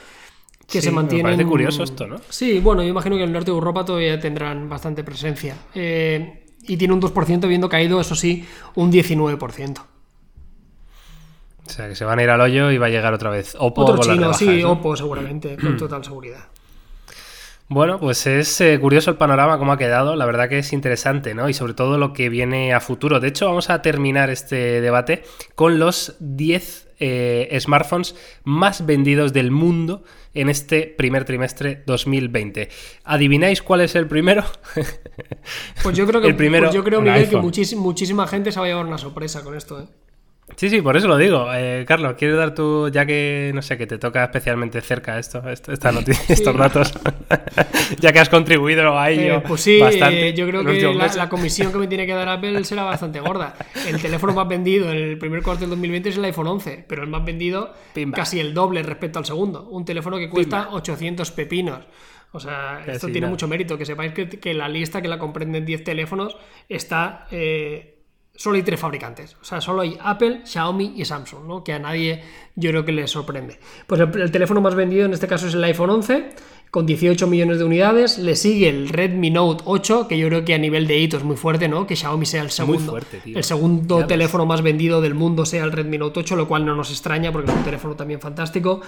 que 0.66 0.81
se 0.81 0.90
mantienen... 0.90 1.26
Me 1.26 1.33
parece 1.33 1.48
curioso 1.48 1.83
esto, 1.83 2.07
¿no? 2.07 2.16
Sí, 2.29 2.59
bueno, 2.61 2.83
yo 2.83 2.88
imagino 2.88 3.16
que 3.16 3.22
en 3.22 3.29
el 3.29 3.33
norte 3.33 3.50
de 3.50 3.57
Europa 3.57 3.85
todavía 3.85 4.18
tendrán 4.18 4.68
bastante 4.68 5.05
presencia. 5.05 5.57
Eh, 5.74 6.46
y 6.66 6.76
tiene 6.76 6.94
un 6.94 7.00
2%, 7.00 7.44
habiendo 7.44 7.68
caído, 7.68 8.00
eso 8.00 8.14
sí, 8.14 8.44
un 8.74 8.90
19%. 8.90 9.79
O 11.66 11.70
sea, 11.70 11.88
que 11.88 11.94
se 11.94 12.05
van 12.05 12.18
a 12.18 12.22
ir 12.22 12.31
al 12.31 12.40
hoyo 12.40 12.70
y 12.70 12.79
va 12.79 12.87
a 12.87 12.90
llegar 12.90 13.12
otra 13.12 13.31
vez 13.31 13.57
Oppo. 13.59 13.83
Otro 13.83 13.98
chino, 13.98 14.33
sí, 14.33 14.62
Oppo 14.62 14.96
seguramente, 14.96 15.57
con 15.57 15.76
total 15.76 16.05
seguridad. 16.05 16.48
Bueno, 17.68 17.98
pues 17.98 18.26
es 18.29 18.61
eh, 18.61 18.79
curioso 18.79 19.11
el 19.11 19.16
panorama 19.16 19.59
cómo 19.59 19.72
ha 19.72 19.79
quedado, 19.79 20.14
la 20.14 20.24
verdad 20.24 20.48
que 20.48 20.59
es 20.59 20.72
interesante, 20.72 21.35
¿no? 21.35 21.48
Y 21.48 21.55
sobre 21.55 21.74
todo 21.74 21.98
lo 21.98 22.12
que 22.12 22.29
viene 22.29 22.72
a 22.72 22.81
futuro. 22.81 23.18
De 23.18 23.29
hecho, 23.29 23.46
vamos 23.46 23.70
a 23.70 23.83
terminar 23.83 24.31
este 24.31 24.81
debate 24.81 25.24
con 25.57 25.81
los 25.81 26.14
10 26.20 26.87
eh, 27.00 27.59
smartphones 27.61 28.14
más 28.44 28.87
vendidos 28.87 29.33
del 29.33 29.50
mundo 29.50 30.05
en 30.33 30.48
este 30.48 30.83
primer 30.96 31.24
trimestre 31.24 31.83
2020. 31.87 32.68
¿Adivináis 33.02 33.62
cuál 33.62 33.81
es 33.81 33.96
el 33.96 34.07
primero? 34.07 34.44
Pues 35.83 35.96
yo 35.96 36.07
creo 36.07 36.20
que, 36.22 36.29
el 36.29 36.37
primero, 36.37 36.66
pues 36.66 36.74
yo 36.74 36.85
creo, 36.85 37.00
Miguel, 37.00 37.29
que 37.29 37.37
muchísima 37.37 38.29
gente 38.29 38.52
se 38.52 38.61
va 38.61 38.66
a 38.66 38.68
llevar 38.68 38.87
una 38.87 38.98
sorpresa 38.98 39.42
con 39.42 39.57
esto, 39.57 39.81
¿eh? 39.81 40.06
Sí, 40.54 40.70
sí, 40.70 40.80
por 40.80 40.96
eso 40.96 41.09
lo 41.09 41.18
digo. 41.18 41.48
Eh, 41.52 41.85
Carlos, 41.87 42.14
¿quieres 42.16 42.37
dar 42.37 42.54
tú, 42.54 42.88
ya 42.88 43.04
que 43.04 43.50
no 43.52 43.62
sé, 43.62 43.76
que 43.76 43.87
te 43.87 43.98
toca 43.98 44.22
especialmente 44.24 44.80
cerca 44.80 45.18
esto, 45.18 45.42
esta 45.50 45.90
noticia, 45.92 46.24
estos 46.32 46.56
datos, 46.56 46.92
ya 48.00 48.12
que 48.12 48.20
has 48.20 48.28
contribuido 48.28 48.96
a 48.96 49.11
ello? 49.11 49.37
Eh, 49.37 49.42
pues 49.46 49.61
sí, 49.62 49.80
eh, 49.82 50.35
yo 50.37 50.46
creo 50.46 50.64
que 50.64 50.80
la, 50.94 51.28
comisión 51.28 51.72
que 51.72 51.78
me 51.78 51.88
tiene 51.88 52.06
que 52.06 52.14
dar 52.14 52.28
Apple 52.28 52.62
será 52.64 52.85
bastante 52.85 53.18
gorda. 53.18 53.56
El 53.87 54.00
teléfono 54.00 54.32
más 54.35 54.46
vendido 54.46 54.90
en 54.90 54.96
el 54.96 55.18
primer 55.18 55.42
cuarto 55.42 55.62
del 55.62 55.70
2020 55.70 56.11
es 56.11 56.16
el 56.16 56.24
iPhone 56.24 56.46
11, 56.46 56.85
pero 56.88 57.02
el 57.02 57.09
más 57.09 57.24
vendido 57.24 57.74
casi 58.12 58.38
el 58.38 58.54
doble 58.54 58.82
respecto 58.85 59.18
al 59.18 59.26
segundo. 59.26 59.68
Un 59.68 59.85
teléfono 59.85 60.16
que 60.16 60.30
cuesta 60.30 60.68
800 60.70 61.28
pepinos. 61.32 61.80
O 62.32 62.40
sea, 62.40 62.85
esto 62.87 63.09
tiene 63.09 63.26
mucho 63.26 63.48
mérito. 63.48 63.76
Que 63.76 63.85
sepáis 63.85 64.12
que, 64.12 64.28
que, 64.28 64.54
la 64.54 64.68
lista 64.68 65.02
que 65.02 65.09
la 65.09 65.18
comprenden 65.18 65.64
10 65.64 65.85
teléfonos 65.85 66.37
está 66.68 67.26
solo 68.37 68.57
hay 68.57 68.62
tres 68.62 68.79
fabricantes. 68.79 69.37
O 69.40 69.44
sea, 69.44 69.61
solo 69.61 69.83
hay 69.83 69.99
Apple, 70.01 70.42
Xiaomi 70.44 70.94
y 70.96 71.05
Samsung, 71.05 71.46
¿no? 71.46 71.64
Que 71.64 71.72
a 71.72 71.79
nadie 71.79 72.22
yo 72.55 72.70
creo 72.70 72.85
que 72.85 72.92
le 72.92 73.07
sorprende. 73.07 73.59
Pues 73.87 74.01
el, 74.01 74.31
teléfono 74.31 74.61
más 74.61 74.75
vendido 74.75 75.07
en 75.07 75.12
este 75.12 75.27
caso 75.27 75.46
es 75.46 75.55
el 75.55 75.64
iPhone 75.64 75.90
11, 75.90 76.31
con 76.70 76.87
18 76.87 77.27
millones 77.27 77.59
de 77.59 77.64
unidades. 77.64 78.18
Le 78.18 78.37
sigue 78.37 78.68
el 78.68 78.88
Redmi 78.88 79.31
Note 79.31 79.64
8, 79.66 80.09
que 80.09 80.18
yo 80.18 80.29
creo 80.29 80.44
que 80.44 80.55
a 80.55 80.59
nivel 80.59 80.87
de 80.87 80.99
hito 80.99 81.16
es 81.16 81.25
muy 81.25 81.37
fuerte, 81.37 81.68
¿no? 81.68 81.87
Que 81.87 81.96
Xiaomi 81.96 82.27
sea 82.27 82.42
el 82.42 82.51
segundo, 82.51 82.99
el 83.25 83.44
segundo 83.44 84.07
teléfono 84.07 84.46
más 84.46 84.62
vendido 84.62 85.01
del 85.01 85.14
mundo 85.14 85.46
sea 85.46 85.64
el 85.64 85.72
Redmi 85.72 85.99
Note 85.99 86.20
8, 86.20 86.37
lo 86.37 86.46
cual 86.49 86.64
no 86.64 86.75
nos 86.75 86.90
extraña 86.90 87.33
porque 87.33 87.51
es 87.51 87.57
un 87.57 87.64
teléfono 87.64 87.96
también 87.96 88.20
fantástico. 88.20 88.81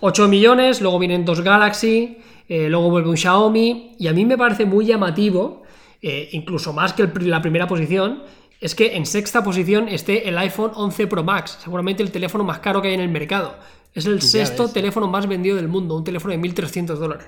8 0.00 0.26
millones, 0.26 0.80
luego 0.80 0.98
vienen 0.98 1.24
dos 1.24 1.42
Galaxy, 1.42 2.18
eh, 2.48 2.68
luego 2.68 2.90
vuelve 2.90 3.08
un 3.08 3.16
Xiaomi, 3.16 3.92
y 3.98 4.08
a 4.08 4.12
mí 4.12 4.24
me 4.24 4.36
parece 4.36 4.66
muy 4.66 4.84
llamativo, 4.84 5.62
eh, 6.02 6.28
incluso 6.32 6.72
más 6.72 6.92
que 6.92 7.08
la 7.20 7.40
primera 7.40 7.68
posición, 7.68 8.24
es 8.62 8.76
que 8.76 8.96
en 8.96 9.06
sexta 9.06 9.42
posición 9.42 9.88
esté 9.88 10.28
el 10.28 10.38
iPhone 10.38 10.70
11 10.74 11.08
Pro 11.08 11.24
Max, 11.24 11.58
seguramente 11.60 12.02
el 12.02 12.12
teléfono 12.12 12.44
más 12.44 12.60
caro 12.60 12.80
que 12.80 12.88
hay 12.88 12.94
en 12.94 13.00
el 13.00 13.08
mercado. 13.08 13.56
Es 13.92 14.06
el 14.06 14.22
sexto 14.22 14.68
teléfono 14.68 15.08
más 15.08 15.26
vendido 15.26 15.56
del 15.56 15.66
mundo, 15.66 15.96
un 15.96 16.04
teléfono 16.04 16.32
de 16.32 16.40
1.300 16.40 16.94
dólares. 16.94 17.26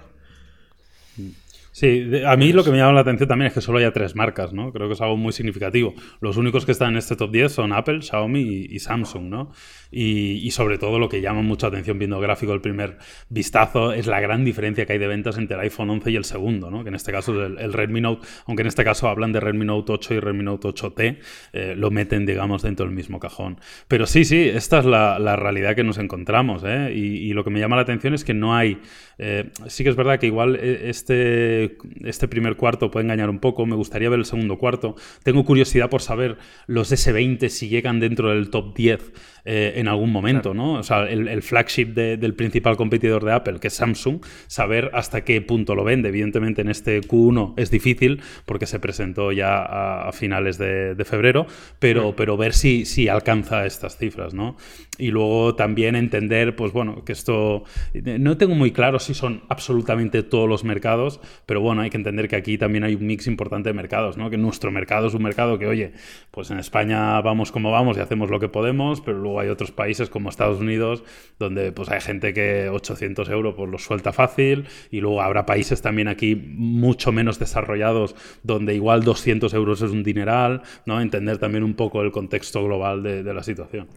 Sí, 1.72 2.08
a 2.24 2.36
mí 2.36 2.52
lo 2.52 2.62
que 2.62 2.70
me 2.70 2.76
llama 2.76 2.92
la 2.92 3.00
atención 3.00 3.28
también 3.28 3.48
es 3.48 3.52
que 3.52 3.60
solo 3.60 3.78
haya 3.78 3.92
tres 3.92 4.14
marcas, 4.14 4.52
¿no? 4.52 4.72
Creo 4.72 4.86
que 4.86 4.94
es 4.94 5.00
algo 5.00 5.16
muy 5.16 5.32
significativo. 5.32 5.92
Los 6.20 6.36
únicos 6.36 6.64
que 6.64 6.70
están 6.70 6.90
en 6.90 6.98
este 6.98 7.16
top 7.16 7.32
10 7.32 7.52
son 7.52 7.72
Apple, 7.72 8.00
Xiaomi 8.00 8.68
y, 8.70 8.78
Samsung, 8.78 9.24
¿no? 9.24 9.50
Y, 9.94 10.50
sobre 10.50 10.78
todo 10.78 10.98
lo 10.98 11.08
que 11.08 11.20
llama 11.20 11.42
mucha 11.42 11.66
atención 11.66 11.98
viendo 11.98 12.20
gráfico 12.20 12.52
el 12.52 12.60
primer 12.60 12.98
vistazo 13.28 13.92
es 13.92 14.06
la 14.06 14.20
gran 14.20 14.44
diferencia 14.44 14.86
que 14.86 14.92
hay 14.92 14.98
de 14.98 15.08
ventas 15.08 15.36
entre 15.36 15.56
el 15.56 15.62
iPhone 15.62 15.90
11 15.90 16.10
y 16.12 16.16
el 16.16 16.24
segundo, 16.24 16.70
¿no? 16.70 16.84
Que 16.84 16.90
en 16.90 16.94
este 16.94 17.10
caso 17.10 17.44
es 17.44 17.52
el, 17.58 17.72
Redmi 17.72 18.00
Note, 18.00 18.26
aunque 18.46 18.62
en 18.62 18.68
este 18.68 18.84
caso 18.84 19.08
hablan 19.08 19.32
de 19.32 19.40
Redmi 19.40 19.64
Note 19.64 19.92
8 19.92 20.14
y 20.14 20.20
Redmi 20.20 20.44
Note 20.44 20.68
8T, 20.68 21.18
eh, 21.52 21.74
lo 21.76 21.90
meten, 21.90 22.24
digamos, 22.26 22.62
dentro 22.62 22.86
del 22.86 22.94
mismo 22.94 23.18
cajón. 23.18 23.58
Pero 23.88 24.06
sí, 24.06 24.24
sí, 24.24 24.48
esta 24.48 24.78
es 24.78 24.84
la, 24.84 25.36
realidad 25.36 25.74
que 25.74 25.82
nos 25.82 25.98
encontramos, 25.98 26.62
¿eh? 26.64 26.92
Y, 26.94 27.32
lo 27.34 27.42
que 27.42 27.50
me 27.50 27.58
llama 27.58 27.74
la 27.74 27.82
atención 27.82 28.14
es 28.14 28.22
que 28.22 28.34
no 28.34 28.54
hay... 28.54 28.78
Eh, 29.18 29.50
sí 29.66 29.82
que 29.82 29.90
es 29.90 29.96
verdad 29.96 30.20
que 30.20 30.26
igual 30.26 30.56
este 30.56 31.04
este, 31.14 31.76
este 32.04 32.28
primer 32.28 32.56
cuarto 32.56 32.90
puede 32.90 33.04
engañar 33.04 33.30
un 33.30 33.38
poco, 33.38 33.66
me 33.66 33.76
gustaría 33.76 34.08
ver 34.08 34.18
el 34.18 34.24
segundo 34.24 34.58
cuarto. 34.58 34.96
Tengo 35.22 35.44
curiosidad 35.44 35.90
por 35.90 36.02
saber 36.02 36.38
los 36.66 36.92
S20 36.92 37.48
si 37.48 37.68
llegan 37.68 38.00
dentro 38.00 38.30
del 38.30 38.50
top 38.50 38.74
10 38.74 39.12
eh, 39.44 39.74
en 39.84 39.88
algún 39.88 40.10
momento, 40.10 40.54
¿no? 40.54 40.74
O 40.74 40.82
sea, 40.82 41.04
el, 41.04 41.42
flagship 41.42 41.88
del 41.94 42.34
principal 42.34 42.76
competidor 42.76 43.24
de 43.24 43.32
Apple, 43.32 43.60
que 43.60 43.68
es 43.68 43.74
Samsung, 43.74 44.20
saber 44.46 44.90
hasta 44.94 45.24
qué 45.24 45.40
punto 45.42 45.74
lo 45.74 45.84
vende. 45.84 46.08
Evidentemente 46.08 46.62
en 46.62 46.70
este 46.70 47.00
Q1 47.02 47.54
es 47.56 47.70
difícil 47.70 48.22
porque 48.46 48.66
se 48.66 48.80
presentó 48.80 49.30
ya 49.32 50.08
a, 50.08 50.12
finales 50.12 50.58
de, 50.58 51.04
febrero, 51.04 51.46
pero, 51.78 52.16
pero 52.16 52.36
ver 52.36 52.54
si, 52.54 52.86
si 52.86 53.08
alcanza 53.08 53.66
estas 53.66 53.98
cifras, 53.98 54.32
¿no? 54.32 54.56
Y 54.96 55.10
luego 55.10 55.54
también 55.54 55.96
entender, 55.96 56.56
pues 56.56 56.72
bueno, 56.72 57.04
que 57.04 57.12
esto 57.12 57.64
no 57.92 58.36
tengo 58.38 58.54
muy 58.54 58.70
claro 58.70 58.98
si 58.98 59.12
son 59.12 59.42
absolutamente 59.48 60.22
todos 60.22 60.48
los 60.48 60.64
mercados, 60.64 61.20
pero 61.46 61.60
bueno, 61.60 61.82
hay 61.82 61.90
que 61.90 61.96
entender 61.96 62.28
que 62.28 62.36
aquí 62.36 62.56
también 62.56 62.84
hay 62.84 62.94
un 62.94 63.06
mix 63.06 63.26
importante 63.26 63.68
de 63.68 63.74
mercados, 63.74 64.16
¿no? 64.16 64.30
Que 64.30 64.38
nuestro 64.38 64.70
mercado 64.70 65.08
es 65.08 65.14
un 65.14 65.22
mercado 65.22 65.58
que, 65.58 65.66
oye, 65.66 65.92
pues 66.30 66.50
en 66.50 66.58
España 66.58 67.20
vamos 67.20 67.52
como 67.52 67.70
vamos 67.70 67.98
y 67.98 68.00
hacemos 68.00 68.30
lo 68.30 68.40
que 68.40 68.48
podemos, 68.48 69.00
pero 69.00 69.18
luego 69.18 69.40
hay 69.40 69.48
otros 69.48 69.73
países 69.74 70.08
como 70.08 70.28
Estados 70.28 70.60
Unidos 70.60 71.04
donde 71.38 71.72
pues 71.72 71.90
hay 71.90 72.00
gente 72.00 72.32
que 72.32 72.68
800 72.68 73.28
euros 73.28 73.54
pues 73.56 73.70
los 73.70 73.84
suelta 73.84 74.12
fácil 74.12 74.66
y 74.90 75.00
luego 75.00 75.22
habrá 75.22 75.46
países 75.46 75.82
también 75.82 76.08
aquí 76.08 76.34
mucho 76.36 77.12
menos 77.12 77.38
desarrollados 77.38 78.16
donde 78.42 78.74
igual 78.74 79.02
200 79.02 79.52
euros 79.54 79.82
es 79.82 79.90
un 79.90 80.02
dineral, 80.02 80.62
¿no? 80.86 81.00
Entender 81.00 81.38
también 81.38 81.64
un 81.64 81.74
poco 81.74 82.02
el 82.02 82.12
contexto 82.12 82.64
global 82.64 83.02
de, 83.02 83.34
la 83.34 83.42
situación. 83.42 83.88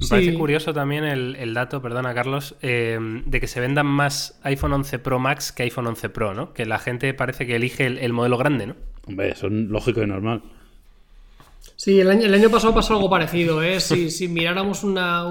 Me 0.00 0.08
parece 0.08 0.34
curioso 0.34 0.72
también 0.72 1.04
el, 1.04 1.52
dato, 1.52 1.82
perdona 1.82 2.14
Carlos, 2.14 2.56
eh, 2.62 2.98
de 3.26 3.40
que 3.40 3.46
se 3.46 3.60
vendan 3.60 3.86
más 3.86 4.40
iPhone 4.44 4.72
11 4.72 4.98
Pro 5.00 5.18
Max 5.18 5.52
que 5.52 5.64
iPhone 5.64 5.88
11 5.88 6.08
Pro, 6.08 6.32
¿no? 6.32 6.54
Que 6.54 6.64
la 6.64 6.78
gente 6.78 7.12
parece 7.12 7.46
que 7.46 7.56
elige 7.56 7.86
el, 7.86 7.98
el 7.98 8.12
modelo 8.12 8.38
grande, 8.38 8.66
¿no? 8.66 8.76
Hombre, 9.06 9.30
eso 9.32 9.48
es 9.48 9.52
lógico 9.52 10.02
y 10.02 10.06
normal. 10.06 10.42
Sí, 11.82 11.98
el 11.98 12.10
año, 12.10 12.50
pasado 12.50 12.74
pasó 12.74 12.92
algo 12.92 13.08
parecido. 13.08 13.62
¿eh? 13.62 13.80
Si, 13.80 14.28
miráramos 14.28 14.84
una, 14.84 15.24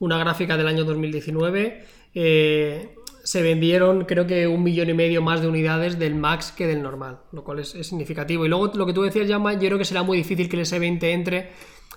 una, 0.00 0.18
gráfica 0.18 0.56
del 0.56 0.66
año 0.66 0.82
2019, 0.82 1.84
eh, 2.12 2.96
se 3.22 3.40
vendieron 3.40 4.04
creo 4.04 4.26
que 4.26 4.48
un 4.48 4.64
millón 4.64 4.90
y 4.90 4.94
medio 4.94 5.22
más 5.22 5.40
de 5.42 5.46
unidades 5.46 6.00
del 6.00 6.16
Max 6.16 6.50
que 6.50 6.66
del 6.66 6.82
normal, 6.82 7.20
lo 7.30 7.44
cual 7.44 7.60
es, 7.60 7.68
significativo. 7.68 8.46
Y 8.46 8.48
luego 8.48 8.72
lo 8.74 8.84
que 8.84 8.92
tú 8.92 9.02
decías, 9.02 9.28
Yama, 9.28 9.52
yo 9.52 9.68
creo 9.68 9.78
que 9.78 9.84
será 9.84 10.02
muy 10.02 10.18
difícil 10.18 10.48
que 10.48 10.56
el 10.56 10.66
S20 10.66 11.04
entre 11.04 11.52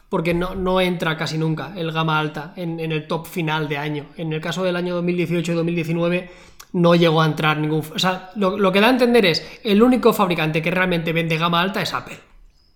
porque 0.08 0.36
no, 0.36 0.54
no 0.54 0.80
entra 0.80 1.18
casi 1.18 1.40
nunca 1.40 1.74
el 1.76 1.92
gama 1.92 2.20
alta 2.20 2.54
en, 2.58 2.80
el 2.80 3.08
top 3.08 3.26
final 3.26 3.68
de 3.68 3.80
año. 3.80 4.06
En 4.18 4.34
el 4.34 4.40
caso 4.40 4.64
del 4.64 4.76
año 4.76 4.94
2018 4.94 5.52
y 5.52 5.56
2019 5.56 6.30
no 6.74 6.94
llegó 6.94 7.24
a 7.24 7.26
entrar 7.26 7.58
ningún... 7.58 7.82
O 7.92 7.98
sea, 7.98 8.30
lo, 8.36 8.56
lo 8.56 8.72
que 8.72 8.82
da 8.82 8.86
a 8.86 8.92
entender 8.92 9.26
es, 9.26 9.44
el 9.64 9.82
único 9.82 10.14
fabricante 10.14 10.62
que 10.62 10.70
realmente 10.70 11.12
vende 11.12 11.40
gama 11.40 11.60
alta 11.60 11.82
es 11.82 11.92
Apple. 11.92 12.29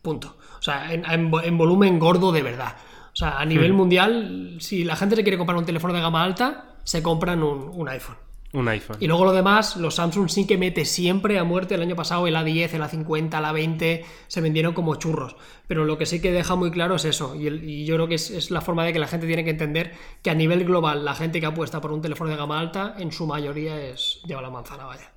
Punto. 0.03 0.35
O 0.59 0.61
sea, 0.61 0.93
en, 0.93 1.57
volumen 1.57 1.97
gordo 1.97 2.33
de 2.33 2.43
verdad. 2.43 2.75
O 3.13 3.15
sea, 3.15 3.39
a 3.39 3.45
nivel 3.45 3.71
hmm. 3.71 3.75
mundial, 3.75 4.57
si 4.59 4.83
la 4.83 4.97
gente 4.97 5.15
se 5.15 5.23
quiere 5.23 5.37
comprar 5.37 5.57
un 5.57 5.65
teléfono 5.65 5.93
de 5.93 6.01
gama 6.01 6.23
alta, 6.23 6.75
se 6.83 7.01
compran 7.01 7.41
un, 7.41 7.87
iPhone. 7.87 8.17
Un 8.51 8.67
iPhone. 8.67 8.97
Y 8.99 9.07
luego 9.07 9.23
lo 9.23 9.31
demás, 9.31 9.77
los 9.77 9.95
Samsung 9.95 10.27
sí 10.27 10.45
que 10.45 10.57
mete 10.57 10.83
siempre 10.83 11.39
a 11.39 11.45
muerte. 11.45 11.75
El 11.75 11.81
año 11.81 11.95
pasado 11.95 12.27
el 12.27 12.35
A10, 12.35 12.73
el 12.73 12.81
A50, 12.81 13.37
el 13.37 13.45
A20 13.45 14.03
se 14.27 14.41
vendieron 14.41 14.73
como 14.73 14.95
churros. 14.95 15.37
Pero 15.67 15.85
lo 15.85 15.97
que 15.97 16.05
sí 16.05 16.21
que 16.21 16.33
deja 16.33 16.55
muy 16.55 16.69
claro 16.69 16.95
es 16.95 17.05
eso. 17.05 17.33
Y, 17.35 17.85
yo 17.85 17.95
creo 17.95 18.09
que 18.09 18.15
es, 18.15 18.29
es, 18.29 18.51
la 18.51 18.59
forma 18.59 18.83
de 18.83 18.91
que 18.91 18.99
la 18.99 19.07
gente 19.07 19.25
tiene 19.25 19.45
que 19.45 19.51
entender 19.51 19.93
que 20.21 20.31
a 20.31 20.35
nivel 20.35 20.65
global 20.65 21.05
la 21.05 21.15
gente 21.15 21.39
que 21.39 21.45
apuesta 21.45 21.79
por 21.79 21.93
un 21.93 22.01
teléfono 22.01 22.29
de 22.29 22.35
gama 22.35 22.59
alta, 22.59 22.95
en 22.97 23.13
su 23.13 23.25
mayoría 23.25 23.79
es 23.79 24.19
lleva 24.27 24.41
la 24.41 24.49
manzana, 24.49 24.83
vaya. 24.83 25.13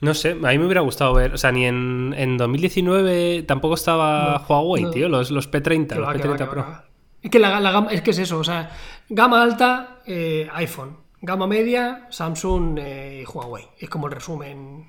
No 0.00 0.14
sé, 0.14 0.30
a 0.30 0.34
mí 0.34 0.58
me 0.58 0.64
hubiera 0.64 0.80
gustado 0.80 1.12
ver. 1.12 1.34
O 1.34 1.38
sea, 1.38 1.52
ni 1.52 1.66
en, 1.66 2.14
en 2.16 2.38
2019 2.38 3.42
tampoco 3.42 3.74
estaba 3.74 4.44
Huawei, 4.48 4.90
tío, 4.90 5.08
los, 5.08 5.30
los 5.30 5.50
P30, 5.50 5.96
los 5.96 6.08
P30 6.08 6.48
Pro. 6.48 6.66
Es 7.22 7.30
que, 7.30 7.38
la, 7.38 7.60
gama, 7.60 7.90
es 7.90 8.00
que 8.00 8.12
es 8.12 8.18
eso, 8.18 8.38
o 8.38 8.44
sea, 8.44 8.70
gama 9.10 9.42
alta, 9.42 10.00
eh, 10.06 10.48
iPhone. 10.54 10.96
Gama 11.20 11.46
media, 11.46 12.06
Samsung 12.08 12.78
eh, 12.78 13.22
y 13.22 13.30
Huawei. 13.30 13.64
Es 13.78 13.90
como 13.90 14.06
el 14.06 14.14
resumen. 14.14 14.88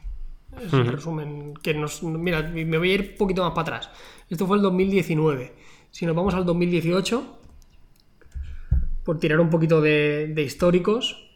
Es 0.58 0.71
el 0.71 0.88
resumen 0.88 1.54
que 1.62 1.74
nos. 1.74 2.04
Mira, 2.04 2.41
me 2.41 2.78
voy 2.78 2.91
a 2.91 2.93
ir 2.93 3.10
un 3.12 3.17
poquito 3.17 3.43
más 3.43 3.52
para 3.52 3.78
atrás. 3.78 3.89
Esto 4.30 4.47
fue 4.47 4.58
el 4.58 4.63
2019. 4.63 5.54
Si 5.91 6.06
nos 6.06 6.15
vamos 6.15 6.34
al 6.34 6.45
2018, 6.45 7.39
por 9.04 9.19
tirar 9.19 9.41
un 9.41 9.50
poquito 9.50 9.82
de, 9.82 10.32
de 10.34 10.41
históricos, 10.41 11.31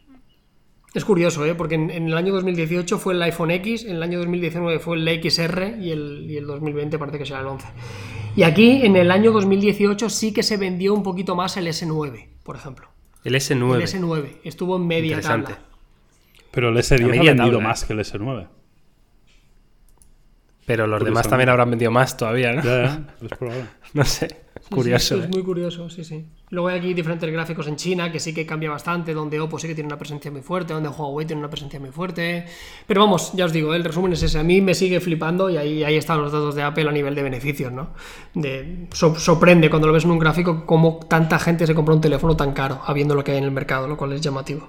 es 0.95 1.05
curioso, 1.05 1.45
¿eh? 1.45 1.55
porque 1.55 1.75
en, 1.75 1.89
el 1.91 2.17
año 2.17 2.33
2018 2.33 2.97
fue 2.97 3.13
el 3.13 3.21
iPhone 3.21 3.51
X, 3.51 3.83
en 3.83 3.97
el 3.97 4.03
año 4.03 4.19
2019 4.19 4.79
fue 4.79 4.97
el 4.97 5.21
XR 5.21 5.77
y 5.79 5.91
el, 5.91 6.25
y 6.29 6.37
el 6.37 6.47
2020 6.47 6.97
parece 6.97 7.17
que 7.17 7.25
será 7.25 7.41
el 7.41 7.47
11. 7.47 7.67
Y 8.37 8.43
aquí, 8.43 8.85
en 8.85 8.95
el 8.95 9.11
año 9.11 9.31
2018, 9.31 10.09
sí 10.09 10.33
que 10.33 10.43
se 10.43 10.57
vendió 10.57 10.93
un 10.93 11.03
poquito 11.03 11.35
más 11.35 11.57
el 11.57 11.67
S9, 11.67 12.27
por 12.43 12.55
ejemplo. 12.55 12.87
El 13.23 13.35
S9. 13.35 13.75
El 13.75 13.81
S9 13.81 14.29
estuvo 14.43 14.75
en 14.77 14.87
media 14.87 15.21
tabla. 15.21 15.59
Pero 16.51 16.69
el 16.69 16.77
S10 16.77 17.19
ha 17.19 17.33
vendido 17.33 17.61
más 17.61 17.83
que 17.85 17.93
el 17.93 17.99
S9. 17.99 18.47
Pero 20.65 20.87
los 20.87 21.03
demás 21.03 21.27
también 21.27 21.49
habrán 21.49 21.69
vendido 21.69 21.91
más 21.91 22.17
todavía, 22.17 22.53
¿no? 22.53 22.63
Ya, 22.63 23.05
es 23.21 23.37
probable. 23.37 23.65
no 23.93 24.03
sé. 24.03 24.27
curioso. 24.69 25.17
es 25.17 25.25
¿eh? 25.25 25.29
muy 25.31 25.43
curioso, 25.43 25.89
sí, 25.91 26.03
sí. 26.03 26.25
Luego 26.49 26.69
hay 26.69 26.79
aquí 26.79 26.93
diferentes 26.95 27.31
gráficos 27.31 27.67
en 27.67 27.75
China 27.75 28.11
que 28.11 28.19
sí 28.19 28.33
que 28.33 28.47
cambia 28.47 28.71
bastante, 28.71 29.13
donde 29.13 29.39
Oppo 29.39 29.59
sí 29.59 29.67
que 29.67 29.75
tiene 29.75 29.87
una 29.87 29.97
presencia 29.97 30.31
muy 30.31 30.41
fuerte, 30.41 30.73
donde 30.73 30.89
Huawei 30.89 31.27
tiene 31.27 31.39
una 31.39 31.49
presencia 31.49 31.79
muy 31.79 31.91
fuerte. 31.91 32.45
Pero 32.87 33.01
vamos, 33.01 33.33
ya 33.33 33.45
os 33.45 33.53
digo, 33.53 33.75
el 33.75 33.83
resumen 33.83 34.13
es 34.13 34.23
ese. 34.23 34.39
A 34.39 34.43
mí 34.43 34.59
me 34.61 34.73
sigue 34.73 34.99
flipando 34.99 35.51
y 35.51 35.57
ahí, 35.57 35.83
ahí 35.83 35.97
están 35.97 36.21
los 36.21 36.31
datos 36.31 36.55
de 36.55 36.63
Apple 36.63 36.89
a 36.89 36.91
nivel 36.91 37.13
de 37.13 37.21
beneficios, 37.21 37.71
¿no? 37.71 37.89
De, 38.33 38.87
sorprende 38.91 39.69
cuando 39.69 39.87
lo 39.87 39.93
ves 39.93 40.05
en 40.05 40.11
un 40.11 40.19
gráfico 40.19 40.65
cómo 40.65 40.99
tanta 41.07 41.37
gente 41.37 41.67
se 41.67 41.75
compra 41.75 41.93
un 41.93 42.01
teléfono 42.01 42.35
tan 42.35 42.53
caro, 42.53 42.81
habiendo 42.85 43.13
lo 43.13 43.23
que 43.23 43.33
hay 43.33 43.37
en 43.37 43.43
el 43.43 43.51
mercado, 43.51 43.87
lo 43.87 43.97
cual 43.97 44.13
es 44.13 44.21
llamativo. 44.21 44.67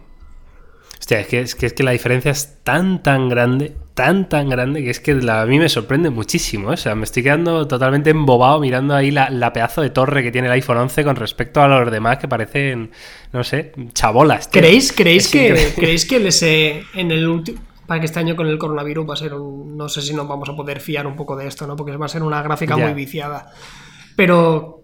Hostia, 1.07 1.21
es 1.21 1.29
que, 1.29 1.41
es 1.41 1.55
que, 1.55 1.67
es 1.67 1.73
que 1.73 1.85
la 1.85 1.93
diferencia 1.93 2.33
es 2.33 2.65
tan, 2.65 3.01
tan 3.01 3.29
grande, 3.29 3.77
tan, 3.95 4.29
tan 4.29 4.49
grande, 4.49 4.83
que 4.83 4.91
es 4.91 4.99
que 4.99 5.13
a 5.13 5.47
mí 5.47 5.57
me 5.61 5.69
sorprende 5.69 6.11
muchísimo. 6.11 6.71
¿eh? 6.71 6.75
O 6.75 6.77
sea, 6.77 6.97
me 6.97 7.05
estoy 7.05 7.23
quedando 7.23 7.69
totalmente 7.69 8.11
embobado 8.11 8.59
mirando 8.59 8.93
ahí 8.93 9.13
la, 9.13 9.53
pedazo 9.53 9.83
de 9.83 9.91
torre 9.91 10.25
que 10.25 10.33
tiene 10.33 10.49
el 10.49 10.55
iPhone 10.55 10.79
11 10.79 11.05
con 11.05 11.15
respecto 11.15 11.63
a 11.63 11.69
los 11.69 11.93
demás 11.93 12.19
que 12.19 12.27
parecen, 12.27 12.91
no 13.33 13.45
sé, 13.45 13.71
chabolas. 13.93 14.49
¿Creéis, 14.49 14.93
creéis, 14.93 15.29
que, 15.29 15.75
¿creéis 15.77 16.07
que 16.07 16.19
les 16.19 16.43
en 16.43 16.83
el 17.13 17.29
último 17.29 17.61
para 17.87 18.01
que 18.01 18.07
este 18.07 18.19
año 18.19 18.35
con 18.35 18.49
el 18.49 18.59
coronavirus 18.59 19.09
va 19.09 19.15
a 19.15 19.17
ser 19.17 19.35
un, 19.35 19.77
no 19.77 19.89
sé 19.89 20.03
si 20.03 20.13
nos 20.13 20.27
vamos 20.27 20.49
a 20.49 20.57
poder 20.57 20.81
fiar 20.81 21.07
un 21.07 21.15
poco 21.15 21.37
de 21.37 21.47
esto, 21.47 21.69
¿no? 21.69 21.77
Porque 21.77 21.97
va 21.97 22.07
a 22.07 22.09
ser 22.09 22.25
una 22.25 22.43
gráfica 22.43 22.77
muy 22.77 22.95
viciada. 22.95 23.53
Pero 24.17 24.83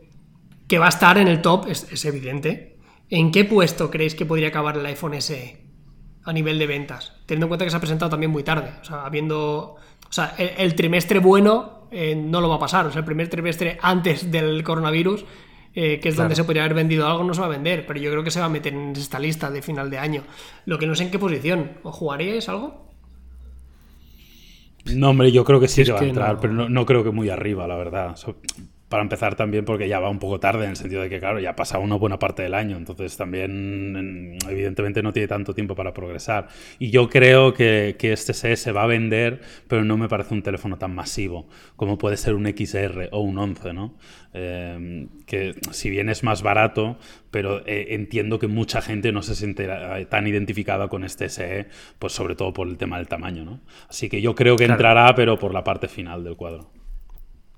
que 0.69 0.79
va 0.79 0.87
a 0.87 0.91
estar 0.91 1.19
en 1.19 1.27
el 1.27 1.43
top 1.43 1.67
es, 1.67 1.89
es, 1.91 2.05
evidente. 2.05 2.77
¿En 3.11 3.33
qué 3.33 3.45
puesto 3.45 3.91
creéis 3.91 4.15
que 4.15 4.25
podría 4.25 4.47
acabar 4.47 4.77
el 4.77 4.87
iPhone 4.87 5.21
SE? 5.21 5.62
A 6.25 6.33
nivel 6.33 6.59
de 6.59 6.67
ventas, 6.67 7.13
teniendo 7.27 7.47
en 7.47 7.49
cuenta 7.49 7.65
que 7.65 7.71
se 7.71 7.77
ha 7.77 7.81
presentado 7.81 8.11
también 8.11 8.31
muy 8.31 8.43
tarde. 8.43 8.73
O 8.81 8.85
sea, 8.85 9.05
habiendo. 9.05 9.77
O 10.09 10.13
sea, 10.13 10.35
el, 10.37 10.75
trimestre 10.75 11.19
bueno 11.21 11.89
eh, 11.91 12.15
no 12.15 12.41
lo 12.41 12.49
va 12.49 12.57
a 12.57 12.59
pasar. 12.59 12.87
O 12.87 12.91
sea, 12.91 13.01
el 13.01 13.05
primer 13.05 13.29
trimestre 13.29 13.79
antes 13.81 14.31
del 14.31 14.63
coronavirus, 14.63 15.25
eh, 15.75 16.01
que 16.01 16.11
es 16.11 16.17
donde 16.17 16.35
se 16.35 16.45
podría 16.45 16.65
haber 16.65 16.75
vendido 16.75 17.07
algo, 17.07 17.25
no 17.25 17.33
se 17.33 17.41
va 17.41 17.47
a 17.47 17.51
vender. 17.51 17.87
Pero 17.87 17.99
yo 17.99 18.11
creo 18.11 18.23
que 18.23 18.31
se 18.31 18.41
va 18.41 18.47
a 18.47 18.51
meter 18.51 18.75
en 18.75 18.93
esta 18.93 19.19
lista 19.19 19.51
de 19.51 19.63
final 19.63 19.89
de 19.89 19.99
año. 19.99 20.23
Lo 20.67 20.79
que 20.79 20.87
no 20.87 20.95
sé 20.95 21.05
en 21.05 21.11
qué 21.11 21.19
posición. 21.19 21.73
¿O 21.83 21.93
jugaríais 21.93 22.49
algo? 22.49 22.93
No, 24.85 25.11
hombre, 25.11 25.33
yo 25.33 25.45
creo 25.45 25.61
que 25.61 25.69
sí 25.69 25.85
que 25.85 25.93
va 25.93 26.01
a 26.01 26.05
entrar, 26.05 26.41
pero 26.41 26.53
no, 26.53 26.69
no, 26.69 26.85
creo 26.85 27.05
que 27.05 27.11
muy 27.11 27.31
arriba, 27.31 27.69
la 27.69 27.77
verdad 27.77 28.17
para 28.93 29.05
empezar 29.05 29.37
también 29.37 29.65
porque 29.65 29.89
ya 29.89 30.01
va 30.01 30.11
un 30.11 30.19
poco 30.19 30.39
tarde 30.39 30.65
en 30.65 30.71
el 30.73 30.77
sentido 30.77 31.01
de 31.01 31.09
que, 31.09 31.19
claro, 31.19 31.41
ya 31.41 31.57
pasa 31.57 31.79
una 31.79 31.97
buena 31.97 32.19
parte 32.19 32.43
del 32.43 32.53
año, 32.53 32.77
entonces 32.77 33.17
también 33.17 34.37
evidentemente 34.47 35.03
no 35.03 35.15
tiene 35.15 35.29
tanto 35.29 35.55
tiempo 35.55 35.75
para 35.75 35.95
progresar. 35.95 36.49
Y 36.79 36.91
yo 36.91 37.09
creo 37.09 37.55
que, 37.55 37.97
que 37.99 38.13
este 38.13 38.35
SE 38.35 38.55
se 38.55 38.71
va 38.71 38.83
a 38.83 38.87
vender, 38.87 39.41
pero 39.67 39.83
no 39.83 39.97
me 39.97 40.11
parece 40.11 40.35
un 40.35 40.43
teléfono 40.43 40.77
tan 40.77 40.95
masivo 40.95 41.49
como 41.75 41.97
puede 41.97 42.19
ser 42.19 42.35
un 42.35 42.45
XR 42.47 43.09
o 43.13 43.21
un 43.21 43.39
11, 43.39 43.73
¿no? 43.73 43.95
Eh, 44.35 45.09
que 45.25 45.55
si 45.71 45.89
bien 45.89 46.11
es 46.11 46.23
más 46.23 46.43
barato, 46.43 46.99
pero 47.31 47.67
eh, 47.67 47.95
entiendo 47.95 48.39
que 48.39 48.47
mucha 48.47 48.83
gente 48.83 49.11
no 49.11 49.23
se 49.23 49.35
siente 49.35 49.67
eh, 49.71 50.05
tan 50.05 50.27
identificada 50.27 50.89
con 50.89 51.03
este 51.03 51.31
SE, 51.31 51.67
pues 51.99 52.13
sobre 52.13 52.35
todo 52.35 52.53
por 52.53 52.69
el 52.69 52.77
tema 52.77 52.99
del 52.99 53.09
tamaño, 53.09 53.47
¿no? 53.47 53.61
Así 53.89 54.11
que 54.11 54.21
yo 54.21 54.35
creo 54.35 54.57
que 54.57 54.65
entrará, 54.65 55.15
pero 55.15 55.39
por 55.39 55.55
la 55.55 55.65
parte 55.65 55.89
final 55.89 56.25
del 56.25 56.37
cuadro. 56.37 56.82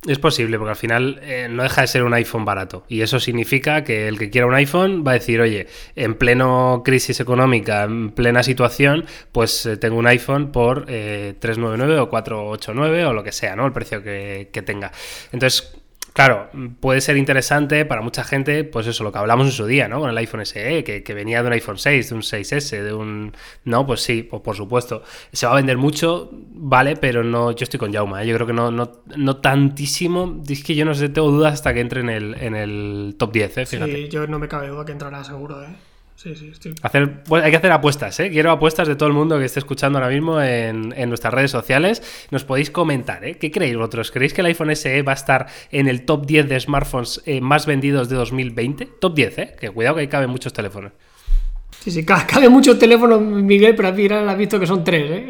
Es 0.07 0.19
posible, 0.19 0.59
porque 0.59 0.71
al 0.71 0.77
final 0.77 1.19
eh, 1.23 1.49
no 1.51 1.63
deja 1.63 1.81
de 1.81 1.87
ser 1.87 2.03
un 2.03 2.13
iPhone 2.13 2.45
barato. 2.45 2.85
Y 2.89 3.01
eso 3.01 3.19
significa 3.21 3.85
que 3.85 4.07
el 4.07 4.19
que 4.19 4.29
quiera 4.29 4.47
un 4.47 4.55
iPhone 4.55 5.03
va 5.07 5.13
a 5.13 5.15
decir, 5.15 5.41
oye, 5.41 5.67
en 5.97 6.15
pleno 6.15 6.83
crisis 6.85 7.21
económica, 7.21 7.85
en 7.85 8.11
plena 8.11 8.43
situación, 8.43 9.07
pues 9.33 9.65
eh, 9.65 9.79
tengo 9.79 9.97
un 9.97 10.07
iPhone 10.07 10.53
por 10.53 10.85
eh, 10.89 11.35
399 11.39 12.01
o 12.01 12.11
489 12.11 13.07
o 13.07 13.13
lo 13.15 13.25
que 13.25 13.33
sea, 13.33 13.57
¿no? 13.57 13.65
El 13.65 13.73
precio 13.73 14.03
que, 14.03 14.51
que 14.53 14.61
tenga. 14.61 14.93
Entonces, 15.33 15.75
Claro, 16.15 16.49
puede 16.79 17.01
ser 17.01 17.17
interesante 17.17 17.85
para 17.85 18.01
mucha 18.01 18.23
gente, 18.23 18.63
pues 18.63 18.87
eso, 18.87 19.03
lo 19.03 19.11
que 19.11 19.19
hablamos 19.19 19.49
en 19.49 19.53
su 19.53 19.67
día, 19.67 19.89
¿no? 19.89 19.99
Con 19.99 20.11
el 20.11 20.17
iPhone 20.17 20.47
SE, 20.47 20.85
que, 20.85 21.13
venía 21.13 21.43
de 21.43 21.49
un 21.49 21.53
iPhone 21.55 21.77
6, 21.77 22.09
de 22.09 22.15
un 22.15 22.23
6S, 22.23 22.83
de 22.85 22.95
un... 22.95 23.33
No, 23.65 23.85
pues 23.85 24.03
sí, 24.03 24.23
pues 24.23 24.41
por 24.41 24.55
supuesto. 24.55 25.03
Se 25.33 25.45
va 25.45 25.55
a 25.55 25.57
vender 25.57 25.77
mucho, 25.77 26.31
vale, 26.33 26.95
pero 26.95 27.25
no, 27.25 27.51
yo 27.51 27.65
estoy 27.65 27.81
con 27.81 27.93
Jauma, 27.93 28.23
¿eh? 28.23 28.29
yo 28.29 28.35
creo 28.37 28.47
que 28.47 28.53
no, 28.53 28.71
no, 28.71 29.03
no 29.17 29.37
tantísimo. 29.39 30.41
Es 30.49 30.63
que 30.63 30.77
yo 30.77 30.85
no 30.85 30.95
sé, 30.95 31.09
tengo 31.09 31.33
dudas 31.33 31.55
hasta 31.55 31.75
que 31.75 31.81
entre 31.81 32.03
en 32.03 32.11
el, 32.11 32.35
en 32.35 32.55
el 32.55 33.17
top 33.19 33.33
10, 33.33 33.59
¿eh? 33.59 33.67
Fíjate. 33.67 33.97
Sí, 33.97 34.09
yo 34.09 34.29
no 34.29 34.39
me 34.39 34.47
cabe 34.47 34.69
duda 34.69 34.85
que 34.85 34.93
entrará 34.93 35.25
seguro, 35.25 35.65
¿eh? 35.65 35.75
Hacer, 36.83 37.23
pues 37.25 37.45
hay 37.45 37.51
que 37.51 37.57
hacer 37.57 37.73
apuestas, 37.73 38.19
¿eh? 38.21 38.31
Quiero 38.31 38.51
apuestas 38.51 38.89
de 38.89 38.97
todo 38.97 39.09
el 39.09 39.15
mundo 39.15 39.39
que 39.39 39.45
esté 39.45 39.59
escuchando 39.59 39.99
ahora 39.99 40.11
mismo 40.11 40.41
en, 40.41 40.91
nuestras 41.09 41.35
redes 41.35 41.51
sociales. 41.51 42.03
Nos 42.31 42.45
podéis 42.45 42.71
comentar, 42.71 43.25
¿eh? 43.25 43.37
¿Qué 43.39 43.51
creéis 43.51 43.77
vosotros? 43.77 44.11
¿Creéis 44.11 44.33
que 44.33 44.41
el 44.41 44.47
iPhone 44.47 44.75
SE 44.75 45.03
va 45.03 45.13
a 45.13 45.17
estar 45.17 45.47
en 45.71 45.89
el 45.89 46.05
top 46.05 46.27
10 46.27 46.49
de 46.49 46.61
smartphones 46.61 47.23
eh, 47.27 47.41
más 47.41 47.67
vendidos 47.67 48.09
de 48.09 48.17
2020? 48.17 48.89
Top 49.01 49.15
10, 49.15 49.39
¿eh? 49.39 49.57
Que 49.61 49.71
cuidado 49.71 49.97
que 49.97 50.03
ahí 50.03 50.09
caben 50.09 50.31
muchos 50.31 50.53
teléfonos. 50.53 50.93
Sí, 51.85 51.91
sí, 51.91 52.03
cabe 52.03 52.49
mucho 52.49 52.79
teléfono, 52.79 53.21
Miguel, 53.21 53.75
pero 53.77 53.89
al 53.89 53.95
final 53.95 54.27
has 54.27 54.39
visto 54.39 54.59
que 54.59 54.67
son 54.67 54.83
tres, 54.83 55.05
¿eh? 55.05 55.29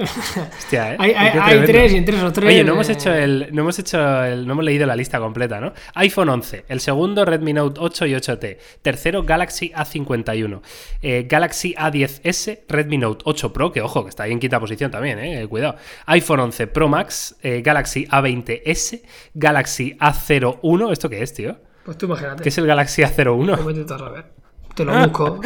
Hostia, 0.56 0.94
¿eh? 0.94 0.96
Hay, 1.00 1.64
tres 1.66 1.92
y 1.92 1.96
en 1.96 2.04
tres 2.04 2.22
o 2.22 2.32
tres. 2.32 2.48
Oye, 2.48 2.62
no 2.62 2.74
hemos 2.74 2.88
hecho 2.88 3.12
el. 3.12 3.48
No 3.50 3.62
hemos 3.62 3.76
hecho 3.80 4.22
el, 4.22 4.46
No 4.46 4.52
hemos 4.52 4.64
leído 4.64 4.86
la 4.86 4.94
lista 4.94 5.18
completa, 5.18 5.60
¿no? 5.60 5.72
iPhone 5.94 6.28
11. 6.28 6.66
El 6.68 6.78
segundo, 6.78 7.24
Redmi 7.24 7.54
Note 7.54 7.80
8 7.82 8.06
y 8.06 8.12
8T. 8.12 8.58
Tercero, 8.82 9.24
Galaxy 9.24 9.72
A51. 9.74 10.60
Eh, 11.02 11.26
Galaxy 11.28 11.74
A10S, 11.74 12.60
Redmi 12.68 12.98
Note 12.98 13.24
8 13.26 13.52
Pro, 13.52 13.72
que 13.72 13.80
ojo, 13.80 14.04
que 14.04 14.10
está 14.10 14.22
ahí 14.22 14.30
en 14.30 14.38
quinta 14.38 14.60
posición 14.60 14.92
también, 14.92 15.18
¿eh? 15.18 15.44
Cuidado. 15.48 15.74
iPhone 16.06 16.38
11 16.38 16.68
Pro 16.68 16.86
Max, 16.86 17.34
eh, 17.42 17.62
Galaxy 17.64 18.06
A20S, 18.06 19.02
Galaxy 19.34 19.96
A01. 19.98 20.92
¿Esto 20.92 21.10
qué 21.10 21.20
es, 21.20 21.34
tío? 21.34 21.56
Pues 21.84 21.98
tú 21.98 22.06
imagínate. 22.06 22.44
¿Qué 22.44 22.48
es 22.48 22.58
el 22.58 22.66
Galaxy 22.68 23.02
A01? 23.02 24.43
Te 24.74 24.84
lo 24.84 24.98
busco. 24.98 25.40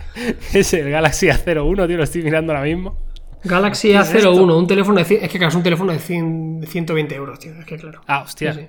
es 0.52 0.72
el 0.74 0.90
Galaxy 0.90 1.26
A01, 1.26 1.86
tío, 1.86 1.96
lo 1.96 2.04
estoy 2.04 2.22
mirando 2.22 2.52
ahora 2.52 2.64
mismo. 2.64 2.96
Galaxy 3.44 3.92
A01, 3.92 4.56
un 4.56 4.66
teléfono 4.66 5.02
de. 5.02 5.14
Es 5.16 5.30
que 5.30 5.38
claro, 5.38 5.48
es 5.48 5.54
un 5.54 5.62
teléfono 5.62 5.92
de 5.92 5.98
120 5.98 7.14
euros, 7.14 7.38
tío. 7.38 7.52
Es 7.58 7.64
que 7.64 7.76
claro. 7.76 8.00
Ah, 8.06 8.22
hostia. 8.22 8.68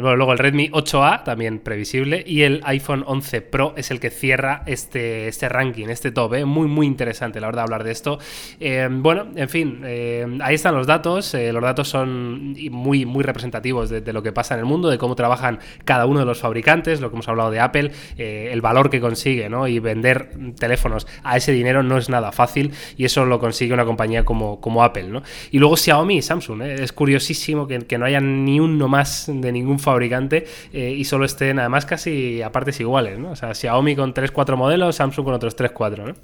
Bueno, 0.00 0.16
luego 0.16 0.32
el 0.32 0.38
Redmi 0.38 0.68
8A, 0.70 1.22
también 1.22 1.60
previsible, 1.60 2.24
y 2.26 2.42
el 2.42 2.60
iPhone 2.64 3.04
11 3.06 3.40
Pro 3.40 3.72
es 3.76 3.92
el 3.92 4.00
que 4.00 4.10
cierra 4.10 4.64
este, 4.66 5.28
este 5.28 5.48
ranking, 5.48 5.86
este 5.88 6.10
top. 6.10 6.34
¿eh? 6.34 6.44
Muy, 6.44 6.66
muy 6.66 6.86
interesante, 6.88 7.40
la 7.40 7.46
verdad, 7.46 7.62
hablar 7.62 7.84
de 7.84 7.92
esto. 7.92 8.18
Eh, 8.58 8.88
bueno, 8.90 9.28
en 9.36 9.48
fin, 9.48 9.80
eh, 9.84 10.26
ahí 10.42 10.56
están 10.56 10.74
los 10.74 10.88
datos. 10.88 11.34
los 11.34 11.62
datos 11.62 11.88
son 11.88 12.56
muy, 12.72 13.06
muy 13.06 13.22
representativos 13.22 13.90
de, 13.90 14.12
lo 14.12 14.24
que 14.24 14.32
pasa 14.32 14.54
en 14.54 14.60
el 14.60 14.66
mundo, 14.66 14.90
de 14.90 14.98
cómo 14.98 15.14
trabajan 15.14 15.60
cada 15.84 16.06
uno 16.06 16.18
de 16.18 16.26
los 16.26 16.40
fabricantes, 16.40 17.00
lo 17.00 17.10
que 17.10 17.14
hemos 17.14 17.28
hablado 17.28 17.52
de 17.52 17.60
Apple, 17.60 17.92
el 18.16 18.60
valor 18.60 18.90
que 18.90 19.00
consigue, 19.00 19.48
¿no? 19.48 19.68
Y 19.68 19.78
vender 19.78 20.30
teléfonos 20.58 21.06
a 21.22 21.36
ese 21.36 21.52
dinero 21.52 21.84
no 21.84 21.96
es 21.96 22.08
nada 22.08 22.32
fácil, 22.32 22.72
y 22.96 23.04
eso 23.04 23.24
lo 23.24 23.38
consigue 23.38 23.72
una 23.72 23.84
compañía 23.84 24.24
como, 24.24 24.60
como 24.60 24.82
Apple, 24.82 25.04
¿no? 25.04 25.22
Y 25.52 25.58
luego 25.60 25.76
Xiaomi 25.76 26.16
y 26.16 26.22
Samsung, 26.22 26.62
es 26.62 26.92
curiosísimo 26.92 27.68
que, 27.68 27.78
que 27.80 27.98
no 27.98 28.06
haya 28.06 28.20
ni 28.20 28.58
uno 28.58 28.88
más 28.88 29.28
de 29.44 29.52
ningún 29.52 29.78
fabricante 29.78 30.46
eh, 30.72 30.90
y 30.90 31.04
solo 31.04 31.24
estén 31.24 31.58
además 31.58 31.86
casi 31.86 32.42
a 32.42 32.50
partes 32.50 32.80
iguales, 32.80 33.18
¿no? 33.18 33.30
O 33.30 33.36
sea, 33.36 33.54
Xiaomi 33.54 33.94
con 33.94 34.12
3-4 34.12 34.56
modelos, 34.56 34.96
Samsung 34.96 35.24
con 35.24 35.34
otros 35.34 35.56
3-4, 35.56 35.98
¿no? 35.98 36.14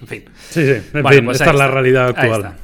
En 0.00 0.06
fin. 0.06 0.24
Sí, 0.50 0.64
sí, 0.64 0.82
en 0.92 1.06
fin, 1.06 1.24
pues 1.24 1.40
esta 1.40 1.50
es 1.50 1.56
la 1.56 1.68
realidad 1.68 2.08
actual. 2.08 2.54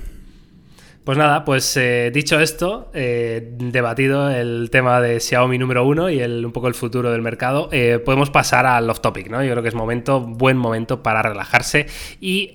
Pues 1.05 1.17
nada, 1.17 1.47
pues 1.47 1.79
eh, 1.79 2.11
dicho 2.13 2.39
esto, 2.41 2.91
eh, 2.93 3.55
debatido 3.57 4.29
el 4.29 4.69
tema 4.71 5.01
de 5.01 5.19
Xiaomi 5.19 5.57
número 5.57 5.87
uno 5.87 6.11
y 6.11 6.21
el, 6.21 6.45
un 6.45 6.53
poco 6.53 6.69
el 6.69 6.75
futuro 6.75 7.11
del 7.11 7.23
mercado, 7.23 7.71
eh, 7.73 7.99
podemos 8.05 8.29
pasar 8.29 8.67
al 8.67 8.89
off 8.91 9.01
topic, 9.01 9.31
¿no? 9.31 9.43
Yo 9.43 9.51
creo 9.53 9.63
que 9.63 9.71
es 9.71 9.75
momento, 9.75 10.21
buen 10.21 10.59
momento 10.59 11.03
para 11.03 11.23
relajarse. 11.23 11.87
Y 12.21 12.53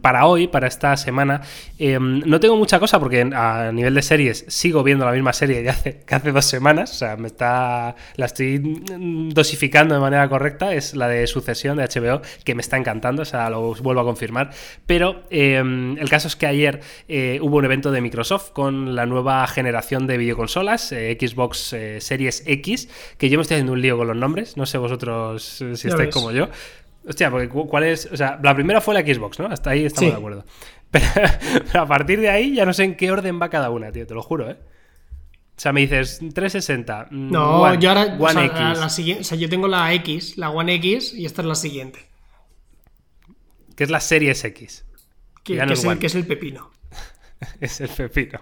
para 0.00 0.26
hoy, 0.26 0.48
para 0.48 0.66
esta 0.66 0.96
semana, 0.96 1.42
em, 1.78 2.20
no 2.20 2.40
tengo 2.40 2.56
mucha 2.56 2.80
cosa 2.80 2.98
porque 2.98 3.28
a 3.34 3.70
nivel 3.72 3.94
de 3.94 4.02
series 4.02 4.46
sigo 4.48 4.82
viendo 4.82 5.04
la 5.04 5.12
misma 5.12 5.34
serie 5.34 5.62
que 5.62 5.68
hace, 5.68 5.98
que 5.98 6.14
hace 6.14 6.32
dos 6.32 6.46
semanas. 6.46 6.90
O 6.92 6.94
sea, 6.94 7.16
me 7.16 7.26
está. 7.26 7.94
la 8.16 8.26
estoy 8.26 8.82
dosificando 9.32 9.94
de 9.94 10.00
manera 10.00 10.26
correcta. 10.30 10.72
Es 10.72 10.96
la 10.96 11.08
de 11.08 11.26
sucesión 11.26 11.76
de 11.76 11.84
HBO, 11.84 12.22
que 12.42 12.54
me 12.54 12.62
está 12.62 12.78
encantando. 12.78 13.22
O 13.22 13.26
sea, 13.26 13.50
lo 13.50 13.74
vuelvo 13.74 14.00
a 14.00 14.04
confirmar. 14.04 14.50
Pero 14.86 15.24
el 15.30 16.08
caso 16.08 16.28
es 16.28 16.36
que 16.36 16.46
ayer 16.46 16.80
hubo 17.42 17.58
un 17.58 17.66
evento 17.66 17.75
de 17.82 18.00
Microsoft 18.00 18.50
con 18.50 18.96
la 18.96 19.06
nueva 19.06 19.46
generación 19.46 20.06
de 20.06 20.16
videoconsolas, 20.16 20.92
eh, 20.92 21.16
Xbox 21.20 21.72
eh, 21.72 22.00
Series 22.00 22.42
X, 22.46 22.88
que 23.18 23.28
yo 23.28 23.38
me 23.38 23.42
estoy 23.42 23.56
haciendo 23.56 23.72
un 23.72 23.82
lío 23.82 23.96
con 23.96 24.08
los 24.08 24.16
nombres, 24.16 24.56
no 24.56 24.66
sé 24.66 24.78
vosotros 24.78 25.60
eh, 25.60 25.76
si 25.76 25.88
estáis 25.88 26.12
como 26.12 26.32
yo. 26.32 26.48
Hostia, 27.06 27.30
porque 27.30 27.48
cuál 27.48 27.84
es. 27.84 28.08
O 28.10 28.16
sea, 28.16 28.40
la 28.42 28.54
primera 28.54 28.80
fue 28.80 28.94
la 28.94 29.00
Xbox, 29.00 29.38
¿no? 29.38 29.46
Hasta 29.46 29.70
ahí 29.70 29.84
estamos 29.84 30.10
de 30.10 30.16
acuerdo. 30.16 30.44
Pero, 30.90 31.82
a 31.82 31.86
partir 31.86 32.20
de 32.20 32.30
ahí 32.30 32.54
ya 32.54 32.64
no 32.64 32.72
sé 32.72 32.84
en 32.84 32.96
qué 32.96 33.12
orden 33.12 33.40
va 33.40 33.48
cada 33.48 33.70
una, 33.70 33.92
tío, 33.92 34.06
te 34.06 34.14
lo 34.14 34.22
juro, 34.22 34.50
¿eh? 34.50 34.56
O 35.56 35.60
sea, 35.60 35.72
me 35.72 35.82
dices 35.82 36.18
360. 36.18 37.08
Mm, 37.10 37.30
no, 37.30 37.74
yo 37.74 37.90
ahora. 37.90 38.16
One 38.18 38.46
X. 38.46 38.58
La, 38.58 38.88
siguiente, 38.88 39.20
o 39.20 39.24
sea, 39.24 39.38
yo 39.38 39.48
tengo 39.48 39.68
la 39.68 39.92
X, 39.94 40.36
la 40.36 40.50
One 40.50 40.74
X, 40.74 41.14
y 41.14 41.26
esta 41.26 41.42
es 41.42 41.48
la 41.48 41.54
siguiente. 41.54 42.00
Que 43.76 43.84
es 43.84 43.90
la 43.90 44.00
Series 44.00 44.44
X. 44.44 44.84
que, 45.44 45.58
es, 45.58 45.86
que 46.00 46.06
es 46.06 46.14
el 46.14 46.26
pepino. 46.26 46.70
es 47.60 47.80
el 47.80 47.88
pepino. 47.88 48.40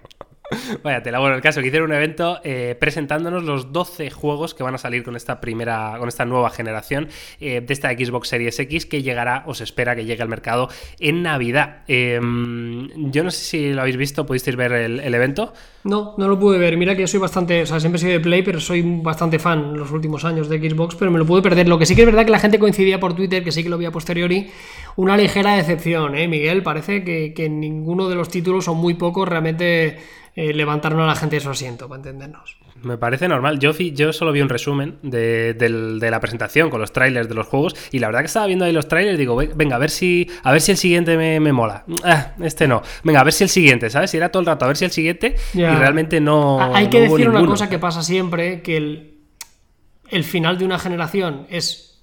Vaya 0.83 1.03
tela. 1.03 1.21
Bueno, 1.21 1.37
el 1.37 1.41
caso 1.41 1.63
que 1.63 1.69
hicieron 1.69 1.91
un 1.91 1.97
evento 1.97 2.39
eh, 2.45 2.77
presentándonos 2.79 3.45
los 3.45 3.73
12 3.73 4.11
juegos 4.11 4.53
que 4.53 4.63
van 4.63 4.75
a 4.75 4.79
salir 4.79 5.03
con 5.03 5.17
esta 5.17 5.41
primera, 5.41 5.97
con 5.99 6.07
esta 6.07 6.27
nueva 6.27 6.51
generación 6.51 7.09
eh, 7.41 7.63
de 7.63 7.73
esta 7.73 7.91
Xbox 7.93 8.29
Series 8.29 8.59
X 8.59 8.85
que 8.85 9.03
llegará, 9.03 9.45
o 9.47 9.55
se 9.55 9.65
espera 9.65 9.97
que 9.97 10.05
llegue 10.05 10.23
al 10.23 10.29
mercado 10.29 10.69
en 11.01 11.23
Navidad. 11.23 11.79
Em, 11.89 13.11
yo 13.11 13.25
no 13.25 13.31
sé 13.31 13.45
si 13.45 13.73
lo 13.73 13.81
habéis 13.81 13.97
visto, 13.97 14.27
pudisteis 14.27 14.55
ver 14.55 14.73
el, 14.73 15.15
evento. 15.15 15.55
No, 15.85 16.15
no 16.19 16.29
lo 16.29 16.39
pude 16.39 16.59
ver. 16.59 16.77
Mira 16.77 16.95
que 16.95 17.03
yo 17.03 17.09
soy 17.09 17.21
bastante, 17.21 17.63
o 17.63 17.67
sea, 17.67 17.81
siempre 17.81 17.97
he 17.97 18.01
sido 18.01 18.13
de 18.13 18.21
Play, 18.21 18.43
pero 18.43 18.61
soy 18.61 18.83
bastante 18.83 19.39
fan 19.39 19.77
los 19.79 19.91
últimos 19.93 20.27
años 20.27 20.51
de 20.51 20.59
Xbox, 20.59 20.95
pero 20.95 21.11
me 21.11 21.19
lo 21.19 21.25
pude 21.25 21.41
perder. 21.41 21.69
Lo 21.69 21.79
que 21.79 21.87
sí 21.87 21.95
que 21.95 22.03
es 22.03 22.07
verdad 22.07 22.27
que 22.27 22.31
la 22.31 22.39
gente 22.39 22.59
coincidía 22.59 23.01
por 23.01 23.15
Twitter, 23.15 23.43
que 23.45 23.53
sí 23.53 23.63
que 23.63 23.71
lo 23.71 23.79
vi 23.79 23.87
a 23.87 23.91
posteriori, 23.91 24.51
una 24.97 25.17
ligera 25.17 25.55
decepción, 25.55 26.15
¿eh, 26.15 26.29
Miguel? 26.29 26.63
Parece 26.63 27.03
que, 27.03 27.33
que 27.33 27.49
ninguno 27.49 28.11
de 28.11 28.15
los 28.15 28.29
títulos, 28.29 28.69
o 28.69 28.75
muy 28.75 28.95
pocos, 28.95 29.27
realmente 29.27 29.99
eh, 30.37 30.53
levantaron 30.53 31.01
a 31.01 31.07
la 31.07 31.15
gente 31.15 31.37
de 31.37 31.41
su 31.41 31.51
asiento, 31.51 31.89
para 31.89 31.99
entendernos. 31.99 32.57
Me 32.83 32.99
parece 32.99 33.29
normal. 33.29 33.61
Yo, 33.61 33.73
yo 33.73 34.13
solo 34.13 34.33
vi 34.33 34.41
un 34.41 34.49
resumen 34.49 34.99
de, 35.03 35.57
la 36.11 36.21
presentación 36.21 36.71
con 36.71 36.81
los 36.81 36.93
trailers 36.93 37.29
de 37.29 37.35
los 37.35 37.47
juegos 37.47 37.77
y 37.93 38.01
la 38.01 38.09
verdad 38.09 38.21
que 38.21 38.27
estaba 38.27 38.47
viendo 38.47 38.65
ahí 38.65 38.73
los 38.73 38.89
trailers 38.89 39.15
y 39.15 39.19
digo, 39.19 39.37
venga, 39.37 39.77
a 39.77 39.79
ver 39.79 39.91
si, 39.91 40.29
a 40.43 40.51
ver 40.51 40.61
si 40.61 40.73
el 40.73 40.77
siguiente 40.77 41.17
me, 41.17 41.53
mola. 41.53 41.85
Ah, 42.03 42.33
este 42.43 42.67
no. 42.67 42.83
Venga, 43.05 43.21
a 43.21 43.25
ver 43.25 43.33
si 43.33 43.45
el 43.45 43.51
siguiente, 43.51 43.91
¿sabes? 43.91 44.13
Y 44.15 44.17
era 44.17 44.31
todo 44.31 44.41
el 44.41 44.47
rato 44.47 44.65
a 44.65 44.69
ver 44.69 44.77
si 44.77 44.85
el 44.85 44.91
siguiente 44.91 45.37
y 45.55 45.61
realmente 45.65 46.21
no. 46.21 46.61
Hay 46.75 46.89
que 46.89 47.03
decir 47.03 47.29
una 47.29 47.47
cosa 47.47 47.69
que 47.69 47.79
pasa 47.79 48.03
siempre, 48.03 48.61
que 48.61 48.77
el, 48.77 49.19
el 50.11 50.25
final 50.25 50.59
de 50.59 50.65
una 50.65 50.79
generación 50.79 51.47
es 51.49 51.94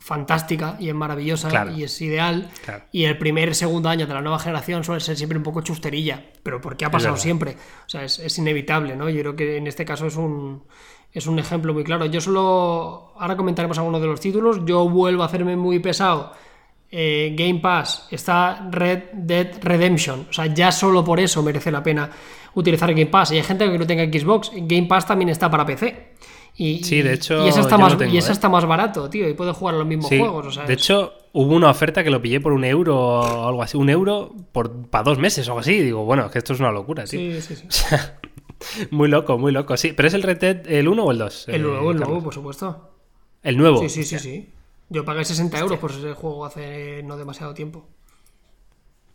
fantástica 0.00 0.76
y 0.78 0.88
es 0.88 0.94
maravillosa 0.94 1.72
y 1.72 1.82
es 1.82 2.00
ideal. 2.00 2.50
Y 2.92 3.04
el 3.04 3.16
primer, 3.18 3.54
segundo 3.54 3.88
año 3.88 4.06
de 4.06 4.14
la 4.14 4.20
nueva 4.20 4.38
generación 4.38 4.84
suele 4.84 5.00
ser 5.00 5.16
siempre 5.16 5.38
un 5.38 5.44
poco 5.44 5.62
chusterilla, 5.62 6.22
pero 6.42 6.60
porque 6.60 6.84
ha 6.84 6.90
pasado 6.90 7.16
siempre. 7.16 7.52
O 7.86 7.88
sea, 7.88 8.04
es, 8.04 8.38
inevitable, 8.38 8.96
¿no? 8.96 9.08
Yo 9.08 9.20
creo 9.20 9.36
que 9.36 9.56
en 9.56 9.66
este 9.66 9.84
caso 9.84 10.06
es 10.06 10.16
un, 10.16 10.64
es 11.12 11.26
un 11.26 11.38
ejemplo 11.38 11.72
muy 11.72 11.84
claro. 11.84 12.06
Yo 12.06 12.20
solo, 12.20 13.14
ahora 13.18 13.36
comentaremos 13.36 13.78
algunos 13.78 14.00
de 14.00 14.06
los 14.06 14.20
títulos, 14.20 14.64
yo 14.64 14.88
vuelvo 14.88 15.22
a 15.22 15.26
hacerme 15.26 15.56
muy 15.56 15.78
pesado. 15.78 16.32
Eh, 16.90 17.34
Game 17.36 17.60
Pass 17.60 18.08
está 18.10 18.66
Red 18.70 19.10
Dead 19.12 19.58
Redemption, 19.60 20.26
o 20.30 20.32
sea, 20.32 20.46
ya 20.46 20.72
solo 20.72 21.04
por 21.04 21.20
eso 21.20 21.42
merece 21.42 21.70
la 21.70 21.82
pena 21.82 22.10
utilizar 22.54 22.90
Game 22.90 23.06
Pass. 23.06 23.32
Y 23.32 23.36
hay 23.36 23.42
gente 23.42 23.70
que 23.70 23.78
no 23.78 23.86
tenga 23.86 24.04
Xbox, 24.04 24.50
Game 24.54 24.86
Pass 24.86 25.06
también 25.06 25.28
está 25.28 25.50
para 25.50 25.66
PC. 25.66 26.14
Y, 26.60 26.82
sí, 26.82 27.02
de 27.02 27.12
hecho. 27.12 27.44
Y 27.44 27.50
ese 27.50 27.60
está, 27.60 27.78
más, 27.78 27.96
y 28.00 28.18
ese 28.18 28.30
¿eh? 28.30 28.32
está 28.32 28.48
más 28.48 28.66
barato, 28.66 29.08
tío. 29.08 29.28
Y 29.28 29.34
puedes 29.34 29.56
jugar 29.56 29.76
los 29.76 29.86
mismos 29.86 30.08
juegos. 30.08 30.66
de 30.66 30.74
hecho, 30.74 31.14
hubo 31.32 31.54
una 31.54 31.70
oferta 31.70 32.02
que 32.02 32.10
lo 32.10 32.20
pillé 32.20 32.40
por 32.40 32.52
un 32.52 32.64
euro 32.64 32.98
o 32.98 33.48
algo 33.48 33.62
así. 33.62 33.76
Un 33.76 33.88
euro 33.88 34.34
por, 34.50 34.88
para 34.88 35.04
dos 35.04 35.18
meses 35.18 35.46
o 35.46 35.52
algo 35.52 35.60
así. 35.60 35.78
digo, 35.78 36.04
bueno, 36.04 36.28
que 36.32 36.38
esto 36.38 36.54
es 36.54 36.58
una 36.60 36.72
locura, 36.72 37.04
tío. 37.04 37.40
Sí, 37.40 37.54
muy 38.90 39.08
loco, 39.08 39.38
muy 39.38 39.52
loco. 39.52 39.76
Sí, 39.76 39.92
pero 39.92 40.08
es 40.08 40.14
el 40.14 40.24
Red 40.24 40.38
Dead 40.38 40.66
el 40.66 40.88
1 40.88 41.04
o 41.04 41.12
el 41.12 41.18
2? 41.18 41.48
El 41.48 41.64
1 41.64 41.90
el 41.92 41.96
nuevo, 41.96 42.22
por 42.24 42.34
supuesto. 42.34 42.90
¿El 43.44 43.56
nuevo? 43.56 43.78
Sí, 43.78 43.88
sí, 43.88 44.02
sí, 44.02 44.18
sí. 44.18 44.48
Yo 44.88 45.04
pagué 45.04 45.24
60 45.24 45.60
euros 45.60 45.78
por 45.78 45.92
ese 45.92 46.12
juego 46.14 46.44
hace 46.44 47.04
no 47.04 47.16
demasiado 47.16 47.54
tiempo. 47.54 47.86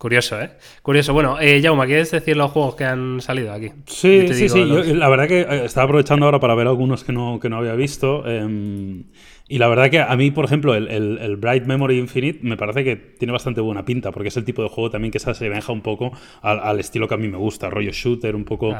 Curioso, 0.04 0.42
¿eh? 0.42 0.50
Curioso. 0.82 1.14
Bueno, 1.14 1.38
eh, 1.40 1.62
Jauma, 1.64 1.86
¿quieres 1.86 2.12
decir 2.12 2.36
los 2.36 2.52
juegos 2.52 2.76
que 2.76 2.84
han 2.84 3.22
salido 3.22 3.54
aquí? 3.54 3.72
Sí, 3.86 4.28
sí, 4.34 4.50
sí. 4.50 4.66
la 4.66 5.08
verdad 5.08 5.30
que 5.30 5.40
eh, 5.40 5.64
estaba 5.64 5.86
aprovechando 5.86 6.26
ahora 6.26 6.42
para 6.42 6.56
ver 6.56 6.68
algunos 6.68 7.06
que 7.06 7.14
no, 7.14 7.40
que 7.40 7.48
no 7.48 7.56
había 7.56 7.74
visto. 7.74 8.28
Em, 8.28 9.06
Y 9.54 9.60
la 9.60 9.68
verdad 9.68 9.92
que 9.92 10.00
a 10.00 10.16
mí, 10.16 10.32
por 10.32 10.46
ejemplo, 10.46 10.74
el, 10.74 10.88
el, 10.90 11.36
Bright 11.36 11.68
Memory 11.68 12.00
Infinite 12.00 12.40
me 12.42 12.58
parece 12.58 12.84
que 12.84 12.96
tiene 12.96 13.32
bastante 13.32 13.62
buena 13.62 13.86
pinta, 13.86 14.12
porque 14.12 14.30
es 14.30 14.38
el 14.38 14.46
tipo 14.46 14.64
de 14.64 14.70
juego 14.70 14.90
también 14.90 15.12
que 15.12 15.20
se 15.20 15.30
asemeja 15.30 15.72
un 15.72 15.82
poco 15.82 16.12
al, 16.42 16.80
estilo 16.80 17.08
que 17.08 17.14
a 17.14 17.18
mí 17.18 17.28
me 17.28 17.38
gusta, 17.38 17.70
rollo 17.70 17.92
shooter, 17.92 18.36
un 18.36 18.46
poco... 18.46 18.76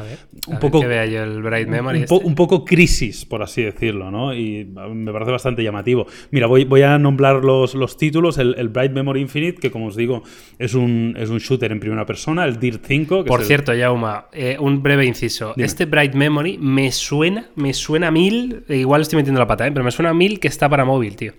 un 0.48 0.60
poco 0.60 0.82
que 0.82 0.88
vea 0.88 1.06
yo 1.06 1.22
el 1.22 1.44
Bright 1.44 1.68
Memory. 1.68 1.98
Un, 2.00 2.04
este. 2.06 2.16
un, 2.16 2.34
poco 2.34 2.66
crisis, 2.66 3.24
por 3.24 3.44
así 3.44 3.62
decirlo, 3.62 4.10
¿no? 4.10 4.34
Y 4.34 4.66
me 4.66 5.14
parece 5.14 5.30
bastante 5.30 5.62
llamativo. 5.62 6.08
Mira, 6.32 6.48
voy, 6.48 6.66
voy 6.66 6.82
a 6.82 6.98
nombrar 6.98 7.44
los, 7.46 7.76
los 7.76 7.96
títulos. 7.96 8.40
El, 8.40 8.70
Bright 8.70 8.94
Memory 8.94 9.22
Infinite, 9.22 9.60
que 9.60 9.70
como 9.70 9.86
os 9.86 9.96
digo, 9.96 10.24
es 10.58 10.74
un, 10.74 11.16
es 11.20 11.30
un 11.30 11.38
shooter 11.38 11.72
en 11.72 11.80
primera 11.80 12.08
persona, 12.08 12.46
el 12.46 12.60
DIR 12.60 12.80
5. 12.84 13.26
por 13.26 13.44
cierto, 13.44 13.76
Yauma, 13.76 14.26
eh, 14.34 14.58
un 14.60 14.82
breve 14.82 15.06
inciso. 15.06 15.54
Este 15.56 15.86
Bright 15.86 16.16
Memory 16.16 16.58
me 16.58 16.92
suena, 16.92 17.52
me 17.54 17.76
suena 17.76 18.08
a 18.08 18.12
mil, 18.12 18.64
igual 18.70 19.02
estoy 19.04 19.18
metiendo 19.18 19.40
la 19.40 19.46
pata, 19.46 19.68
¿eh? 19.68 19.72
pero 19.72 19.86
me 19.86 19.92
suena 19.92 20.10
a 20.10 20.16
mil 20.16 20.40
que 20.40 20.48
está 20.48 20.63
para 20.70 20.86
móvil, 20.86 21.16
tío. 21.16 21.34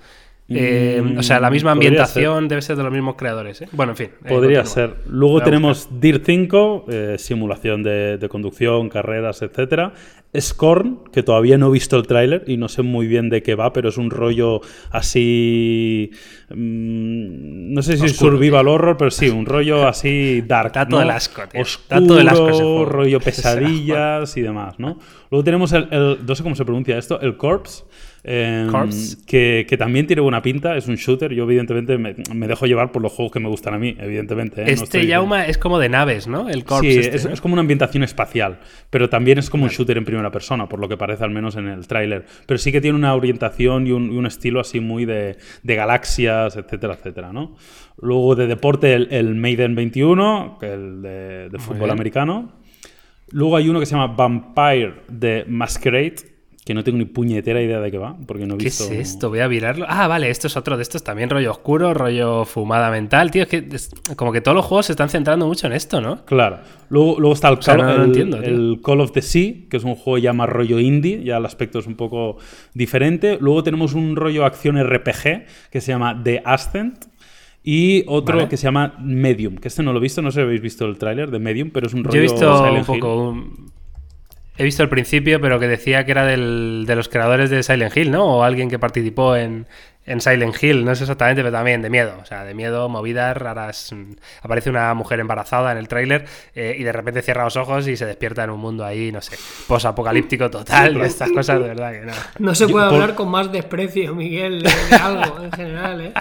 Eh, 0.46 1.02
o 1.16 1.22
sea, 1.22 1.40
la 1.40 1.50
misma 1.50 1.72
ambientación 1.72 2.48
debe 2.48 2.60
ser 2.60 2.76
de 2.76 2.82
los 2.82 2.92
mismos 2.92 3.14
creadores. 3.16 3.62
¿eh? 3.62 3.68
Bueno, 3.72 3.92
en 3.92 3.96
fin. 3.96 4.10
Eh, 4.24 4.28
Podría 4.28 4.64
ser. 4.66 4.96
Luego 5.08 5.40
tenemos 5.42 5.88
DIR 6.00 6.22
5, 6.24 6.86
simulación 7.16 7.82
de, 7.82 8.26
conducción, 8.28 8.88
carreras, 8.88 9.40
etcétera. 9.42 9.94
Scorn, 10.38 11.04
que 11.12 11.22
todavía 11.22 11.56
no 11.58 11.68
he 11.68 11.72
visto 11.72 11.96
el 11.96 12.08
tráiler 12.08 12.42
y 12.48 12.56
no 12.56 12.68
sé 12.68 12.82
muy 12.82 13.06
bien 13.06 13.30
de 13.30 13.42
qué 13.44 13.54
va, 13.54 13.72
pero 13.72 13.88
es 13.88 13.96
un 13.96 14.10
rollo 14.10 14.60
así... 14.90 16.10
Mm, 16.50 17.72
no 17.72 17.82
sé 17.82 17.96
si 17.96 18.06
es 18.06 18.16
survival 18.16 18.66
horror, 18.66 18.96
pero 18.96 19.12
sí, 19.12 19.28
un 19.28 19.46
rollo 19.46 19.86
así 19.88 20.42
dark. 20.42 20.66
Está 20.66 20.88
todo 20.88 21.02
el 21.02 21.10
asco, 21.10 21.42
tío. 21.46 21.62
Oscuro, 21.62 22.28
asco 22.28 22.84
rollo 22.84 23.20
pesadillas 23.24 24.36
y 24.36 24.42
demás, 24.42 24.78
¿no? 24.78 24.98
Luego 25.30 25.44
tenemos 25.44 25.72
el, 25.72 25.86
el, 25.92 26.18
no 26.26 26.34
sé 26.34 26.42
cómo 26.42 26.56
se 26.56 26.64
pronuncia 26.64 26.98
esto, 26.98 27.20
el 27.20 27.36
Corpse, 27.36 27.84
Em, 28.26 28.72
que, 29.26 29.66
que, 29.68 29.76
también 29.76 30.06
tiene 30.06 30.22
buena 30.22 30.40
pinta, 30.40 30.78
es 30.78 30.88
un 30.88 30.94
shooter. 30.94 31.34
Yo, 31.34 31.44
evidentemente, 31.44 31.98
me, 31.98 32.46
dejo 32.48 32.64
llevar 32.64 32.90
por 32.90 33.02
los 33.02 33.12
juegos 33.12 33.30
que 33.30 33.38
me 33.38 33.50
gustan 33.50 33.74
a 33.74 33.78
mí, 33.78 33.94
evidentemente. 34.00 34.62
¿eh? 34.62 34.64
Este 34.68 35.06
Yauma 35.06 35.46
es 35.46 35.58
como 35.58 35.78
de 35.78 35.90
naves, 35.90 36.26
¿no? 36.26 36.48
El 36.48 36.64
Corps. 36.64 36.80
Sí, 36.80 36.98
este, 37.00 37.30
es, 37.30 37.40
como 37.42 37.52
una 37.52 37.60
ambientación 37.60 38.02
espacial, 38.02 38.60
pero 38.88 39.10
también 39.10 39.36
es 39.36 39.50
como 39.50 39.64
un 39.64 39.70
shooter 39.70 39.98
en 39.98 40.06
primera 40.06 40.30
persona, 40.30 40.66
por 40.70 40.80
lo 40.80 40.88
que 40.88 40.96
parece 40.96 41.22
al 41.22 41.32
menos 41.32 41.56
en 41.56 41.68
el 41.68 41.86
tráiler. 41.86 42.24
Pero 42.46 42.56
sí 42.56 42.72
que 42.72 42.80
tiene 42.80 42.96
una 42.96 43.14
orientación 43.14 43.86
y 43.86 43.92
un, 43.92 44.24
estilo 44.24 44.58
así 44.58 44.80
muy 44.80 45.04
de, 45.04 45.36
de, 45.62 45.74
galaxias, 45.74 46.56
etcétera, 46.56 46.94
etcétera, 46.94 47.30
¿no? 47.30 47.56
Luego 48.00 48.36
de 48.36 48.46
deporte, 48.46 48.94
el, 48.94 49.34
Maiden 49.34 49.74
21, 49.74 50.56
que 50.58 50.72
el 50.72 51.02
de, 51.02 51.48
de 51.50 51.58
fútbol 51.58 51.90
americano. 51.90 52.52
Luego 53.32 53.58
hay 53.58 53.68
uno 53.68 53.80
que 53.80 53.86
se 53.86 53.94
llama 53.94 54.14
Vampire 54.14 54.94
de 55.08 55.44
Masquerade 55.46 56.33
que 56.64 56.72
no 56.72 56.82
tengo 56.82 56.96
ni 56.96 57.04
puñetera 57.04 57.60
idea 57.60 57.78
de 57.78 57.90
qué 57.90 57.98
va, 57.98 58.16
porque 58.26 58.46
no 58.46 58.54
he 58.54 58.56
visto... 58.56 58.88
¿Qué 58.88 59.00
es 59.00 59.10
esto? 59.10 59.28
Voy 59.28 59.40
a 59.40 59.48
virarlo. 59.48 59.84
Ah, 59.86 60.08
vale, 60.08 60.30
esto 60.30 60.46
es 60.46 60.56
otro 60.56 60.78
de 60.78 60.82
estos 60.82 61.04
también, 61.04 61.28
rollo 61.28 61.50
oscuro, 61.50 61.92
rollo 61.92 62.46
fumada 62.46 62.90
mental, 62.90 63.30
tío. 63.30 63.42
Es 63.42 63.48
que 63.48 63.68
como 64.16 64.32
que 64.32 64.40
todos 64.40 64.54
los 64.54 64.64
juegos 64.64 64.86
se 64.86 64.92
están 64.92 65.10
centrando 65.10 65.46
mucho 65.46 65.66
en 65.66 65.74
esto, 65.74 66.00
¿no? 66.00 66.24
Claro. 66.24 66.60
Luego, 66.88 67.16
luego 67.18 67.34
está 67.34 67.50
el, 67.50 67.58
Call, 68.82 69.00
of 69.00 69.12
the 69.12 69.20
Sea, 69.20 69.52
que 69.68 69.76
es 69.76 69.84
un 69.84 69.94
juego 69.94 70.16
ya 70.16 70.32
más 70.32 70.48
rollo 70.48 70.80
indie, 70.80 71.22
ya 71.22 71.36
el 71.36 71.44
aspecto 71.44 71.80
es 71.80 71.86
un 71.86 71.96
poco 71.96 72.38
diferente. 72.72 73.36
Luego 73.40 73.62
tenemos 73.62 73.92
un 73.92 74.16
rollo 74.16 74.46
acción 74.46 74.82
RPG 74.82 75.44
que 75.70 75.80
se 75.82 75.92
llama 75.92 76.18
The 76.24 76.42
Ascent. 76.46 77.06
Y 77.66 78.04
otro 78.08 78.46
que 78.48 78.58
se 78.58 78.64
llama 78.64 78.94
Medium, 79.00 79.56
que 79.56 79.68
este 79.68 79.82
no 79.82 79.94
lo 79.94 79.98
he 79.98 80.02
visto, 80.02 80.20
no 80.20 80.30
sé 80.30 80.40
si 80.40 80.42
habéis 80.42 80.60
visto 80.60 80.84
el 80.84 80.98
tráiler 80.98 81.30
de 81.30 81.38
Medium, 81.38 81.70
pero 81.70 81.86
es 81.86 81.94
un 81.94 82.04
rollo 82.04 82.14
Yo 82.14 82.20
he 82.20 82.22
visto 82.22 82.62
un 82.62 82.84
poco... 82.84 83.36
He 84.56 84.62
visto 84.62 84.82
el 84.82 84.88
principio, 84.88 85.40
pero 85.40 85.58
que 85.58 85.66
decía 85.66 86.04
que 86.04 86.12
era 86.12 86.24
del, 86.24 86.84
de 86.86 86.94
los 86.94 87.08
creadores 87.08 87.50
de 87.50 87.62
Silent 87.62 87.96
Hill, 87.96 88.10
¿no? 88.10 88.24
O 88.24 88.42
alguien 88.44 88.70
que 88.70 88.78
participó 88.78 89.34
en, 89.34 89.66
en 90.06 90.20
Silent 90.20 90.62
Hill, 90.62 90.84
no 90.84 90.94
sé 90.94 91.04
exactamente, 91.04 91.42
pero 91.42 91.50
también 91.50 91.82
de 91.82 91.90
miedo. 91.90 92.16
O 92.20 92.24
sea, 92.24 92.44
de 92.44 92.54
miedo, 92.54 92.88
movidas 92.88 93.36
raras. 93.36 93.94
Aparece 94.42 94.70
una 94.70 94.92
mujer 94.94 95.20
embarazada 95.20 95.72
en 95.72 95.78
el 95.78 95.88
tráiler 95.88 96.26
eh, 96.54 96.76
y 96.78 96.84
de 96.84 96.92
repente 96.92 97.22
cierra 97.22 97.44
los 97.44 97.56
ojos 97.56 97.88
y 97.88 97.96
se 97.96 98.06
despierta 98.06 98.44
en 98.44 98.50
un 98.50 98.60
mundo 98.60 98.84
ahí, 98.84 99.10
no 99.10 99.20
sé, 99.20 99.36
posapocalíptico 99.66 100.50
total. 100.50 101.00
estas 101.00 101.30
cosas 101.32 101.60
de 101.60 101.68
verdad 101.68 101.92
que 101.92 102.00
no. 102.02 102.12
No 102.38 102.54
se 102.54 102.68
puede 102.68 102.86
hablar 102.86 103.14
con 103.14 103.30
más 103.30 103.50
desprecio, 103.50 104.14
Miguel, 104.14 104.62
de 104.62 104.96
algo 104.96 105.42
en 105.42 105.52
general, 105.52 106.00
¿eh? 106.00 106.12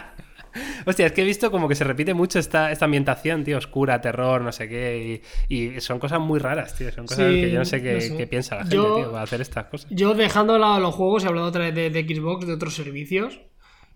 Hostia, 0.86 1.08
es 1.08 1.12
que 1.12 1.22
he 1.22 1.26
visto 1.26 1.52
como 1.52 1.68
que 1.68 1.76
se 1.76 1.84
repite 1.84 2.14
mucho 2.14 2.40
esta, 2.40 2.72
esta 2.72 2.86
ambientación, 2.86 3.44
tío, 3.44 3.58
oscura, 3.58 4.02
terror, 4.02 4.42
no 4.42 4.52
sé 4.52 4.68
qué. 4.68 5.22
Y, 5.50 5.82
son 5.82 6.00
cosas 6.00 6.20
muy 6.20 6.40
raras, 6.40 6.76
tío. 6.76 6.92
Son 6.92 7.06
cosas 7.06 7.28
que 7.32 7.52
yo 7.52 7.60
no 7.60 7.66
sé 7.66 7.82
qué, 7.82 8.28
piensa 8.28 8.56
la 8.56 8.62
gente, 8.62 8.76
tío, 8.76 9.12
para 9.12 9.24
hacer 9.24 9.42
estas 9.42 9.66
cosas. 9.66 9.90
Yo, 9.90 10.14
dejando 10.14 10.54
de 10.54 10.60
lado 10.60 10.80
los 10.80 10.96
juegos 10.96 11.24
y 11.24 11.28
hablando 11.28 11.50
otra 11.50 11.70
vez 11.70 11.94
de, 11.94 12.04
Xbox, 12.04 12.48
de 12.48 12.54
otros 12.54 12.76
servicios, 12.76 13.40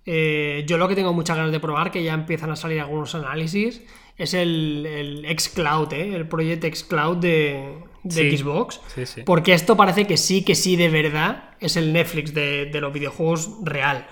eh, 0.05 0.63
yo 0.67 0.77
lo 0.77 0.87
que 0.87 0.95
tengo 0.95 1.13
muchas 1.13 1.37
ganas 1.37 1.51
de 1.51 1.59
probar, 1.59 1.91
que 1.91 2.03
ya 2.03 2.13
empiezan 2.13 2.51
a 2.51 2.55
salir 2.55 2.79
algunos 2.79 3.13
análisis, 3.15 3.81
es 4.17 4.33
el, 4.33 4.85
el 4.85 5.39
xCloud, 5.39 5.93
¿eh? 5.93 6.15
el 6.15 6.27
proyecto 6.27 6.67
xCloud 6.67 7.17
de, 7.17 7.77
de 8.03 8.37
Xbox. 8.37 8.81
Porque 9.25 9.53
esto 9.53 9.77
parece 9.77 10.07
que 10.07 10.17
sí, 10.17 10.43
que 10.43 10.55
sí, 10.55 10.75
de 10.75 10.89
verdad, 10.89 11.51
es 11.59 11.77
el 11.77 11.93
Netflix 11.93 12.33
de, 12.33 12.65
de 12.65 12.81
los 12.81 12.93
videojuegos 12.93 13.51
real. 13.63 14.07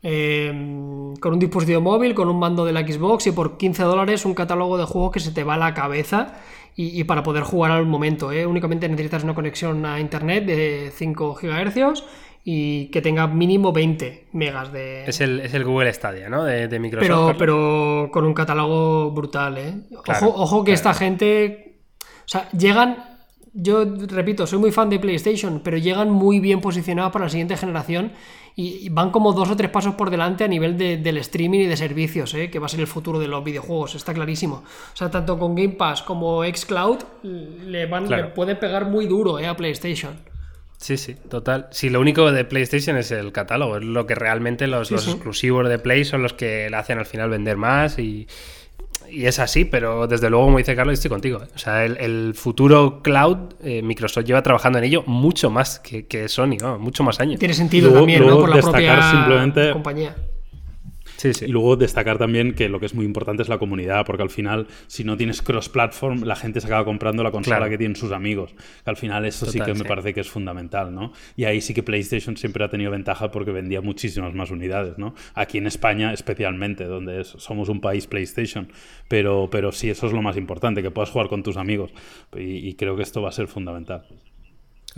Em, 0.00 1.16
con 1.16 1.32
un 1.32 1.38
dispositivo 1.40 1.80
móvil, 1.80 2.14
con 2.14 2.28
un 2.28 2.38
mando 2.38 2.64
de 2.64 2.72
la 2.72 2.86
Xbox 2.86 3.26
y 3.26 3.32
por 3.32 3.56
15 3.56 3.82
dólares 3.82 4.24
un 4.24 4.34
catálogo 4.34 4.78
de 4.78 4.84
juegos 4.84 5.10
que 5.10 5.20
se 5.20 5.32
te 5.32 5.42
va 5.42 5.54
a 5.54 5.58
la 5.58 5.74
cabeza 5.74 6.34
y, 6.76 7.02
para 7.02 7.24
poder 7.24 7.42
jugar 7.42 7.72
al 7.72 7.86
momento. 7.86 8.30
¿eh? 8.30 8.46
Únicamente 8.46 8.88
necesitas 8.88 9.24
una 9.24 9.34
conexión 9.34 9.84
a 9.84 9.98
internet 9.98 10.44
de 10.46 10.92
5 10.94 11.36
GHz 11.42 12.04
y 12.44 12.86
que 12.92 13.02
tenga 13.02 13.26
mínimo 13.26 13.72
20 13.72 14.28
megas 14.32 14.72
de... 14.72 15.04
Es 15.04 15.20
el, 15.20 15.40
es 15.40 15.52
el 15.54 15.64
Google 15.64 15.92
Stadia, 15.92 16.28
¿no? 16.28 16.44
De, 16.44 16.78
Microsoft. 16.78 17.08
Pero, 17.08 17.34
pero, 17.36 18.10
con 18.12 18.24
un 18.24 18.32
catálogo 18.32 19.10
brutal, 19.10 19.58
¿eh? 19.58 19.74
ojo, 20.22 20.62
que 20.62 20.72
esta 20.72 20.94
gente... 20.94 21.80
O 22.00 22.28
sea, 22.28 22.48
llegan 22.50 23.18
yo 23.60 23.84
repito, 23.84 24.46
soy 24.46 24.58
muy 24.58 24.70
fan 24.70 24.88
de 24.88 25.00
PlayStation, 25.00 25.60
pero 25.64 25.78
llegan 25.78 26.10
muy 26.10 26.38
bien 26.38 26.60
posicionados 26.60 27.12
para 27.12 27.24
la 27.24 27.30
siguiente 27.30 27.56
generación 27.56 28.12
y 28.60 28.88
van 28.88 29.12
como 29.12 29.32
dos 29.32 29.48
o 29.50 29.56
tres 29.56 29.70
pasos 29.70 29.94
por 29.94 30.10
delante 30.10 30.42
a 30.42 30.48
nivel 30.48 30.76
del 30.76 31.16
streaming 31.18 31.60
y 31.60 31.66
de 31.66 31.76
servicios, 31.76 32.34
¿eh? 32.34 32.50
que 32.50 32.58
va 32.58 32.66
a 32.66 32.68
ser 32.68 32.80
el 32.80 32.88
futuro 32.88 33.20
de 33.20 33.28
los 33.28 33.44
videojuegos, 33.44 33.94
está 33.94 34.12
clarísimo. 34.12 34.64
O 34.92 34.96
sea, 34.96 35.08
tanto 35.12 35.38
con 35.38 35.54
Game 35.54 35.74
Pass 35.74 36.02
como 36.02 36.42
Xcloud 36.42 36.98
le, 37.22 37.86
van, 37.86 38.10
le 38.10 38.24
pueden 38.24 38.58
pegar 38.58 38.86
muy 38.86 39.06
duro 39.06 39.38
¿eh? 39.38 39.46
a 39.46 39.56
PlayStation. 39.56 40.16
Sí, 40.76 40.96
sí, 40.96 41.14
total. 41.14 41.68
Sí, 41.70 41.88
lo 41.88 42.00
único 42.00 42.32
de 42.32 42.44
PlayStation 42.44 42.96
es 42.96 43.12
el 43.12 43.30
catálogo, 43.30 43.76
es 43.76 43.84
lo 43.84 44.08
que 44.08 44.16
realmente 44.16 44.66
los, 44.66 44.90
exclusivos 44.90 45.68
de 45.68 45.78
Play 45.78 46.04
son 46.04 46.24
los 46.24 46.32
que 46.32 46.68
le 46.68 46.76
hacen 46.76 46.98
al 46.98 47.06
final 47.06 47.30
vender 47.30 47.56
más 47.56 48.00
y, 48.00 48.26
y 49.10 49.26
es 49.26 49.38
así, 49.38 49.64
pero 49.64 50.06
desde 50.06 50.30
luego, 50.30 50.46
como 50.46 50.58
dice 50.58 50.74
Carlos, 50.76 50.94
estoy 50.94 51.08
contigo. 51.08 51.40
¿eh? 51.42 51.48
O 51.54 51.58
sea, 51.58 51.84
el, 51.84 52.34
futuro 52.34 53.00
cloud, 53.02 53.54
eh, 53.62 53.82
Microsoft 53.82 54.24
lleva 54.24 54.42
trabajando 54.42 54.78
en 54.78 54.84
ello 54.84 55.02
mucho 55.06 55.50
más 55.50 55.80
que, 55.80 56.28
Sony, 56.28 56.56
mucho 56.78 57.02
más 57.02 57.20
años. 57.20 57.38
Tiene 57.38 57.54
sentido 57.54 57.92
también, 57.92 58.26
¿no? 58.26 58.40
Por 58.40 58.54
la 58.54 58.60
propia 58.60 59.10
simplemente... 59.10 59.72
compañía. 59.72 60.14
Y 61.22 61.48
luego 61.48 61.76
destacar 61.76 62.18
también 62.18 62.54
que 62.54 62.68
lo 62.68 62.78
que 62.78 62.86
es 62.86 62.94
muy 62.94 63.04
importante 63.04 63.42
es 63.42 63.48
la 63.48 63.58
comunidad, 63.58 64.04
porque 64.06 64.22
al 64.22 64.30
final, 64.30 64.66
si 64.86 65.04
no 65.04 65.16
tienes 65.16 65.42
cross-platform, 65.42 66.22
la 66.22 66.36
gente 66.36 66.60
se 66.60 66.66
acaba 66.66 66.84
comprando 66.84 67.22
la 67.22 67.30
consola 67.30 67.68
que 67.68 67.78
tienen 67.78 67.96
sus 67.96 68.12
amigos. 68.12 68.54
al 68.84 68.96
final 68.96 69.24
eso 69.24 69.46
sí 69.46 69.60
que 69.60 69.74
me 69.74 69.84
parece 69.84 70.14
que 70.14 70.20
es 70.20 70.28
fundamental, 70.28 70.94
¿no? 70.94 71.12
Y 71.36 71.44
ahí 71.44 71.60
sí 71.60 71.74
que 71.74 71.82
PlayStation 71.82 72.36
siempre 72.36 72.64
ha 72.64 72.68
tenido 72.68 72.90
ventaja 72.90 73.30
porque 73.30 73.50
vendía 73.50 73.80
muchísimas 73.80 74.34
más 74.34 74.50
unidades, 74.50 74.98
¿no? 74.98 75.14
Aquí 75.34 75.58
en 75.58 75.66
España 75.66 76.12
especialmente, 76.12 76.84
donde 76.84 77.24
somos 77.24 77.68
un 77.68 77.80
país 77.80 78.06
PlayStation. 78.06 78.68
Pero, 79.08 79.48
pero 79.50 79.72
sí, 79.72 79.90
eso 79.90 80.06
es 80.06 80.12
lo 80.12 80.22
más 80.22 80.36
importante, 80.36 80.82
que 80.82 80.90
puedas 80.90 81.10
jugar 81.10 81.28
con 81.28 81.42
tus 81.42 81.56
amigos. 81.56 81.92
y 82.36 82.74
creo 82.74 82.96
que 82.96 83.02
esto 83.02 83.22
va 83.22 83.30
a 83.30 83.32
ser 83.32 83.48
fundamental. 83.48 84.04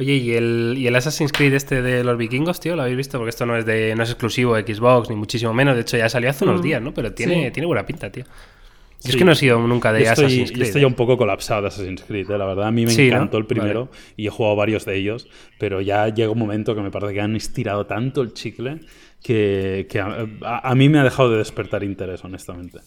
Oye, 0.00 0.14
¿y 0.14 0.32
el, 0.32 0.76
¿y 0.78 0.86
el 0.86 0.96
Assassin's 0.96 1.30
Creed 1.30 1.52
este 1.52 1.82
de 1.82 2.02
los 2.02 2.16
vikingos, 2.16 2.58
tío? 2.58 2.74
¿Lo 2.74 2.80
habéis 2.80 2.96
visto? 2.96 3.18
Porque 3.18 3.28
esto 3.28 3.44
no 3.44 3.54
es 3.54 3.66
de 3.66 3.94
no 3.94 4.02
es 4.02 4.08
exclusivo 4.08 4.54
de 4.54 4.62
Xbox, 4.62 5.10
ni 5.10 5.14
muchísimo 5.14 5.52
menos. 5.52 5.74
De 5.74 5.82
hecho, 5.82 5.98
ya 5.98 6.08
salió 6.08 6.30
hace 6.30 6.44
unos 6.44 6.60
mm. 6.60 6.62
días, 6.62 6.80
¿no? 6.80 6.94
Pero 6.94 7.12
tiene, 7.12 7.50
tiene 7.50 7.66
buena 7.66 7.84
pinta, 7.84 8.10
tío. 8.10 8.24
es 9.04 9.14
que 9.14 9.26
no 9.26 9.32
he 9.32 9.36
sido 9.36 9.58
nunca 9.58 9.92
de 9.92 10.08
Assassin's 10.08 10.52
Creed. 10.52 10.68
estoy 10.68 10.80
ya 10.80 10.86
un 10.86 10.94
poco 10.94 11.18
colapsado 11.18 11.60
de 11.60 11.68
Assassin's 11.68 12.02
Creed, 12.04 12.30
¿eh? 12.30 12.38
la 12.38 12.46
verdad. 12.46 12.68
A 12.68 12.70
mí 12.70 12.86
me 12.86 12.94
encantó 12.94 13.36
el 13.36 13.44
primero 13.44 13.90
y 14.16 14.26
he 14.26 14.30
jugado 14.30 14.56
varios 14.56 14.86
de 14.86 14.96
ellos, 14.96 15.28
pero 15.58 15.82
ya 15.82 16.08
llega 16.08 16.30
un 16.30 16.38
momento 16.38 16.74
que 16.74 16.80
me 16.80 16.90
parece 16.90 17.12
que 17.12 17.20
han 17.20 17.36
estirado 17.36 17.84
tanto 17.84 18.22
el 18.22 18.32
chicle 18.32 18.80
que, 19.22 19.86
a, 20.42 20.74
mí 20.76 20.88
me 20.88 20.98
ha 20.98 21.04
dejado 21.04 21.30
de 21.30 21.36
despertar 21.36 21.84
interés, 21.84 22.24
honestamente. 22.24 22.78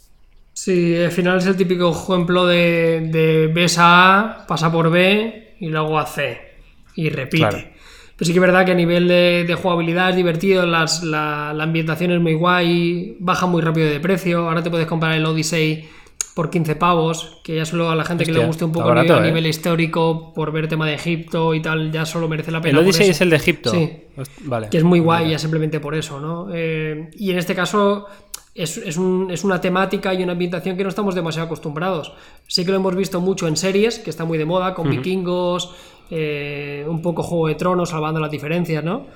Sí, 0.54 0.96
al 0.96 1.12
final 1.12 1.38
es 1.38 1.46
el 1.46 1.58
típico 1.58 1.92
ejemplo 1.92 2.48
de, 2.48 3.08
de 3.12 3.52
ves 3.54 3.78
a 3.78 4.40
A, 4.42 4.48
pasa 4.48 4.72
por 4.72 4.90
B 4.90 5.58
y 5.60 5.70
luego 5.70 6.00
a 6.00 6.08
C 6.08 6.53
y 6.96 7.10
repite. 7.10 7.74
Pero 8.16 8.28
sí 8.28 8.32
que 8.34 8.38
es 8.38 8.42
verdad 8.42 8.66
que 8.66 8.72
a 8.72 8.76
nivel 8.76 9.08
de, 9.08 9.58
jugabilidad 9.62 10.12
es 10.12 10.16
divertido, 10.16 10.66
las, 10.66 11.04
la, 11.04 11.50
ambientación 11.52 12.12
es 12.12 12.22
muy 12.22 12.36
guay, 12.36 13.18
baja 13.20 13.48
muy 13.48 13.62
rápido 13.62 13.90
de 13.90 14.00
precio. 14.00 14.48
Ahora 14.48 14.62
te 14.62 14.70
puedes 14.70 14.86
comprar 14.88 15.14
el 15.14 15.26
Odyssey 15.26 15.90
por 16.36 16.50
15 16.50 16.76
pavos, 16.76 17.42
que 17.44 17.56
ya 17.56 17.66
solo 17.66 17.90
a 17.90 17.96
la 17.96 18.06
gente 18.06 18.24
que 18.26 18.32
le 18.32 18.46
guste 18.46 18.66
un 18.66 18.72
poco 18.72 18.88
barato, 18.88 19.14
a 19.14 19.18
nivel, 19.18 19.24
¿eh? 19.26 19.32
nivel 19.32 19.48
histórico, 19.48 20.32
por 20.34 20.52
ver 20.52 20.68
tema 20.68 20.88
de 20.88 20.96
Egipto 20.96 21.54
y 21.54 21.62
tal, 21.62 21.92
ya 21.92 22.06
solo 22.06 22.28
merece 22.28 22.52
la 22.52 22.58
El 22.58 22.64
pena. 22.64 22.78
por 22.78 22.84
Odyssey 22.86 23.10
es 23.10 23.22
el 23.22 23.30
de 23.30 23.36
Egipto. 23.36 23.72
Sí. 23.72 23.92
Vale. 24.42 24.70
Que 24.70 24.78
es 24.78 24.84
muy 24.84 25.00
guay 25.00 25.32
ya 25.32 25.40
simplemente 25.40 25.80
por 25.80 25.94
eso, 25.96 26.20
¿no? 26.20 26.48
Eh, 26.54 27.10
y 27.18 27.32
en 27.32 27.38
este 27.38 27.54
caso 27.56 28.08
es, 28.56 28.78
es 28.78 28.98
un- 28.98 29.30
es 29.32 29.44
una 29.44 29.60
temática 29.62 30.14
y 30.14 30.24
una 30.24 30.32
ambientación 30.34 30.76
que 30.78 30.84
no 30.84 30.90
estamos 30.90 31.14
demasiado 31.16 31.48
acostumbrados. 31.48 32.14
Sí 32.48 32.64
que 32.66 32.72
lo 32.72 32.78
hemos 32.78 32.96
visto 32.96 33.20
mucho 33.22 33.48
en 33.48 33.56
series, 33.58 34.00
que 34.00 34.10
está 34.10 34.26
muy 34.26 34.38
de 34.38 34.46
moda, 34.46 34.74
con 34.74 34.90
vikingos, 34.90 35.76
eh, 36.16 36.86
un 36.88 37.02
poco 37.02 37.24
Juego 37.24 37.48
de 37.48 37.56
Tronos, 37.56 37.90
salvando 37.90 38.20
las 38.20 38.30
diferencias, 38.30 38.84
¿no? 38.84 39.08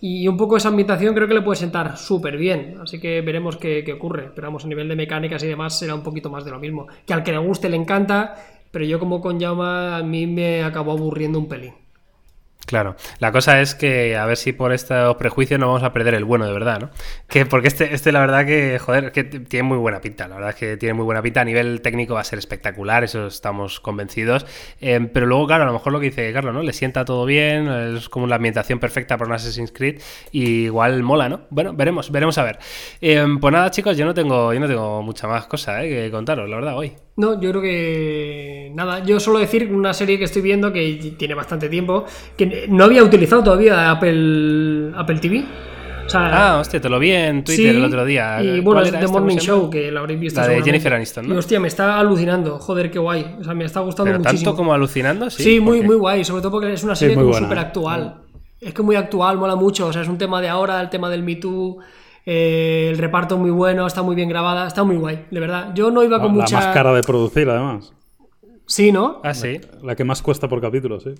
Y 0.00 0.26
un 0.28 0.36
poco 0.36 0.56
esa 0.56 0.68
ambientación 0.68 1.14
creo 1.14 1.28
que 1.28 1.34
le 1.34 1.42
puede 1.42 1.58
sentar 1.58 1.96
súper 1.98 2.38
bien. 2.38 2.76
Así 2.80 2.98
que 3.00 3.20
veremos 3.20 3.56
qué, 3.56 3.82
qué 3.84 3.92
ocurre. 3.92 4.30
Pero 4.34 4.46
vamos, 4.46 4.64
a 4.64 4.68
nivel 4.68 4.88
de 4.88 4.96
mecánicas 4.96 5.42
y 5.42 5.48
demás 5.48 5.78
será 5.78 5.94
un 5.94 6.02
poquito 6.02 6.30
más 6.30 6.44
de 6.44 6.52
lo 6.52 6.58
mismo. 6.58 6.86
Que 7.04 7.12
al 7.12 7.22
que 7.22 7.32
le 7.32 7.38
guste 7.38 7.68
le 7.68 7.76
encanta, 7.76 8.34
pero 8.70 8.84
yo 8.84 8.98
como 8.98 9.20
con 9.20 9.38
Llama 9.38 9.98
a 9.98 10.02
mí 10.02 10.26
me 10.26 10.62
acabó 10.62 10.92
aburriendo 10.92 11.38
un 11.38 11.48
pelín. 11.48 11.74
Claro, 12.68 12.96
la 13.18 13.32
cosa 13.32 13.62
es 13.62 13.74
que 13.74 14.14
a 14.18 14.26
ver 14.26 14.36
si 14.36 14.52
por 14.52 14.74
estos 14.74 15.16
prejuicios 15.16 15.58
no 15.58 15.68
vamos 15.68 15.82
a 15.84 15.94
perder 15.94 16.12
el 16.12 16.24
bueno 16.24 16.44
de 16.44 16.52
verdad, 16.52 16.78
¿no? 16.78 16.90
Que 17.26 17.46
porque 17.46 17.68
este, 17.68 17.94
este 17.94 18.12
la 18.12 18.20
verdad 18.20 18.44
que, 18.44 18.78
joder, 18.78 19.10
que 19.10 19.24
tiene 19.24 19.62
muy 19.62 19.78
buena 19.78 20.02
pinta, 20.02 20.28
la 20.28 20.34
verdad 20.34 20.50
es 20.50 20.56
que 20.56 20.76
tiene 20.76 20.92
muy 20.92 21.06
buena 21.06 21.22
pinta, 21.22 21.40
a 21.40 21.44
nivel 21.46 21.80
técnico 21.80 22.12
va 22.12 22.20
a 22.20 22.24
ser 22.24 22.38
espectacular, 22.38 23.04
eso 23.04 23.26
estamos 23.26 23.80
convencidos, 23.80 24.44
Eh, 24.82 25.00
pero 25.14 25.24
luego, 25.24 25.46
claro, 25.46 25.62
a 25.62 25.66
lo 25.66 25.72
mejor 25.72 25.94
lo 25.94 25.98
que 25.98 26.10
dice 26.10 26.30
Carlos, 26.30 26.52
¿no? 26.52 26.62
Le 26.62 26.74
sienta 26.74 27.06
todo 27.06 27.24
bien, 27.24 27.68
es 27.68 28.10
como 28.10 28.26
la 28.26 28.36
ambientación 28.36 28.78
perfecta 28.78 29.16
para 29.16 29.28
un 29.28 29.34
Assassin's 29.34 29.72
Creed, 29.72 30.02
y 30.30 30.64
igual 30.64 31.02
mola, 31.02 31.30
¿no? 31.30 31.40
Bueno, 31.48 31.72
veremos, 31.72 32.10
veremos 32.10 32.36
a 32.36 32.44
ver. 32.44 32.58
Eh, 33.00 33.24
pues 33.40 33.50
nada, 33.50 33.70
chicos, 33.70 33.96
yo 33.96 34.04
no 34.04 34.12
tengo, 34.12 34.52
yo 34.52 34.60
no 34.60 34.68
tengo 34.68 35.02
mucha 35.02 35.26
más 35.26 35.46
cosa 35.46 35.82
¿eh? 35.82 35.88
que 35.88 36.10
contaros, 36.10 36.50
la 36.50 36.56
verdad, 36.56 36.76
hoy. 36.76 36.92
No, 37.16 37.40
yo 37.40 37.50
creo 37.50 37.62
que 37.62 38.70
nada, 38.74 39.02
yo 39.04 39.18
solo 39.18 39.40
decir 39.40 39.72
una 39.72 39.92
serie 39.92 40.18
que 40.18 40.24
estoy 40.24 40.40
viendo 40.40 40.72
que 40.72 41.14
tiene 41.18 41.34
bastante 41.34 41.68
tiempo, 41.68 42.04
que 42.36 42.57
no 42.68 42.84
había 42.84 43.02
utilizado 43.04 43.42
todavía 43.44 43.90
Apple, 43.90 44.92
Apple 44.96 45.18
TV. 45.18 45.44
O 46.06 46.10
sea, 46.10 46.54
Ah, 46.54 46.58
hostia, 46.58 46.80
te 46.80 46.88
lo 46.88 46.98
vi 46.98 47.10
en 47.12 47.44
Twitter 47.44 47.72
sí, 47.72 47.76
el 47.78 47.84
otro 47.84 48.04
día. 48.04 48.42
Y 48.42 48.62
¿Cuál 48.62 48.82
bueno, 48.82 48.96
es 48.98 49.04
The 49.04 49.06
Morning? 49.12 49.36
Show, 49.36 49.68
que 49.68 49.92
la 49.92 50.00
habréis 50.00 50.18
visto. 50.18 50.40
La 50.40 50.48
de. 50.48 50.62
Jennifer 50.62 50.94
Aniston, 50.94 51.28
¿no? 51.28 51.34
Y 51.34 51.38
hostia, 51.38 51.60
me 51.60 51.68
está 51.68 51.98
alucinando, 51.98 52.58
joder, 52.58 52.90
qué 52.90 52.98
guay. 52.98 53.36
O 53.40 53.44
sea, 53.44 53.52
me 53.54 53.66
está 53.66 53.80
gustando 53.80 54.08
Pero 54.10 54.18
muchísimo. 54.20 54.50
tanto 54.50 54.56
como 54.56 54.72
alucinando, 54.72 55.28
sí. 55.28 55.42
Sí, 55.42 55.60
muy, 55.60 55.82
muy 55.82 55.96
guay, 55.96 56.24
sobre 56.24 56.40
todo 56.40 56.52
porque 56.52 56.72
es 56.72 56.82
una 56.82 56.96
serie 56.96 57.14
buena, 57.14 57.38
súper 57.38 57.58
actual. 57.58 58.22
Es 58.58 58.72
que 58.72 58.82
muy 58.82 58.96
actual, 58.96 59.36
mola 59.36 59.54
mucho. 59.54 59.86
O 59.88 59.92
sea, 59.92 60.00
es 60.02 60.08
un 60.08 60.16
tema 60.16 60.40
de 60.40 60.48
ahora, 60.48 60.80
el 60.80 60.88
tema 60.88 61.10
del 61.10 61.22
Me 61.22 61.36
Too. 61.36 61.78
eh, 62.24 62.88
el 62.90 62.96
reparto 62.98 63.36
muy 63.36 63.50
bueno, 63.50 63.86
está 63.86 64.02
muy 64.02 64.16
bien 64.16 64.28
grabada, 64.30 64.66
está 64.66 64.84
muy 64.84 64.96
guay, 64.96 65.26
de 65.30 65.40
verdad. 65.40 65.72
Yo 65.74 65.90
no 65.90 66.02
iba 66.02 66.18
con 66.20 66.28
la 66.36 66.42
mucha. 66.44 66.56
más 66.56 66.66
cara 66.74 66.92
de 66.94 67.02
producir, 67.02 67.48
además. 67.50 67.92
Sí, 68.66 68.92
¿no? 68.92 69.20
Ah, 69.24 69.34
sí. 69.34 69.60
La 69.82 69.94
que 69.94 70.04
más 70.04 70.20
cuesta 70.22 70.48
por 70.48 70.60
capítulo, 70.60 71.00
sí. 71.00 71.14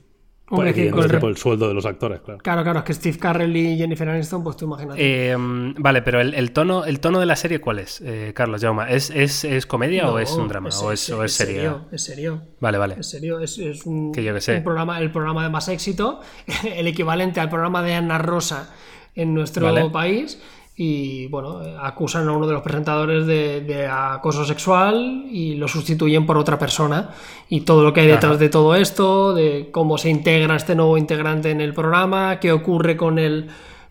Hombre, 0.51 0.73
Pues, 0.73 0.91
con 0.91 1.11
el 1.15 1.19
por 1.21 1.29
el 1.31 1.37
sueldo 1.37 1.69
de 1.69 1.75
los 1.75 1.85
actores, 1.85 2.21
claro. 2.21 2.41
Claro, 2.43 2.63
claro, 2.63 2.79
es 2.79 2.85
que 2.87 2.95
Steve 2.95 3.19
Carell 3.19 3.55
y 3.55 3.77
Jennifer 3.77 4.09
Aniston, 4.09 4.43
pues 4.43 4.57
tú 4.57 4.65
imagínate. 4.65 4.99
Eh, 5.33 5.37
vale, 5.39 6.01
pero 6.03 6.21
el, 6.21 6.33
el 6.35 6.53
tono, 6.53 6.85
el 6.87 7.01
tono 7.01 7.21
de 7.21 7.27
la 7.27 7.37
serie, 7.37 7.61
¿cuál 7.61 7.81
es, 7.81 8.01
eh, 8.01 8.33
Carlos 8.35 8.61
Jauma? 8.63 8.89
¿Es, 8.91 9.11
es, 9.11 9.45
es 9.45 9.67
comedia 9.67 10.11
o 10.11 10.19
es 10.19 10.31
un 10.33 10.49
drama? 10.49 10.71
¿O 10.83 10.91
es, 10.93 11.11
o 11.11 11.23
es 11.23 11.33
serie? 11.35 11.55
serio, 11.57 11.81
es 11.93 12.03
serio. 12.03 12.43
Vale, 12.61 12.79
vale. 12.79 12.97
Es 12.99 13.11
serio, 13.11 13.41
es, 13.41 13.59
es 13.59 13.85
un, 13.85 14.13
Que 14.13 14.25
yo 14.25 14.33
que 14.33 14.41
sé. 14.41 14.57
un 14.57 14.65
programa, 14.65 14.99
el 15.01 15.11
programa 15.11 15.43
de 15.43 15.51
más 15.51 15.69
éxito, 15.69 16.21
el 16.77 16.87
equivalente 16.87 17.41
al 17.41 17.51
programa 17.51 17.83
de 17.83 17.95
Ana 17.95 18.17
Rosa 18.19 18.71
en 19.15 19.35
nuestro 19.35 19.67
Vale. 19.67 19.91
país. 19.91 20.41
Y 20.81 21.27
bueno, 21.27 21.61
acusan 21.83 22.29
a 22.29 22.33
uno 22.33 22.47
de 22.47 22.53
los 22.53 22.63
presentadores 22.63 23.27
de, 23.27 23.63
de 23.63 23.89
acoso 23.89 24.45
sexual 24.45 25.25
y 25.29 25.57
lo 25.57 25.67
sustituyen 25.67 26.25
por 26.25 26.39
otra 26.39 26.57
persona. 26.57 27.11
Y 27.49 27.63
todo 27.63 27.83
lo 27.83 27.93
que 27.93 28.03
hay 28.03 28.07
detrás 28.07 28.35
Ajá. 28.35 28.41
de 28.41 28.49
todo 28.49 28.77
esto, 28.77 29.35
de 29.35 29.71
cómo 29.73 29.99
se 29.99 30.09
integra 30.09 30.55
este 30.55 30.77
nuevo 30.77 30.97
integrante 30.97 31.51
en 31.51 31.61
el 31.61 31.75
programa, 31.75 32.39
qué 32.39 32.53
ocurre 32.53 32.97
con 32.97 33.19
el 33.19 33.49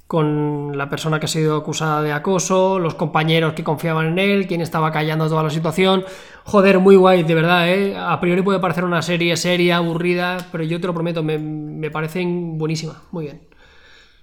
con 0.07 0.77
la 0.77 0.89
persona 0.89 1.19
que 1.19 1.25
ha 1.25 1.27
sido 1.27 1.57
acusada 1.57 2.01
de 2.01 2.13
acoso, 2.13 2.79
los 2.79 2.95
compañeros 2.95 3.51
que 3.51 3.65
confiaban 3.65 4.07
en 4.07 4.19
él, 4.19 4.47
quién 4.47 4.61
estaba 4.61 4.89
callando 4.89 5.27
toda 5.27 5.43
la 5.43 5.49
situación. 5.49 6.05
Joder, 6.45 6.79
muy 6.79 6.95
guay, 6.95 7.23
de 7.23 7.35
verdad, 7.35 7.69
¿eh? 7.69 7.97
A 7.97 8.17
priori 8.21 8.41
puede 8.41 8.59
parecer 8.59 8.85
una 8.85 9.01
serie 9.01 9.35
seria, 9.35 9.75
aburrida, 9.75 10.37
pero 10.49 10.63
yo 10.63 10.79
te 10.79 10.87
lo 10.87 10.93
prometo, 10.93 11.21
me, 11.21 11.37
me 11.37 11.91
parecen 11.91 12.57
buenísima, 12.57 13.01
muy 13.11 13.25
bien. 13.25 13.56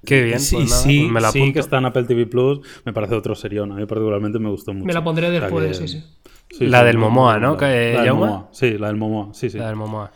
Qué 0.05 0.23
bien. 0.23 0.41
Sí, 0.41 0.57
pues 0.57 0.71
nada, 0.71 0.83
sí, 0.83 1.01
pues 1.01 1.13
me 1.13 1.21
la 1.21 1.31
sí 1.33 1.39
apunto. 1.39 1.55
que 1.55 1.61
está 1.61 1.79
en 1.79 1.85
Apple 1.87 2.05
TV 2.05 2.27
Plus, 2.27 2.61
me 2.85 2.93
parece 2.93 3.15
otro 3.15 3.35
serión. 3.35 3.73
A 3.73 3.77
mí 3.77 3.87
particularmente 3.87 4.39
me 4.39 4.51
gustó 4.51 4.73
mucho. 4.73 4.87
Me 4.87 4.93
la 4.93 5.03
pondré 5.05 5.27
O 5.29 5.31
sea 5.31 5.41
después, 5.41 5.67
que- 5.69 5.75
sí, 5.75 5.89
sí. 5.89 6.05
sí, 6.51 6.67
La 6.67 6.81
sí, 6.81 6.85
del 6.87 6.99
Momoa. 6.99 7.39
¿no? 7.39 7.57
Que- 7.57 7.93
La 7.95 8.03
del? 8.03 8.15
Momoa, 8.15 8.49
Sí, 8.53 8.79
la 8.79 8.87
del 8.89 8.97
Momoa, 8.97 9.35
sí, 9.35 9.51
sí. 9.51 9.59
La 9.59 9.67
del 9.69 9.77
Momoa. 9.77 10.11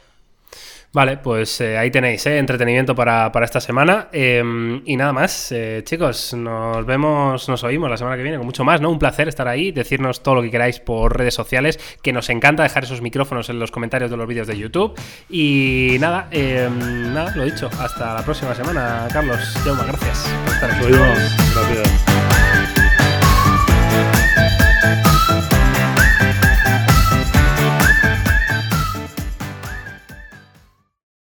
Vale, 0.90 1.18
pues 1.18 1.60
eh, 1.60 1.76
ahí 1.76 1.90
tenéis, 1.90 2.24
¿eh? 2.26 2.38
entretenimiento 2.38 2.94
para, 2.94 3.30
para 3.30 3.44
esta 3.44 3.60
semana. 3.60 4.08
Eh, 4.10 4.42
y 4.86 4.96
nada 4.96 5.12
más, 5.12 5.52
eh, 5.52 5.82
chicos, 5.84 6.32
nos 6.32 6.86
vemos, 6.86 7.46
nos 7.46 7.62
oímos 7.62 7.90
la 7.90 7.98
semana 7.98 8.16
que 8.16 8.22
viene 8.22 8.38
con 8.38 8.46
mucho 8.46 8.64
más, 8.64 8.80
¿no? 8.80 8.90
Un 8.90 8.98
placer 8.98 9.28
estar 9.28 9.46
ahí, 9.48 9.70
decirnos 9.70 10.22
todo 10.22 10.36
lo 10.36 10.42
que 10.42 10.50
queráis 10.50 10.80
por 10.80 11.16
redes 11.16 11.34
sociales, 11.34 11.78
que 12.02 12.12
nos 12.12 12.30
encanta 12.30 12.62
dejar 12.62 12.84
esos 12.84 13.02
micrófonos 13.02 13.50
en 13.50 13.58
los 13.58 13.70
comentarios 13.70 14.10
de 14.10 14.16
los 14.16 14.26
vídeos 14.26 14.46
de 14.46 14.56
YouTube. 14.56 14.98
Y 15.28 15.98
nada, 16.00 16.28
eh, 16.30 16.68
nada, 16.70 17.36
lo 17.36 17.44
dicho, 17.44 17.68
hasta 17.78 18.14
la 18.14 18.24
próxima 18.24 18.54
semana, 18.54 19.08
Carlos. 19.12 19.40
Jauma, 19.64 19.84
gracias 19.84 20.26
por 20.44 20.54
estar 20.54 20.70
aquí. 20.70 22.07